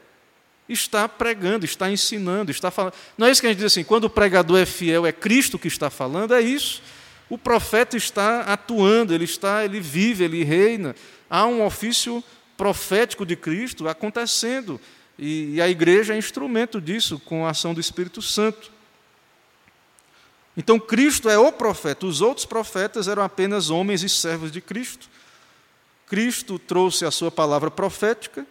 está 0.67 1.07
pregando, 1.07 1.65
está 1.65 1.89
ensinando, 1.91 2.51
está 2.51 2.71
falando. 2.71 2.93
Não 3.17 3.27
é 3.27 3.31
isso 3.31 3.41
que 3.41 3.47
a 3.47 3.49
gente 3.49 3.59
diz 3.59 3.71
assim, 3.71 3.83
quando 3.83 4.05
o 4.05 4.09
pregador 4.09 4.59
é 4.59 4.65
fiel, 4.65 5.05
é 5.05 5.11
Cristo 5.11 5.59
que 5.59 5.67
está 5.67 5.89
falando, 5.89 6.33
é 6.33 6.41
isso. 6.41 6.81
O 7.29 7.37
profeta 7.37 7.97
está 7.97 8.41
atuando, 8.41 9.13
ele 9.13 9.25
está, 9.25 9.63
ele 9.63 9.79
vive, 9.79 10.23
ele 10.23 10.43
reina. 10.43 10.95
Há 11.29 11.45
um 11.45 11.63
ofício 11.63 12.23
profético 12.55 13.25
de 13.25 13.35
Cristo 13.35 13.87
acontecendo 13.87 14.79
e, 15.17 15.55
e 15.55 15.61
a 15.61 15.67
igreja 15.67 16.13
é 16.13 16.17
instrumento 16.17 16.79
disso 16.79 17.19
com 17.19 17.45
a 17.45 17.49
ação 17.49 17.73
do 17.73 17.79
Espírito 17.79 18.21
Santo. 18.21 18.71
Então 20.57 20.79
Cristo 20.79 21.29
é 21.29 21.37
o 21.37 21.51
profeta, 21.51 22.05
os 22.05 22.21
outros 22.21 22.45
profetas 22.45 23.07
eram 23.07 23.23
apenas 23.23 23.69
homens 23.69 24.03
e 24.03 24.09
servos 24.09 24.51
de 24.51 24.61
Cristo. 24.61 25.09
Cristo 26.07 26.57
trouxe 26.59 27.03
a 27.05 27.11
sua 27.11 27.31
palavra 27.31 27.71
profética, 27.71 28.45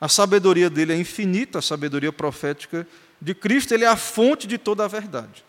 a 0.00 0.08
sabedoria 0.08 0.70
dele 0.70 0.92
é 0.92 0.96
infinita, 0.96 1.58
a 1.58 1.62
sabedoria 1.62 2.12
profética 2.12 2.86
de 3.20 3.34
Cristo, 3.34 3.74
ele 3.74 3.84
é 3.84 3.88
a 3.88 3.96
fonte 3.96 4.46
de 4.46 4.56
toda 4.56 4.84
a 4.84 4.88
verdade. 4.88 5.44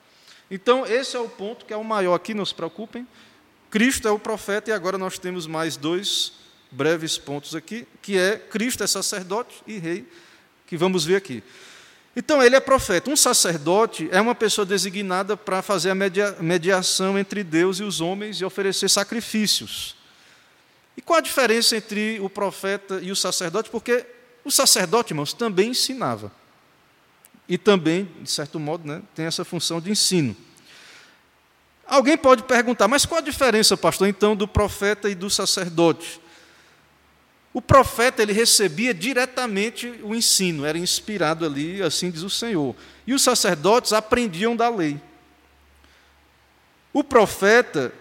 Então, 0.49 0.85
esse 0.85 1.15
é 1.15 1.19
o 1.19 1.29
ponto 1.29 1.65
que 1.65 1.73
é 1.73 1.77
o 1.77 1.83
maior 1.83 2.15
aqui, 2.15 2.33
não 2.33 2.45
se 2.45 2.55
preocupem. 2.55 3.07
Cristo 3.69 4.07
é 4.07 4.11
o 4.11 4.17
profeta, 4.17 4.71
e 4.71 4.73
agora 4.73 4.97
nós 4.97 5.19
temos 5.19 5.45
mais 5.45 5.77
dois 5.77 6.33
breves 6.71 7.17
pontos 7.17 7.53
aqui, 7.53 7.87
que 8.01 8.17
é 8.17 8.37
Cristo 8.37 8.83
é 8.83 8.87
sacerdote 8.87 9.61
e 9.67 9.77
rei, 9.77 10.07
que 10.65 10.75
vamos 10.75 11.05
ver 11.05 11.17
aqui. 11.17 11.43
Então, 12.15 12.41
ele 12.41 12.55
é 12.55 12.59
profeta. 12.59 13.11
Um 13.11 13.15
sacerdote 13.15 14.09
é 14.11 14.19
uma 14.19 14.33
pessoa 14.33 14.65
designada 14.65 15.37
para 15.37 15.61
fazer 15.61 15.91
a 15.91 15.95
media, 15.95 16.35
mediação 16.39 17.19
entre 17.19 17.43
Deus 17.43 17.79
e 17.79 17.83
os 17.83 18.01
homens 18.01 18.41
e 18.41 18.45
oferecer 18.45 18.89
sacrifícios. 18.89 19.95
E 20.97 21.01
qual 21.01 21.19
a 21.19 21.21
diferença 21.21 21.77
entre 21.77 22.19
o 22.19 22.29
profeta 22.29 22.99
e 23.01 23.11
o 23.11 23.15
sacerdote? 23.15 23.69
Porque 23.69 24.05
o 24.49 24.51
sacerdote, 24.51 25.13
irmãos, 25.13 25.31
também 25.31 25.69
ensinava 25.69 26.31
e 27.47 27.57
também, 27.57 28.07
de 28.21 28.29
certo 28.29 28.59
modo, 28.59 28.87
né, 28.87 29.01
tem 29.15 29.25
essa 29.25 29.45
função 29.45 29.79
de 29.79 29.89
ensino. 29.89 30.35
Alguém 31.87 32.17
pode 32.17 32.43
perguntar, 32.43 32.87
mas 32.87 33.05
qual 33.05 33.19
a 33.19 33.23
diferença, 33.23 33.75
pastor, 33.75 34.07
então, 34.07 34.35
do 34.35 34.47
profeta 34.47 35.09
e 35.09 35.15
do 35.15 35.29
sacerdote? 35.29 36.21
O 37.51 37.61
profeta 37.61 38.21
ele 38.21 38.31
recebia 38.31 38.93
diretamente 38.93 39.87
o 40.03 40.13
ensino, 40.13 40.65
era 40.65 40.77
inspirado 40.77 41.43
ali, 41.43 41.81
assim 41.81 42.11
diz 42.11 42.21
o 42.21 42.29
Senhor. 42.29 42.75
E 43.07 43.13
os 43.13 43.23
sacerdotes 43.23 43.91
aprendiam 43.91 44.55
da 44.55 44.69
lei. 44.69 45.01
O 46.93 47.03
profeta 47.03 47.91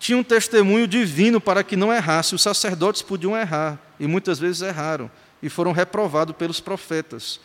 tinha 0.00 0.18
um 0.18 0.24
testemunho 0.24 0.88
divino 0.88 1.40
para 1.40 1.62
que 1.62 1.76
não 1.76 1.92
errasse. 1.92 2.34
Os 2.34 2.42
sacerdotes 2.42 3.02
podiam 3.02 3.36
errar, 3.36 3.78
e 4.00 4.08
muitas 4.08 4.40
vezes 4.40 4.60
erraram, 4.60 5.08
e 5.42 5.48
foram 5.48 5.72
reprovados 5.72 6.36
pelos 6.36 6.60
profetas. 6.60 7.40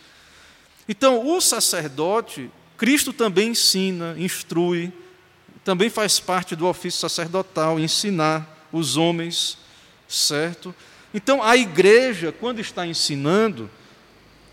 Então, 0.88 1.26
o 1.26 1.40
sacerdote, 1.40 2.50
Cristo 2.76 3.12
também 3.12 3.50
ensina, 3.50 4.14
instrui, 4.18 4.92
também 5.64 5.90
faz 5.90 6.18
parte 6.20 6.56
do 6.56 6.66
ofício 6.66 7.00
sacerdotal, 7.00 7.78
ensinar 7.78 8.66
os 8.72 8.96
homens, 8.96 9.58
certo? 10.08 10.74
Então, 11.12 11.42
a 11.42 11.56
igreja, 11.56 12.32
quando 12.32 12.60
está 12.60 12.86
ensinando, 12.86 13.70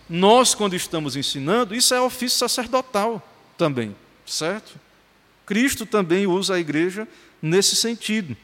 nós, 0.10 0.54
quando 0.54 0.76
estamos 0.76 1.16
ensinando, 1.16 1.76
isso 1.76 1.93
é 1.93 2.02
ofício 2.02 2.38
sacerdotal 2.39 3.22
também, 3.58 3.96
certo? 4.26 4.80
Cristo 5.46 5.86
também 5.86 6.28
usa 6.28 6.56
a 6.56 6.60
igreja 6.60 7.08
nesse 7.41 7.76
sentido. 7.76 8.36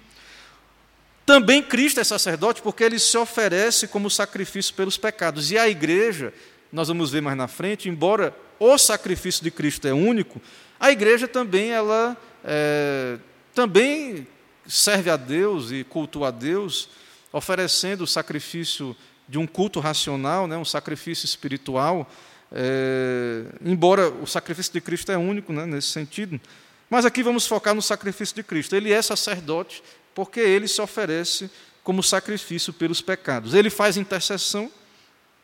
Também 1.31 1.63
Cristo 1.63 1.97
é 2.01 2.03
sacerdote 2.03 2.61
porque 2.61 2.83
ele 2.83 2.99
se 2.99 3.17
oferece 3.17 3.87
como 3.87 4.09
sacrifício 4.09 4.75
pelos 4.75 4.97
pecados. 4.97 5.49
E 5.49 5.57
a 5.57 5.69
igreja, 5.69 6.33
nós 6.69 6.89
vamos 6.89 7.09
ver 7.09 7.21
mais 7.21 7.37
na 7.37 7.47
frente, 7.47 7.87
embora 7.87 8.35
o 8.59 8.77
sacrifício 8.77 9.41
de 9.41 9.49
Cristo 9.49 9.87
é 9.87 9.93
único, 9.93 10.41
a 10.77 10.91
igreja 10.91 11.29
também 11.29 11.71
ela 11.71 12.17
é, 12.43 13.17
também 13.55 14.27
serve 14.67 15.09
a 15.09 15.15
Deus 15.15 15.71
e 15.71 15.85
cultua 15.85 16.27
a 16.27 16.31
Deus, 16.31 16.89
oferecendo 17.31 18.03
o 18.03 18.07
sacrifício 18.07 18.93
de 19.25 19.37
um 19.37 19.47
culto 19.47 19.79
racional, 19.79 20.47
né, 20.47 20.57
um 20.57 20.65
sacrifício 20.65 21.25
espiritual, 21.25 22.11
é, 22.51 23.45
embora 23.63 24.09
o 24.09 24.27
sacrifício 24.27 24.73
de 24.73 24.81
Cristo 24.81 25.13
é 25.13 25.17
único 25.17 25.53
né, 25.53 25.65
nesse 25.65 25.87
sentido. 25.87 26.41
Mas 26.89 27.05
aqui 27.05 27.23
vamos 27.23 27.47
focar 27.47 27.73
no 27.73 27.81
sacrifício 27.81 28.35
de 28.35 28.43
Cristo. 28.43 28.75
Ele 28.75 28.91
é 28.91 29.01
sacerdote 29.01 29.81
porque 30.13 30.39
ele 30.39 30.67
se 30.67 30.81
oferece 30.81 31.49
como 31.83 32.03
sacrifício 32.03 32.71
pelos 32.73 33.01
pecados. 33.01 33.53
Ele 33.53 33.69
faz 33.69 33.97
intercessão 33.97 34.71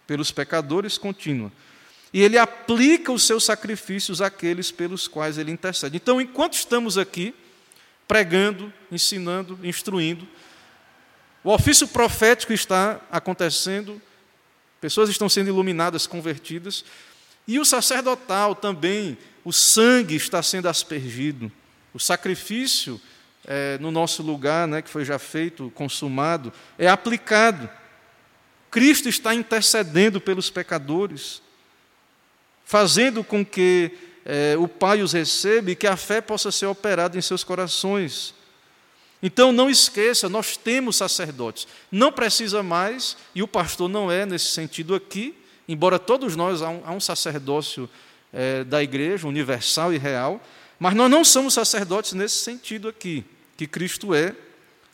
pelos 0.05 0.31
pecadores 0.31 0.97
contínua. 0.97 1.51
E 2.13 2.21
ele 2.21 2.37
aplica 2.37 3.11
os 3.11 3.23
seus 3.23 3.43
sacrifícios 3.43 4.21
àqueles 4.21 4.71
pelos 4.71 5.07
quais 5.07 5.37
ele 5.37 5.51
intercede. 5.51 5.97
Então, 5.97 6.21
enquanto 6.21 6.53
estamos 6.53 6.97
aqui, 6.97 7.33
pregando, 8.07 8.71
ensinando, 8.91 9.59
instruindo, 9.63 10.27
o 11.43 11.51
ofício 11.51 11.87
profético 11.87 12.53
está 12.53 13.01
acontecendo, 13.11 14.01
pessoas 14.79 15.09
estão 15.09 15.27
sendo 15.27 15.49
iluminadas, 15.49 16.07
convertidas, 16.07 16.85
e 17.47 17.59
o 17.59 17.65
sacerdotal 17.65 18.55
também 18.55 19.17
o 19.43 19.53
sangue 19.53 20.15
está 20.15 20.41
sendo 20.43 20.67
aspergido, 20.67 21.51
o 21.93 21.99
sacrifício 21.99 22.99
é, 23.47 23.77
no 23.79 23.89
nosso 23.89 24.21
lugar, 24.21 24.67
né, 24.67 24.81
que 24.81 24.89
foi 24.89 25.05
já 25.05 25.17
feito, 25.17 25.71
consumado, 25.73 26.51
é 26.77 26.87
aplicado. 26.87 27.69
Cristo 28.69 29.07
está 29.07 29.33
intercedendo 29.33 30.19
pelos 30.19 30.49
pecadores, 30.49 31.41
fazendo 32.65 33.23
com 33.23 33.45
que 33.45 33.91
é, 34.25 34.57
o 34.57 34.67
Pai 34.67 35.01
os 35.01 35.13
receba 35.13 35.71
e 35.71 35.75
que 35.75 35.87
a 35.87 35.95
fé 35.95 36.19
possa 36.19 36.51
ser 36.51 36.65
operada 36.65 37.17
em 37.17 37.21
seus 37.21 37.43
corações. 37.43 38.35
Então 39.23 39.51
não 39.53 39.69
esqueça, 39.69 40.27
nós 40.27 40.57
temos 40.57 40.97
sacerdotes. 40.97 41.65
Não 41.89 42.11
precisa 42.11 42.61
mais, 42.61 43.15
e 43.33 43.41
o 43.41 43.47
pastor 43.47 43.89
não 43.89 44.11
é 44.11 44.25
nesse 44.25 44.47
sentido 44.47 44.93
aqui, 44.93 45.33
embora 45.67 45.97
todos 45.97 46.35
nós 46.35 46.61
há 46.61 46.69
um, 46.69 46.81
há 46.85 46.91
um 46.91 46.99
sacerdócio 46.99 47.89
é, 48.33 48.65
da 48.65 48.83
igreja, 48.83 49.27
universal 49.27 49.93
e 49.93 49.97
real, 49.97 50.41
mas 50.77 50.93
nós 50.93 51.09
não 51.09 51.23
somos 51.23 51.53
sacerdotes 51.53 52.13
nesse 52.13 52.37
sentido 52.37 52.87
aqui, 52.87 53.25
que 53.57 53.65
Cristo 53.65 54.13
é, 54.13 54.35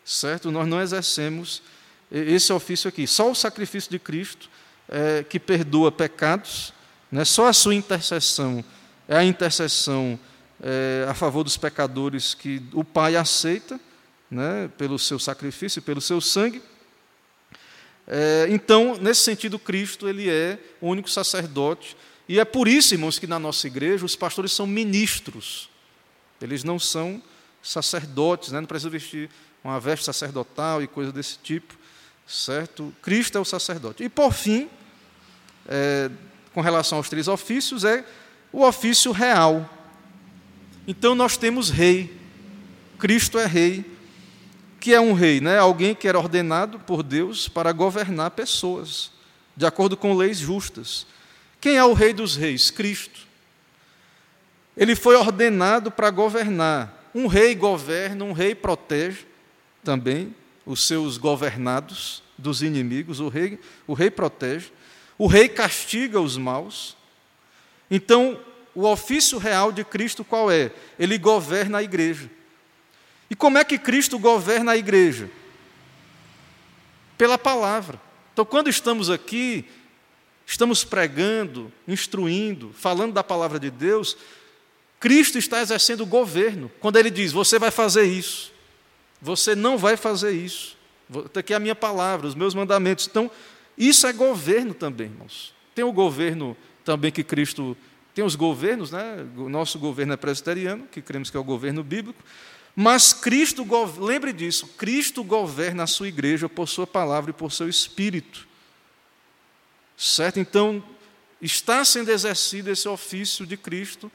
certo? 0.06 0.50
Nós 0.50 0.68
não 0.68 0.82
exercemos 0.82 1.62
esse 2.10 2.52
ofício 2.54 2.88
aqui. 2.88 3.06
Só 3.06 3.30
o 3.30 3.36
sacrifício 3.36 3.92
de 3.92 4.00
Cristo 4.00 4.50
é, 4.88 5.24
que 5.24 5.40
perdoa 5.40 5.92
pecados, 5.92 6.74
né? 7.12 7.26
só 7.26 7.48
a 7.48 7.54
sua 7.54 7.76
intercessão 7.76 8.64
é 9.08 9.18
a 9.18 9.24
intercessão 9.24 10.18
é, 10.62 11.06
a 11.10 11.14
favor 11.14 11.44
dos 11.44 11.58
pecadores 11.58 12.34
que 12.34 12.62
o 12.72 12.84
Pai 12.84 13.18
aceita, 13.18 13.80
né? 14.32 14.70
pelo 14.78 14.98
seu 14.98 15.20
sacrifício, 15.20 15.82
pelo 15.82 16.00
seu 16.00 16.22
sangue. 16.22 16.62
É, 18.08 18.48
então, 18.50 18.98
nesse 19.00 19.22
sentido, 19.22 19.60
Cristo 19.60 20.08
ele 20.08 20.30
é 20.30 20.58
o 20.80 20.88
único 20.88 21.10
sacerdote 21.10 21.98
e 22.30 22.40
é 22.40 22.46
por 22.46 22.68
isso, 22.68 22.94
irmãos, 22.94 23.20
que 23.20 23.28
na 23.28 23.40
nossa 23.40 23.68
igreja 23.68 24.06
os 24.06 24.16
pastores 24.16 24.54
são 24.54 24.66
ministros. 24.66 25.70
Eles 26.42 26.64
não 26.64 26.80
são 26.80 27.22
sacerdotes, 27.64 28.52
né? 28.52 28.60
não 28.60 28.68
precisa 28.68 28.90
vestir 28.90 29.30
uma 29.64 29.80
veste 29.80 30.06
sacerdotal 30.06 30.84
e 30.84 30.88
coisa 30.88 31.12
desse 31.12 31.38
tipo, 31.38 31.74
certo? 32.28 32.94
Cristo 33.02 33.38
é 33.38 33.42
o 33.42 33.46
sacerdote. 33.46 34.04
E 34.04 34.10
por 34.10 34.34
fim, 34.34 34.70
é, 35.68 36.12
com 36.54 36.62
relação 36.62 36.98
aos 36.98 37.10
três 37.10 37.28
ofícios, 37.28 37.86
é 37.86 38.06
o 38.52 38.64
ofício 38.64 39.12
real. 39.12 39.68
Então 40.86 41.16
nós 41.16 41.38
temos 41.38 41.70
rei. 41.70 42.20
Cristo 43.00 43.40
é 43.40 43.46
rei. 43.46 43.92
Que 44.80 44.94
é 44.94 45.00
um 45.00 45.14
rei, 45.14 45.40
né? 45.40 45.58
Alguém 45.58 45.96
que 45.96 46.10
era 46.10 46.20
ordenado 46.20 46.78
por 46.78 47.02
Deus 47.02 47.48
para 47.48 47.72
governar 47.72 48.32
pessoas, 48.32 49.12
de 49.56 49.66
acordo 49.66 49.96
com 49.96 50.14
leis 50.14 50.38
justas. 50.38 51.08
Quem 51.62 51.78
é 51.78 51.86
o 51.86 51.94
Rei 51.94 52.12
dos 52.12 52.36
Reis? 52.36 52.70
Cristo. 52.70 53.22
Ele 54.76 54.94
foi 54.94 55.16
ordenado 55.16 55.90
para 55.90 56.10
governar. 56.10 57.03
Um 57.14 57.28
rei 57.28 57.54
governa, 57.54 58.26
um 58.26 58.32
rei 58.32 58.56
protege 58.56 59.26
também 59.84 60.36
os 60.66 60.88
seus 60.88 61.18
governados 61.18 62.24
dos 62.38 62.62
inimigos. 62.62 63.20
O 63.20 63.28
rei, 63.28 63.60
o 63.86 63.94
rei 63.94 64.10
protege. 64.10 64.72
O 65.18 65.28
rei 65.28 65.48
castiga 65.48 66.20
os 66.20 66.38
maus. 66.38 66.98
Então, 67.90 68.40
o 68.74 68.86
ofício 68.86 69.38
real 69.38 69.72
de 69.72 69.84
Cristo 69.84 70.24
qual 70.24 70.52
é? 70.52 70.72
Ele 70.98 71.18
governa 71.18 71.78
a 71.80 71.84
igreja. 71.84 72.30
E 73.30 73.36
como 73.36 73.58
é 73.58 73.64
que 73.64 73.78
Cristo 73.78 74.18
governa 74.18 74.72
a 74.72 74.78
igreja? 74.78 75.30
Pela 77.18 77.38
palavra. 77.38 78.02
Então, 78.34 78.44
quando 78.44 78.70
estamos 78.70 79.10
aqui, 79.10 79.66
estamos 80.46 80.84
pregando, 80.84 81.72
instruindo, 81.88 82.74
falando 82.74 83.14
da 83.14 83.24
palavra 83.24 83.60
de 83.60 83.70
Deus, 83.70 84.18
Cristo 85.04 85.38
está 85.38 85.62
exercendo 85.62 86.00
o 86.00 86.06
governo. 86.06 86.72
Quando 86.80 86.96
ele 86.96 87.10
diz: 87.10 87.34
Você 87.34 87.60
vai 87.60 87.72
fazer 87.72 88.06
isso, 88.06 88.54
você 89.22 89.54
não 89.54 89.78
vai 89.78 89.98
fazer 89.98 90.32
isso. 90.32 90.78
Está 91.26 91.42
aqui 91.42 91.54
a 91.54 91.60
minha 91.60 91.76
palavra, 91.76 92.26
os 92.26 92.34
meus 92.34 92.56
mandamentos. 92.56 93.06
Então, 93.06 93.30
isso 93.78 94.08
é 94.08 94.14
governo 94.14 94.74
também, 94.74 95.08
irmãos. 95.08 95.54
Tem 95.76 95.84
o 95.84 95.92
governo 95.92 96.56
também 96.86 97.12
que 97.12 97.22
Cristo. 97.22 97.76
Tem 98.16 98.24
os 98.24 98.38
governos, 98.38 98.92
né? 98.92 99.28
O 99.36 99.50
nosso 99.50 99.78
governo 99.78 100.14
é 100.14 100.16
presbiteriano, 100.16 100.88
que 100.90 101.02
cremos 101.02 101.30
que 101.30 101.36
é 101.36 101.40
o 101.40 101.44
governo 101.44 101.84
bíblico. 101.84 102.24
Mas 102.74 103.12
Cristo, 103.12 103.68
lembre 104.00 104.32
disso, 104.32 104.68
Cristo 104.78 105.22
governa 105.22 105.84
a 105.84 105.88
sua 105.88 106.08
igreja 106.08 106.48
por 106.48 106.70
sua 106.70 106.88
palavra 106.88 107.32
e 107.32 107.34
por 107.34 107.52
seu 107.52 107.68
espírito. 107.68 108.48
Certo? 109.98 110.40
Então, 110.40 110.82
está 111.42 111.84
sendo 111.84 112.10
exercido 112.10 112.72
esse 112.72 112.88
ofício 112.88 113.46
de 113.46 113.58
Cristo 113.58 114.10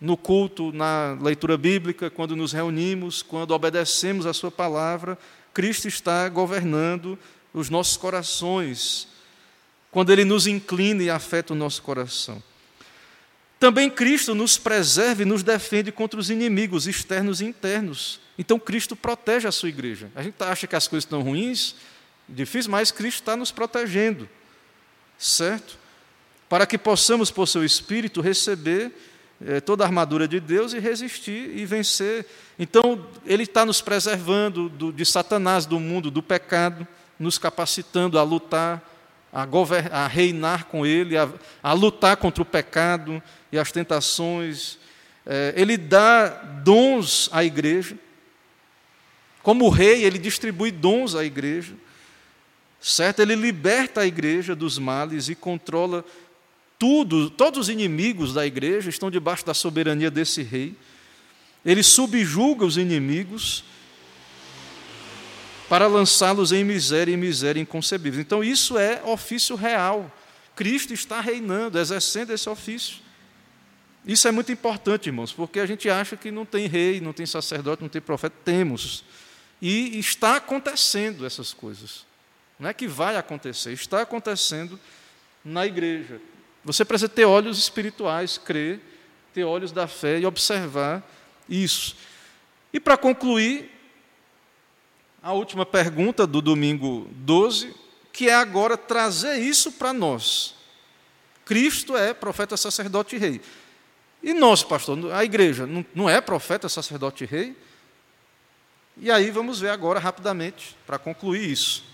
no 0.00 0.16
culto, 0.16 0.72
na 0.72 1.16
leitura 1.20 1.56
bíblica, 1.56 2.10
quando 2.10 2.36
nos 2.36 2.52
reunimos, 2.52 3.22
quando 3.22 3.52
obedecemos 3.52 4.26
a 4.26 4.32
Sua 4.32 4.50
palavra, 4.50 5.18
Cristo 5.54 5.88
está 5.88 6.28
governando 6.28 7.18
os 7.52 7.70
nossos 7.70 7.96
corações, 7.96 9.08
quando 9.90 10.12
Ele 10.12 10.24
nos 10.24 10.46
inclina 10.46 11.02
e 11.02 11.10
afeta 11.10 11.52
o 11.52 11.56
nosso 11.56 11.82
coração. 11.82 12.42
Também 13.58 13.88
Cristo 13.88 14.34
nos 14.34 14.58
preserva 14.58 15.22
e 15.22 15.24
nos 15.24 15.42
defende 15.42 15.90
contra 15.90 16.20
os 16.20 16.28
inimigos 16.28 16.86
externos 16.86 17.40
e 17.40 17.46
internos. 17.46 18.20
Então 18.38 18.58
Cristo 18.58 18.94
protege 18.94 19.48
a 19.48 19.52
sua 19.52 19.70
igreja. 19.70 20.10
A 20.14 20.22
gente 20.22 20.36
acha 20.40 20.66
que 20.66 20.76
as 20.76 20.86
coisas 20.86 21.04
estão 21.04 21.22
ruins, 21.22 21.74
difíceis, 22.28 22.66
mas 22.66 22.90
Cristo 22.90 23.20
está 23.20 23.34
nos 23.34 23.50
protegendo 23.50 24.28
certo? 25.18 25.78
Para 26.48 26.66
que 26.66 26.78
possamos, 26.78 27.30
por 27.30 27.48
seu 27.48 27.64
Espírito, 27.64 28.20
receber 28.20 28.92
toda 29.64 29.84
a 29.84 29.86
armadura 29.86 30.26
de 30.26 30.40
Deus 30.40 30.72
e 30.72 30.78
resistir 30.78 31.56
e 31.56 31.66
vencer. 31.66 32.26
Então, 32.58 33.06
Ele 33.24 33.42
está 33.42 33.64
nos 33.66 33.80
preservando 33.80 34.68
do, 34.68 34.92
de 34.92 35.04
Satanás, 35.04 35.66
do 35.66 35.78
mundo, 35.78 36.10
do 36.10 36.22
pecado, 36.22 36.86
nos 37.18 37.38
capacitando 37.38 38.18
a 38.18 38.22
lutar, 38.22 38.82
a, 39.32 39.46
a 39.92 40.06
reinar 40.06 40.64
com 40.66 40.86
Ele, 40.86 41.16
a, 41.16 41.28
a, 41.62 41.72
lutar 41.72 42.16
contra 42.16 42.42
o 42.42 42.46
pecado 42.46 43.22
e 43.52 43.58
as 43.58 43.70
tentações. 43.70 44.78
É, 45.26 45.52
ele 45.56 45.76
dá 45.76 46.28
dons 46.28 47.28
à 47.32 47.44
igreja. 47.44 47.98
Como 49.42 49.68
rei, 49.68 50.04
ele 50.04 50.18
distribui 50.18 50.70
dons 50.70 51.14
à 51.14 51.24
igreja. 51.24 51.74
certo? 52.80 53.20
Ele 53.20 53.34
liberta 53.34 54.00
a 54.00 54.06
igreja 54.06 54.56
dos 54.56 54.78
males 54.78 55.28
e 55.28 55.34
controla 55.34 56.04
tudo, 56.78 57.30
todos 57.30 57.60
os 57.60 57.68
inimigos 57.68 58.34
da 58.34 58.46
igreja 58.46 58.90
estão 58.90 59.10
debaixo 59.10 59.44
da 59.44 59.54
soberania 59.54 60.10
desse 60.10 60.42
rei. 60.42 60.74
Ele 61.64 61.82
subjuga 61.82 62.64
os 62.64 62.76
inimigos 62.76 63.64
para 65.68 65.86
lançá-los 65.86 66.52
em 66.52 66.62
miséria 66.62 67.12
e 67.12 67.16
miséria 67.16 67.60
inconcebível. 67.60 68.20
Então, 68.20 68.44
isso 68.44 68.78
é 68.78 69.02
ofício 69.04 69.56
real. 69.56 70.12
Cristo 70.54 70.92
está 70.92 71.20
reinando, 71.20 71.78
exercendo 71.78 72.32
esse 72.32 72.48
ofício. 72.48 72.98
Isso 74.04 74.28
é 74.28 74.30
muito 74.30 74.52
importante, 74.52 75.08
irmãos, 75.08 75.32
porque 75.32 75.58
a 75.58 75.66
gente 75.66 75.90
acha 75.90 76.16
que 76.16 76.30
não 76.30 76.44
tem 76.44 76.68
rei, 76.68 77.00
não 77.00 77.12
tem 77.12 77.26
sacerdote, 77.26 77.82
não 77.82 77.88
tem 77.88 78.00
profeta. 78.00 78.36
Temos. 78.44 79.04
E 79.60 79.98
está 79.98 80.36
acontecendo 80.36 81.26
essas 81.26 81.52
coisas. 81.52 82.06
Não 82.58 82.68
é 82.68 82.74
que 82.74 82.86
vai 82.86 83.16
acontecer, 83.16 83.72
está 83.72 84.02
acontecendo 84.02 84.78
na 85.44 85.66
igreja. 85.66 86.20
Você 86.66 86.84
precisa 86.84 87.08
ter 87.08 87.24
olhos 87.24 87.58
espirituais, 87.58 88.38
crer, 88.38 88.80
ter 89.32 89.44
olhos 89.44 89.70
da 89.70 89.86
fé 89.86 90.18
e 90.18 90.26
observar 90.26 91.00
isso. 91.48 91.94
E 92.72 92.80
para 92.80 92.96
concluir, 92.96 93.70
a 95.22 95.32
última 95.32 95.64
pergunta 95.64 96.26
do 96.26 96.42
domingo 96.42 97.08
12, 97.12 97.72
que 98.12 98.28
é 98.28 98.34
agora 98.34 98.76
trazer 98.76 99.36
isso 99.36 99.70
para 99.70 99.92
nós. 99.92 100.56
Cristo 101.44 101.96
é 101.96 102.12
profeta, 102.12 102.56
sacerdote 102.56 103.14
e 103.14 103.18
rei. 103.20 103.40
E 104.20 104.34
nós, 104.34 104.64
pastor, 104.64 105.12
a 105.12 105.24
igreja 105.24 105.68
não 105.94 106.10
é 106.10 106.20
profeta, 106.20 106.68
sacerdote 106.68 107.22
e 107.22 107.28
rei? 107.28 107.56
E 108.96 109.08
aí 109.08 109.30
vamos 109.30 109.60
ver 109.60 109.68
agora 109.68 110.00
rapidamente, 110.00 110.76
para 110.84 110.98
concluir 110.98 111.48
isso. 111.48 111.84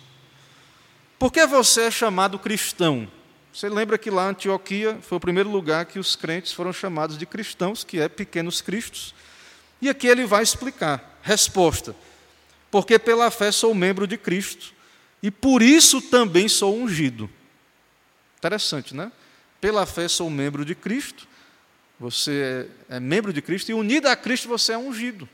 Por 1.19 1.31
que 1.31 1.47
você 1.47 1.83
é 1.83 1.91
chamado 1.91 2.39
cristão? 2.39 3.07
Você 3.53 3.69
lembra 3.69 3.99
que 3.99 4.11
lá 4.11 4.29
Antioquia 4.29 4.99
foi 5.03 5.19
o 5.19 5.21
primeiro 5.21 5.51
lugar 5.51 5.85
que 5.85 5.99
os 5.99 6.17
crentes 6.17 6.53
foram 6.53 6.73
chamados 6.73 7.19
de 7.19 7.27
cristãos, 7.27 7.85
que 7.85 8.01
é 8.01 8.09
pequenos 8.09 8.63
cristos. 8.63 9.15
E 9.81 9.89
aqui 9.89 10.07
ele 10.07 10.25
vai 10.25 10.43
explicar. 10.43 11.19
Resposta: 11.23 11.95
Porque 12.71 12.99
pela 12.99 13.31
fé 13.31 13.53
sou 13.53 13.75
membro 13.75 14.07
de 14.07 14.17
Cristo, 14.17 14.73
e 15.23 15.31
por 15.31 15.61
isso 15.61 16.01
também 16.01 16.49
sou 16.49 16.75
ungido. 16.75 17.29
Interessante, 18.39 18.97
né? 18.97 19.13
Pela 19.61 19.85
fé 19.85 20.09
sou 20.09 20.31
membro 20.31 20.65
de 20.65 20.75
Cristo, 20.75 21.29
você 22.01 22.67
é, 22.91 22.97
é 22.97 23.01
membro 23.01 23.33
de 23.33 23.41
Cristo 23.41 23.71
e 23.71 23.75
unido 23.75 24.07
a 24.07 24.17
Cristo 24.17 24.49
você 24.49 24.73
é 24.73 24.79
ungido. 24.79 25.29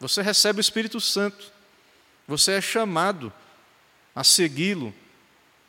Você 0.00 0.22
recebe 0.22 0.58
o 0.58 0.60
Espírito 0.60 1.00
Santo. 1.00 1.52
Você 2.26 2.52
é 2.52 2.60
chamado 2.60 3.32
a 4.14 4.24
segui-lo. 4.24 4.94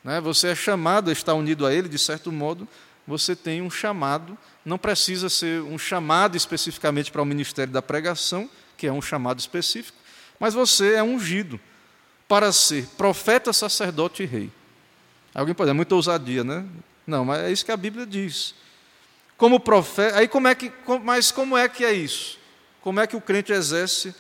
Né? 0.04 0.22
Você 0.22 0.50
é 0.50 0.56
chamado 0.56 1.10
a 1.10 1.14
estar 1.14 1.34
unido 1.34 1.66
a 1.66 1.74
Ele, 1.74 1.90
de 1.90 2.00
certo 2.00 2.32
modo, 2.32 2.68
você 3.06 3.36
tem 3.36 3.62
um 3.62 3.70
chamado. 3.70 4.38
Não 4.64 4.78
precisa 4.78 5.30
ser 5.30 5.62
um 5.62 5.78
chamado 5.78 6.36
especificamente 6.38 7.12
para 7.12 7.22
o 7.22 7.26
ministério 7.26 7.74
da 7.74 7.82
pregação, 7.82 8.50
que 8.78 8.88
é 8.88 8.92
um 8.92 9.02
chamado 9.02 9.40
específico, 9.40 9.98
mas 10.40 10.54
você 10.54 10.94
é 10.94 11.04
ungido 11.04 11.60
para 12.28 12.52
ser 12.52 12.86
profeta, 12.98 13.52
sacerdote 13.52 14.24
e 14.24 14.26
rei. 14.26 14.52
Alguém 15.34 15.54
pode, 15.54 15.70
é 15.70 15.74
muita 15.74 15.96
ousadia, 15.96 16.44
né? 16.44 16.66
Não, 17.06 17.26
mas 17.26 17.42
é 17.42 17.52
isso 17.52 17.66
que 17.66 17.72
a 17.72 17.78
Bíblia 17.78 18.06
diz 18.06 18.54
como 19.40 19.58
profeta. 19.58 20.18
Aí 20.18 20.28
como 20.28 20.50
é 20.50 20.54
que, 20.54 20.72
mas 21.02 21.32
como 21.32 21.58
é 21.58 21.68
que 21.68 21.84
é 21.84 21.94
isso? 21.94 22.38
Como 22.82 23.00
é 23.00 23.08
que 23.08 23.16
o 23.16 23.22
crente 23.22 23.54
exerce 23.54 24.14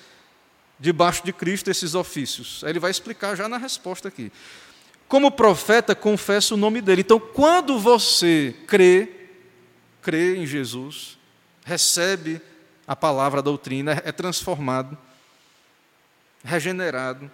debaixo 0.79 1.23
de 1.23 1.33
Cristo 1.33 1.69
esses 1.69 1.93
ofícios? 1.93 2.63
Aí 2.63 2.71
ele 2.71 2.79
vai 2.79 2.89
explicar 2.89 3.35
já 3.35 3.47
na 3.47 3.57
resposta 3.57 4.07
aqui. 4.07 4.31
Como 5.09 5.29
profeta, 5.29 5.93
confessa 5.93 6.53
o 6.53 6.57
nome 6.57 6.79
dele. 6.79 7.01
Então, 7.01 7.19
quando 7.19 7.77
você 7.77 8.55
crê, 8.65 9.09
crê 10.01 10.37
em 10.37 10.45
Jesus, 10.45 11.17
recebe 11.65 12.41
a 12.87 12.95
palavra, 12.95 13.39
a 13.39 13.43
doutrina, 13.43 14.01
é 14.05 14.11
transformado, 14.13 14.97
regenerado, 16.43 17.29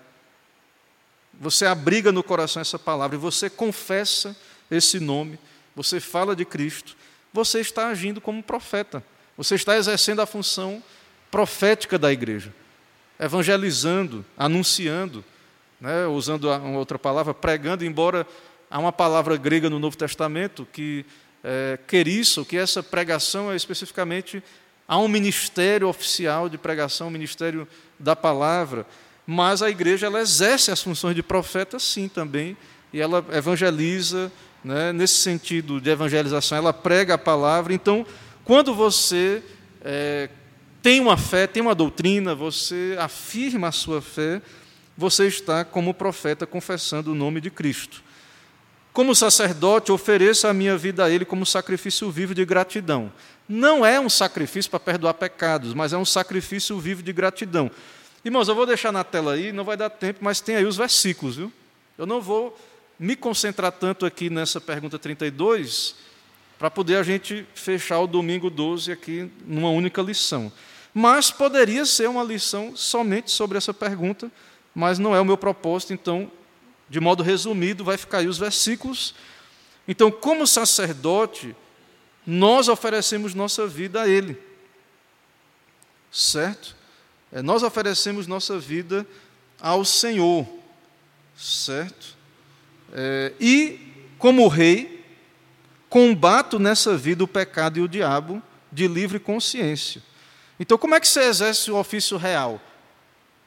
você 1.39 1.65
abriga 1.65 2.11
no 2.11 2.23
coração 2.23 2.61
essa 2.61 2.79
palavra 2.79 3.15
e 3.15 3.19
você 3.19 3.49
confessa 3.49 4.35
esse 4.71 4.99
nome, 4.99 5.37
você 5.75 5.99
fala 5.99 6.35
de 6.35 6.45
Cristo, 6.45 6.97
você 7.31 7.59
está 7.59 7.89
agindo 7.89 8.19
como 8.19 8.41
profeta. 8.41 9.03
Você 9.37 9.55
está 9.55 9.75
exercendo 9.77 10.21
a 10.21 10.25
função 10.25 10.81
profética 11.29 11.99
da 11.99 12.11
igreja, 12.11 12.53
evangelizando, 13.19 14.25
anunciando, 14.37 15.23
né, 15.79 16.05
usando 16.07 16.49
uma 16.49 16.77
outra 16.77 16.97
palavra, 16.97 17.33
pregando, 17.33 17.85
embora 17.85 18.25
há 18.69 18.79
uma 18.79 18.91
palavra 18.91 19.37
grega 19.37 19.69
no 19.69 19.79
Novo 19.79 19.97
Testamento 19.97 20.67
que 20.71 21.05
é, 21.43 21.77
isso, 22.07 22.43
que 22.43 22.57
essa 22.57 22.81
pregação 22.81 23.51
é 23.51 23.55
especificamente 23.55 24.41
há 24.87 24.97
um 24.97 25.07
ministério 25.07 25.87
oficial 25.87 26.49
de 26.49 26.57
pregação, 26.57 27.07
um 27.07 27.11
ministério 27.11 27.67
da 27.99 28.15
palavra, 28.15 28.85
mas 29.25 29.61
a 29.61 29.69
igreja 29.69 30.07
ela 30.07 30.19
exerce 30.19 30.71
as 30.71 30.81
funções 30.81 31.15
de 31.15 31.23
profeta 31.23 31.79
sim 31.79 32.07
também, 32.07 32.57
e 32.91 32.99
ela 32.99 33.25
evangeliza, 33.31 34.31
né, 34.63 34.91
nesse 34.93 35.17
sentido 35.17 35.79
de 35.79 35.89
evangelização, 35.89 36.57
ela 36.57 36.73
prega 36.73 37.15
a 37.15 37.17
palavra. 37.17 37.73
Então, 37.73 38.05
quando 38.43 38.73
você 38.73 39.43
é, 39.83 40.29
tem 40.81 40.99
uma 40.99 41.17
fé, 41.17 41.45
tem 41.45 41.61
uma 41.61 41.75
doutrina, 41.75 42.33
você 42.33 42.95
afirma 42.99 43.67
a 43.67 43.71
sua 43.71 44.01
fé, 44.01 44.41
você 44.97 45.27
está 45.27 45.65
como 45.65 45.93
profeta 45.93 46.45
confessando 46.45 47.11
o 47.11 47.15
nome 47.15 47.41
de 47.41 47.49
Cristo. 47.49 48.03
Como 48.93 49.13
sacerdote, 49.13 49.91
ofereça 49.91 50.49
a 50.49 50.53
minha 50.53 50.77
vida 50.77 51.03
a 51.03 51.09
Ele 51.09 51.25
como 51.25 51.45
sacrifício 51.45 52.09
vivo 52.09 52.33
de 52.33 52.45
gratidão. 52.45 53.11
Não 53.47 53.85
é 53.85 53.99
um 53.99 54.09
sacrifício 54.09 54.71
para 54.71 54.79
perdoar 54.79 55.13
pecados, 55.15 55.73
mas 55.73 55.91
é 55.91 55.97
um 55.97 56.05
sacrifício 56.05 56.79
vivo 56.79 57.03
de 57.03 57.11
gratidão. 57.11 57.69
Irmãos, 58.23 58.47
eu 58.47 58.55
vou 58.55 58.65
deixar 58.65 58.91
na 58.91 59.03
tela 59.03 59.33
aí, 59.33 59.51
não 59.51 59.63
vai 59.65 59.75
dar 59.75 59.89
tempo, 59.89 60.19
mas 60.21 60.39
tem 60.39 60.55
aí 60.55 60.65
os 60.65 60.77
versículos, 60.77 61.35
viu? 61.35 61.51
Eu 61.97 62.05
não 62.05 62.21
vou 62.21 62.57
me 62.97 63.15
concentrar 63.15 63.71
tanto 63.73 64.05
aqui 64.05 64.29
nessa 64.29 64.61
pergunta 64.61 64.97
32, 64.97 65.95
para 66.57 66.71
poder 66.71 66.95
a 66.95 67.03
gente 67.03 67.45
fechar 67.53 67.99
o 67.99 68.07
domingo 68.07 68.49
12 68.49 68.91
aqui 68.91 69.29
numa 69.45 69.69
única 69.69 70.01
lição. 70.01 70.51
Mas 70.93 71.29
poderia 71.29 71.85
ser 71.85 72.07
uma 72.09 72.23
lição 72.23 72.75
somente 72.75 73.29
sobre 73.29 73.57
essa 73.57 73.73
pergunta, 73.73 74.31
mas 74.75 74.99
não 74.99 75.15
é 75.15 75.21
o 75.21 75.25
meu 75.25 75.37
propósito, 75.37 75.93
então, 75.93 76.29
de 76.89 76.99
modo 76.99 77.23
resumido, 77.23 77.85
vai 77.85 77.97
ficar 77.97 78.17
aí 78.17 78.27
os 78.27 78.37
versículos. 78.37 79.15
Então, 79.87 80.11
como 80.11 80.45
sacerdote, 80.45 81.55
nós 82.27 82.67
oferecemos 82.67 83.33
nossa 83.33 83.65
vida 83.65 84.01
a 84.01 84.09
Ele. 84.09 84.37
Certo? 86.11 86.75
É, 87.31 87.41
nós 87.41 87.63
oferecemos 87.63 88.27
nossa 88.27 88.59
vida 88.59 89.07
ao 89.61 89.85
Senhor. 89.85 90.45
Certo? 91.37 92.17
É, 92.91 93.31
e, 93.39 93.79
como 94.17 94.47
rei, 94.49 95.05
combato 95.89 96.59
nessa 96.59 96.97
vida 96.97 97.23
o 97.23 97.27
pecado 97.27 97.79
e 97.79 97.81
o 97.81 97.87
diabo 97.87 98.43
de 98.71 98.87
livre 98.87 99.19
consciência. 99.19 100.03
Então, 100.59 100.77
como 100.77 100.95
é 100.95 100.99
que 100.99 101.07
você 101.07 101.21
exerce 101.21 101.71
o 101.71 101.77
ofício 101.77 102.17
real? 102.17 102.59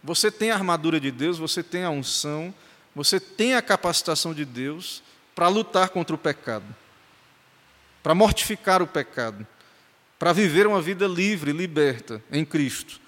Você 0.02 0.30
tem 0.30 0.50
a 0.50 0.54
armadura 0.54 1.00
de 1.00 1.10
Deus, 1.10 1.38
você 1.38 1.62
tem 1.62 1.84
a 1.84 1.90
unção, 1.90 2.54
você 2.94 3.18
tem 3.18 3.54
a 3.54 3.62
capacitação 3.62 4.32
de 4.32 4.44
Deus 4.44 5.02
para 5.34 5.48
lutar 5.48 5.90
contra 5.90 6.14
o 6.14 6.18
pecado, 6.18 6.64
para 8.02 8.14
mortificar 8.14 8.82
o 8.82 8.86
pecado, 8.86 9.46
para 10.18 10.32
viver 10.32 10.66
uma 10.66 10.80
vida 10.80 11.06
livre, 11.06 11.52
liberta 11.52 12.22
em 12.30 12.44
Cristo. 12.44 13.00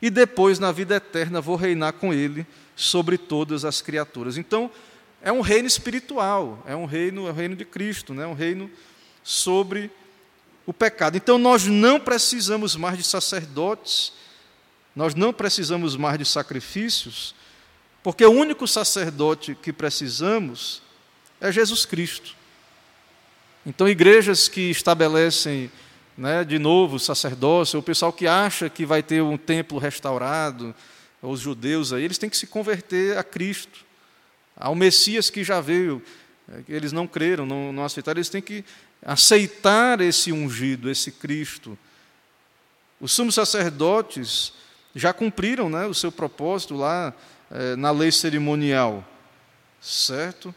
E 0.00 0.10
depois, 0.10 0.58
na 0.58 0.72
vida 0.72 0.96
eterna, 0.96 1.40
vou 1.40 1.56
reinar 1.56 1.92
com 1.94 2.12
Ele 2.12 2.46
sobre 2.74 3.16
todas 3.16 3.64
as 3.64 3.80
criaturas. 3.80 4.36
Então, 4.36 4.70
é 5.22 5.30
um 5.30 5.40
reino 5.40 5.68
espiritual, 5.68 6.62
é 6.66 6.74
um 6.74 6.84
reino, 6.84 7.28
é 7.28 7.30
um 7.30 7.34
reino 7.34 7.54
de 7.54 7.64
Cristo, 7.64 8.12
né? 8.12 8.26
um 8.26 8.34
reino 8.34 8.68
sobre 9.22 9.90
o 10.66 10.72
pecado. 10.72 11.16
Então 11.16 11.38
nós 11.38 11.64
não 11.64 12.00
precisamos 12.00 12.74
mais 12.74 12.98
de 12.98 13.04
sacerdotes, 13.04 14.12
nós 14.94 15.14
não 15.14 15.32
precisamos 15.32 15.96
mais 15.96 16.18
de 16.18 16.24
sacrifícios, 16.24 17.34
porque 18.02 18.24
o 18.24 18.30
único 18.30 18.66
sacerdote 18.66 19.54
que 19.54 19.72
precisamos 19.72 20.82
é 21.40 21.50
Jesus 21.50 21.86
Cristo. 21.86 22.34
Então, 23.64 23.88
igrejas 23.88 24.48
que 24.48 24.70
estabelecem 24.70 25.70
né, 26.16 26.44
de 26.44 26.58
novo 26.58 26.98
sacerdócio, 26.98 27.78
o 27.78 27.82
pessoal 27.82 28.12
que 28.12 28.26
acha 28.26 28.68
que 28.68 28.84
vai 28.84 29.02
ter 29.02 29.22
um 29.22 29.36
templo 29.36 29.78
restaurado, 29.78 30.74
os 31.22 31.40
judeus 31.40 31.92
aí, 31.92 32.04
eles 32.04 32.18
têm 32.18 32.28
que 32.28 32.36
se 32.36 32.46
converter 32.46 33.16
a 33.16 33.22
Cristo 33.22 33.84
ao 34.56 34.74
Messias 34.74 35.30
que 35.30 35.44
já 35.44 35.60
veio. 35.60 36.02
É, 36.48 36.62
eles 36.68 36.92
não 36.92 37.06
creram, 37.06 37.46
não, 37.46 37.72
não 37.72 37.84
aceitaram, 37.84 38.18
eles 38.18 38.28
têm 38.28 38.42
que 38.42 38.64
aceitar 39.00 40.00
esse 40.00 40.32
ungido, 40.32 40.90
esse 40.90 41.12
Cristo. 41.12 41.78
Os 43.00 43.12
sumos 43.12 43.34
sacerdotes 43.34 44.52
já 44.94 45.12
cumpriram 45.12 45.68
né, 45.68 45.86
o 45.86 45.94
seu 45.94 46.12
propósito 46.12 46.74
lá 46.74 47.12
é, 47.50 47.76
na 47.76 47.90
lei 47.90 48.10
cerimonial. 48.12 49.04
certo? 49.80 50.54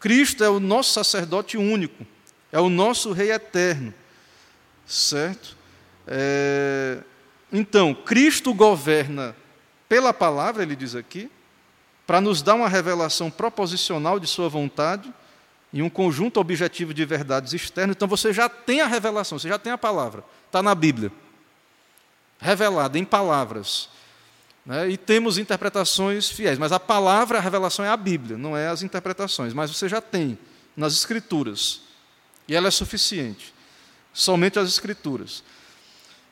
Cristo 0.00 0.44
é 0.44 0.48
o 0.48 0.60
nosso 0.60 0.92
sacerdote 0.92 1.56
único, 1.56 2.06
é 2.52 2.60
o 2.60 2.68
nosso 2.68 3.12
Rei 3.12 3.32
eterno, 3.32 3.92
certo? 4.86 5.56
É... 6.06 6.98
Então, 7.52 7.94
Cristo 7.94 8.54
governa 8.54 9.34
pela 9.88 10.12
palavra, 10.12 10.62
ele 10.62 10.76
diz 10.76 10.94
aqui, 10.94 11.30
para 12.06 12.20
nos 12.20 12.42
dar 12.42 12.54
uma 12.54 12.68
revelação 12.68 13.30
proposicional 13.30 14.20
de 14.20 14.26
Sua 14.26 14.48
vontade 14.48 15.12
e 15.72 15.82
um 15.82 15.90
conjunto 15.90 16.40
objetivo 16.40 16.94
de 16.94 17.04
verdades 17.04 17.52
externas. 17.52 17.96
Então 17.96 18.08
você 18.08 18.32
já 18.32 18.48
tem 18.48 18.80
a 18.80 18.86
revelação, 18.86 19.38
você 19.38 19.48
já 19.48 19.58
tem 19.58 19.72
a 19.72 19.78
palavra, 19.78 20.24
está 20.46 20.62
na 20.62 20.74
Bíblia, 20.74 21.12
revelada 22.38 22.98
em 22.98 23.04
palavras. 23.04 23.88
Né? 24.64 24.90
E 24.90 24.96
temos 24.96 25.38
interpretações 25.38 26.28
fiéis, 26.28 26.58
mas 26.58 26.72
a 26.72 26.80
palavra, 26.80 27.38
a 27.38 27.40
revelação 27.40 27.84
é 27.84 27.88
a 27.88 27.96
Bíblia, 27.96 28.38
não 28.38 28.56
é 28.56 28.68
as 28.68 28.82
interpretações, 28.82 29.52
mas 29.52 29.70
você 29.70 29.88
já 29.88 30.00
tem 30.00 30.38
nas 30.76 30.92
Escrituras, 30.92 31.80
e 32.46 32.54
ela 32.54 32.68
é 32.68 32.70
suficiente, 32.70 33.52
somente 34.12 34.58
as 34.58 34.68
Escrituras. 34.68 35.42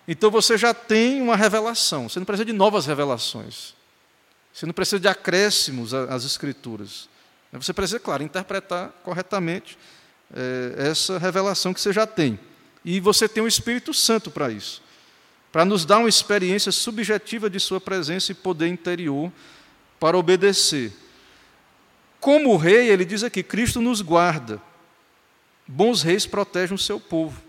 Então 0.07 0.30
você 0.30 0.57
já 0.57 0.72
tem 0.72 1.20
uma 1.20 1.34
revelação, 1.34 2.09
você 2.09 2.18
não 2.20 2.26
precisa 2.26 2.44
de 2.44 2.52
novas 2.52 2.86
revelações, 2.86 3.74
você 4.52 4.64
não 4.64 4.72
precisa 4.72 5.00
de 5.00 5.09
acréscimos 5.09 5.92
às 5.92 6.24
Escrituras. 6.24 7.09
Você 7.52 7.72
precisa, 7.72 7.98
claro, 7.98 8.22
interpretar 8.22 8.90
corretamente 9.02 9.78
é, 10.34 10.88
essa 10.90 11.16
revelação 11.16 11.72
que 11.72 11.80
você 11.80 11.92
já 11.92 12.07
tem. 12.07 12.38
E 12.84 13.00
você 13.00 13.28
tem 13.28 13.42
o 13.42 13.48
Espírito 13.48 13.94
Santo 13.94 14.30
para 14.30 14.50
isso 14.50 14.82
para 15.57 15.64
nos 15.64 15.86
dar 15.86 16.00
uma 16.00 16.09
experiência 16.11 16.70
subjetiva 16.70 17.48
de 17.48 17.59
Sua 17.59 17.80
presença 17.80 18.30
e 18.30 18.34
poder 18.34 18.68
interior 18.68 19.32
para 19.98 20.18
obedecer. 20.18 20.92
Como 22.20 22.54
rei, 22.59 22.90
ele 22.90 23.07
diz 23.07 23.24
aqui: 23.24 23.42
Cristo 23.42 23.80
nos 23.80 24.02
guarda. 24.02 24.61
Bons 25.66 26.02
reis 26.02 26.26
protegem 26.26 26.74
o 26.74 26.78
seu 26.78 27.00
povo. 27.00 27.40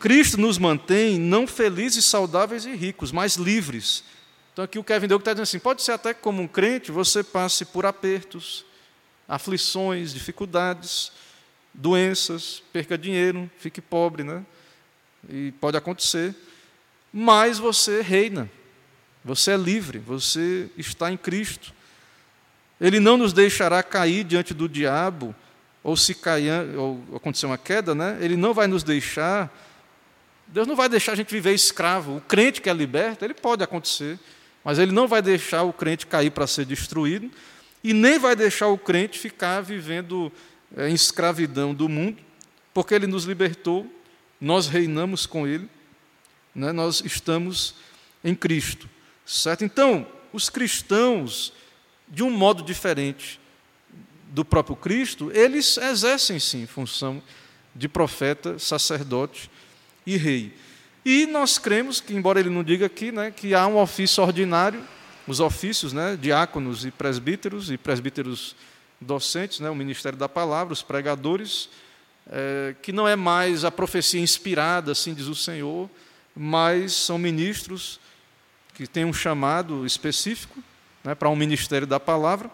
Cristo 0.00 0.40
nos 0.40 0.56
mantém 0.56 1.18
não 1.18 1.46
felizes, 1.46 2.06
saudáveis 2.06 2.64
e 2.64 2.74
ricos, 2.74 3.12
mas 3.12 3.36
livres 3.36 4.02
então 4.54 4.64
aqui 4.64 4.78
o 4.78 4.84
Kevin 4.84 5.08
Doug 5.08 5.20
está 5.20 5.34
dizendo 5.34 5.42
assim: 5.42 5.58
pode 5.58 5.82
ser 5.82 5.92
até 5.92 6.14
que 6.14 6.22
como 6.22 6.40
um 6.40 6.48
crente 6.48 6.90
você 6.90 7.22
passe 7.22 7.66
por 7.66 7.84
apertos, 7.84 8.64
aflições, 9.28 10.14
dificuldades, 10.14 11.12
doenças, 11.74 12.62
perca 12.72 12.96
dinheiro, 12.96 13.50
fique 13.58 13.82
pobre, 13.82 14.24
né? 14.24 14.42
E 15.28 15.52
pode 15.60 15.76
acontecer, 15.76 16.34
mas 17.18 17.58
você 17.58 18.02
reina, 18.02 18.46
você 19.24 19.52
é 19.52 19.56
livre, 19.56 19.98
você 19.98 20.68
está 20.76 21.10
em 21.10 21.16
Cristo. 21.16 21.72
Ele 22.78 23.00
não 23.00 23.16
nos 23.16 23.32
deixará 23.32 23.82
cair 23.82 24.22
diante 24.22 24.52
do 24.52 24.68
diabo, 24.68 25.34
ou 25.82 25.96
se 25.96 26.14
cair, 26.14 26.52
ou 26.76 27.02
acontecer 27.14 27.46
uma 27.46 27.56
queda, 27.56 27.94
né? 27.94 28.18
Ele 28.20 28.36
não 28.36 28.52
vai 28.52 28.66
nos 28.66 28.82
deixar. 28.82 29.50
Deus 30.46 30.66
não 30.66 30.76
vai 30.76 30.90
deixar 30.90 31.12
a 31.12 31.14
gente 31.14 31.30
viver 31.30 31.54
escravo. 31.54 32.18
O 32.18 32.20
crente 32.20 32.60
que 32.60 32.68
é 32.68 32.74
liberto, 32.74 33.24
ele 33.24 33.32
pode 33.32 33.64
acontecer. 33.64 34.18
Mas 34.62 34.78
ele 34.78 34.92
não 34.92 35.08
vai 35.08 35.22
deixar 35.22 35.62
o 35.62 35.72
crente 35.72 36.06
cair 36.06 36.30
para 36.30 36.46
ser 36.46 36.66
destruído 36.66 37.30
e 37.82 37.94
nem 37.94 38.18
vai 38.18 38.36
deixar 38.36 38.66
o 38.66 38.76
crente 38.76 39.18
ficar 39.18 39.62
vivendo 39.62 40.30
é, 40.76 40.90
em 40.90 40.94
escravidão 40.94 41.72
do 41.72 41.88
mundo, 41.88 42.18
porque 42.74 42.92
ele 42.92 43.06
nos 43.06 43.24
libertou, 43.24 43.90
nós 44.38 44.68
reinamos 44.68 45.24
com 45.24 45.48
ele, 45.48 45.66
né, 46.56 46.72
nós 46.72 47.02
estamos 47.04 47.74
em 48.24 48.34
Cristo. 48.34 48.88
Certo? 49.26 49.64
Então, 49.64 50.06
os 50.32 50.48
cristãos, 50.48 51.52
de 52.08 52.22
um 52.22 52.30
modo 52.30 52.62
diferente 52.62 53.38
do 54.30 54.44
próprio 54.44 54.74
Cristo, 54.74 55.30
eles 55.32 55.76
exercem 55.76 56.38
sim 56.38 56.66
função 56.66 57.22
de 57.74 57.88
profeta, 57.88 58.58
sacerdote 58.58 59.50
e 60.06 60.16
rei. 60.16 60.54
E 61.04 61.26
nós 61.26 61.58
cremos 61.58 62.00
que, 62.00 62.14
embora 62.14 62.40
ele 62.40 62.50
não 62.50 62.64
diga 62.64 62.86
aqui, 62.86 63.12
né, 63.12 63.30
que 63.30 63.54
há 63.54 63.66
um 63.66 63.76
ofício 63.76 64.24
ordinário, 64.24 64.82
os 65.26 65.40
ofícios, 65.40 65.92
né, 65.92 66.18
diáconos 66.20 66.84
e 66.84 66.90
presbíteros, 66.90 67.70
e 67.70 67.76
presbíteros 67.76 68.56
docentes, 69.00 69.60
né, 69.60 69.68
o 69.68 69.74
ministério 69.74 70.18
da 70.18 70.28
palavra, 70.28 70.72
os 70.72 70.82
pregadores, 70.82 71.68
é, 72.28 72.74
que 72.82 72.92
não 72.92 73.06
é 73.06 73.14
mais 73.14 73.64
a 73.64 73.70
profecia 73.70 74.20
inspirada, 74.20 74.92
assim 74.92 75.12
diz 75.12 75.26
o 75.26 75.34
Senhor, 75.34 75.88
mas 76.36 76.92
são 76.92 77.16
ministros 77.16 77.98
que 78.74 78.86
têm 78.86 79.06
um 79.06 79.12
chamado 79.12 79.86
específico 79.86 80.62
né, 81.02 81.14
para 81.14 81.30
um 81.30 81.36
ministério 81.36 81.86
da 81.86 81.98
palavra. 81.98 82.50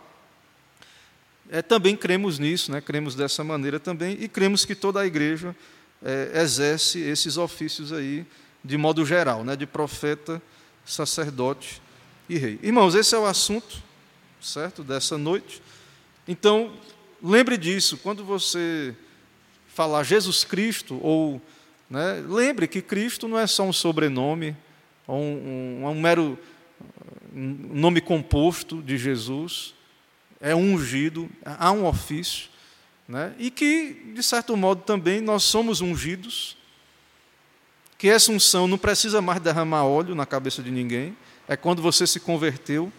É, 1.51 1.61
também 1.61 1.97
cremos 1.97 2.39
nisso, 2.39 2.71
né, 2.71 2.81
cremos 2.81 3.17
dessa 3.17 3.43
maneira 3.43 3.81
também, 3.81 4.17
e 4.21 4.29
cremos 4.29 4.65
que 4.65 4.77
toda 4.77 5.01
a 5.01 5.07
igreja 5.07 5.55
é, 6.01 6.41
exerce 6.41 7.01
esses 7.01 7.37
ofícios 7.37 7.93
aí 7.93 8.25
de 8.65 8.77
modo 8.77 9.05
geral, 9.05 9.43
né, 9.43 9.57
de 9.57 9.67
profeta, 9.67 10.41
sacerdote 10.87 11.83
e 12.29 12.39
rei. 12.39 12.61
Irmãos, 12.63 12.95
esse 12.95 13.15
é 13.15 13.19
o 13.19 13.27
assunto, 13.27 13.83
certo, 14.41 14.85
dessa 14.85 15.19
noite. 15.19 15.61
Então, 16.27 16.73
lembre 17.21 17.57
disso, 17.57 17.97
quando 17.97 18.25
você 18.25 18.95
falar 19.69 20.05
Jesus 20.05 20.45
Cristo, 20.45 21.01
ou 21.03 21.43
né, 21.93 22.25
lembre 22.27 22.67
que 22.67 22.81
Cristo 22.81 23.29
não 23.29 23.39
é 23.39 23.47
só 23.47 23.65
um 23.65 23.73
sobrenome, 23.73 24.57
ou 25.07 25.21
um, 25.21 25.83
um, 25.83 25.89
um 25.89 26.01
mero 26.01 26.39
nome 27.31 28.01
composto 28.01 28.81
de 28.81 28.97
Jesus, 28.97 29.75
é 30.41 30.57
ungido, 30.57 31.29
há 31.45 31.71
um 31.71 31.85
ofício, 31.85 32.49
né, 33.07 33.35
e 33.39 33.51
que, 33.51 34.11
de 34.15 34.23
certo 34.23 34.57
modo, 34.57 34.81
também 34.85 35.21
nós 35.21 35.43
somos 35.43 35.83
ungidos 35.83 36.57
que 37.99 38.09
essa 38.09 38.33
unção 38.33 38.67
não 38.67 38.79
precisa 38.79 39.21
mais 39.21 39.39
derramar 39.39 39.85
óleo 39.85 40.15
na 40.15 40.25
cabeça 40.25 40.63
de 40.63 40.71
ninguém, 40.71 41.15
é 41.47 41.57
quando 41.57 41.83
você 41.83 42.07
se 42.07 42.19
converteu, 42.19 42.91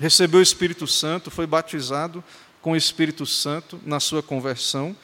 recebeu 0.00 0.40
o 0.40 0.42
Espírito 0.42 0.86
Santo, 0.86 1.30
foi 1.30 1.46
batizado 1.46 2.24
com 2.62 2.72
o 2.72 2.76
Espírito 2.76 3.26
Santo 3.26 3.78
na 3.84 4.00
sua 4.00 4.22
conversão, 4.22 4.96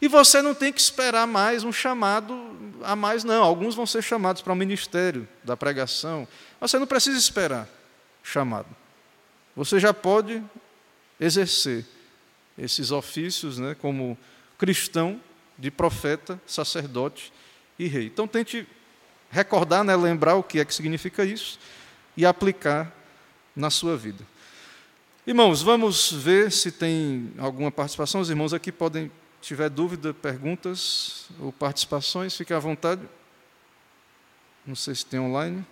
e 0.00 0.08
você 0.08 0.40
não 0.40 0.54
tem 0.54 0.72
que 0.72 0.80
esperar 0.80 1.26
mais 1.26 1.62
um 1.64 1.72
chamado 1.72 2.34
a 2.82 2.96
mais, 2.96 3.24
não. 3.24 3.42
Alguns 3.42 3.74
vão 3.74 3.86
ser 3.86 4.02
chamados 4.02 4.42
para 4.42 4.52
o 4.52 4.56
ministério 4.56 5.28
da 5.44 5.56
pregação. 5.56 6.26
Você 6.60 6.78
não 6.78 6.86
precisa 6.86 7.18
esperar 7.18 7.68
chamado. 8.22 8.68
Você 9.54 9.78
já 9.78 9.92
pode 9.92 10.42
exercer 11.18 11.84
esses 12.56 12.90
ofícios 12.90 13.58
né, 13.58 13.76
como 13.78 14.16
cristão, 14.58 15.20
de 15.58 15.70
profeta, 15.70 16.40
sacerdote 16.46 17.30
e 17.78 17.86
rei. 17.86 18.06
Então 18.06 18.26
tente 18.26 18.66
recordar, 19.30 19.84
né, 19.84 19.94
lembrar 19.94 20.36
o 20.36 20.42
que 20.42 20.58
é 20.58 20.64
que 20.64 20.74
significa 20.74 21.24
isso 21.24 21.58
e 22.16 22.24
aplicar 22.24 22.90
na 23.54 23.68
sua 23.68 23.96
vida. 23.96 24.26
Irmãos, 25.26 25.60
vamos 25.60 26.10
ver 26.10 26.50
se 26.50 26.72
tem 26.72 27.30
alguma 27.38 27.70
participação. 27.70 28.22
Os 28.22 28.30
irmãos 28.30 28.54
aqui 28.54 28.72
podem, 28.72 29.12
tiver 29.40 29.68
dúvida, 29.68 30.12
perguntas 30.12 31.28
ou 31.38 31.52
participações, 31.52 32.36
fiquem 32.36 32.56
à 32.56 32.60
vontade. 32.60 33.02
Não 34.66 34.74
sei 34.74 34.94
se 34.94 35.06
tem 35.06 35.18
online. 35.18 35.64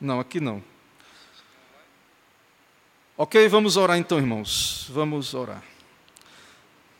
Não, 0.00 0.20
aqui 0.20 0.40
não. 0.40 0.62
Ok, 3.16 3.48
vamos 3.48 3.76
orar 3.76 3.98
então, 3.98 4.18
irmãos. 4.18 4.86
Vamos 4.90 5.34
orar. 5.34 5.62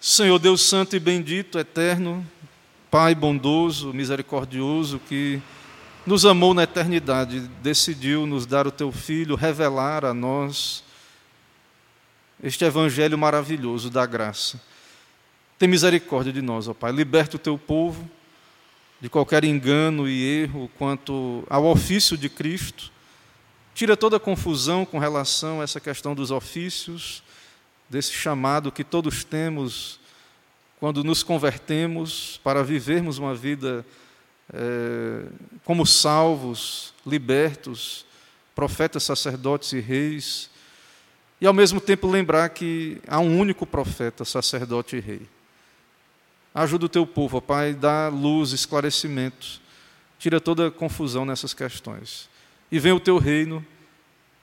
Senhor 0.01 0.39
Deus 0.39 0.62
Santo 0.62 0.97
e 0.97 1.01
bendito, 1.01 1.59
eterno, 1.59 2.29
Pai 2.91 3.14
bondoso, 3.14 3.93
misericordioso, 3.93 4.99
que 5.01 5.43
nos 6.09 6.24
amou 6.24 6.54
na 6.54 6.64
eternidade, 6.64 7.40
decidiu 7.62 8.26
nos 8.26 8.46
dar 8.46 8.66
o 8.66 8.72
teu 8.72 8.90
Filho, 8.90 9.36
revelar 9.36 10.04
a 10.04 10.12
nós 10.12 10.82
este 12.42 12.64
Evangelho 12.64 13.16
maravilhoso 13.16 13.90
da 13.90 14.04
graça. 14.06 14.61
Tem 15.59 15.68
misericórdia 15.68 16.32
de 16.32 16.42
nós, 16.42 16.66
ó 16.66 16.74
Pai. 16.74 16.90
Liberta 16.92 17.36
o 17.36 17.38
teu 17.38 17.59
povo 17.59 18.09
de 19.00 19.09
qualquer 19.09 19.44
engano 19.44 20.09
e 20.09 20.24
erro 20.24 20.70
quanto 20.78 21.44
ao 21.48 21.64
ofício 21.66 22.16
de 22.16 22.28
Cristo 22.28 22.90
Tira 23.78 23.96
toda 23.96 24.16
a 24.16 24.20
confusão 24.20 24.84
com 24.84 24.98
relação 24.98 25.61
a 25.61 25.62
essa 25.62 25.78
questão 25.78 26.12
dos 26.12 26.32
ofícios, 26.32 27.22
desse 27.88 28.12
chamado 28.12 28.72
que 28.72 28.82
todos 28.82 29.22
temos 29.22 30.00
quando 30.80 31.04
nos 31.04 31.22
convertemos 31.22 32.40
para 32.42 32.64
vivermos 32.64 33.18
uma 33.18 33.36
vida 33.36 33.86
eh, 34.53 35.26
como 35.64 35.84
salvos, 35.86 36.94
libertos, 37.07 38.07
profetas, 38.55 39.03
sacerdotes 39.03 39.72
e 39.72 39.80
reis, 39.80 40.51
e 41.40 41.46
ao 41.46 41.53
mesmo 41.53 41.80
tempo 41.80 42.09
lembrar 42.09 42.49
que 42.49 43.01
há 43.07 43.20
um 43.20 43.38
único 43.38 43.66
profeta, 43.66 44.24
sacerdote 44.24 44.96
e 44.96 45.01
rei. 45.01 45.22
Ajuda 46.55 46.86
o 46.86 46.88
teu 46.88 47.07
povo, 47.07 47.36
ó 47.36 47.40
Pai, 47.40 47.74
dá 47.74 48.09
luz, 48.09 48.53
esclarecimentos, 48.53 49.61
tira 50.18 50.40
toda 50.40 50.70
confusão 50.70 51.24
nessas 51.24 51.55
questões. 51.55 52.28
E 52.72 52.78
vem 52.78 52.92
o 52.92 53.01
teu 53.01 53.18
reino, 53.18 53.64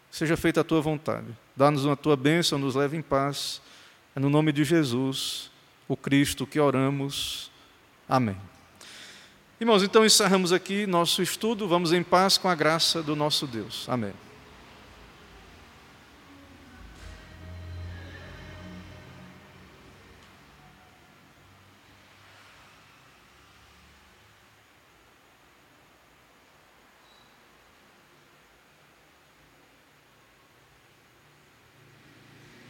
seja 0.10 0.38
feita 0.38 0.62
a 0.62 0.64
tua 0.64 0.80
vontade. 0.82 1.28
Dá-nos 1.56 1.84
uma 1.84 1.97
tua 1.97 2.16
bênção, 2.16 2.58
nos 2.58 2.76
leva 2.76 2.95
em 2.95 3.01
paz. 3.01 3.62
É 4.16 4.20
no 4.20 4.30
nome 4.30 4.53
de 4.53 4.64
Jesus, 4.64 5.51
o 5.88 5.97
Cristo, 5.97 6.47
que 6.47 6.60
oramos. 6.60 7.51
Amém. 8.08 8.38
Irmãos, 9.60 9.84
então 9.84 10.06
encerramos 10.06 10.51
aqui 10.51 10.86
nosso 10.86 11.22
estudo. 11.22 11.66
Vamos 11.66 11.93
em 11.93 12.03
paz 12.03 12.38
com 12.38 12.49
a 12.49 12.56
graça 12.56 13.01
do 13.01 13.16
nosso 13.16 13.47
Deus. 13.47 13.86
Amém. 13.88 14.12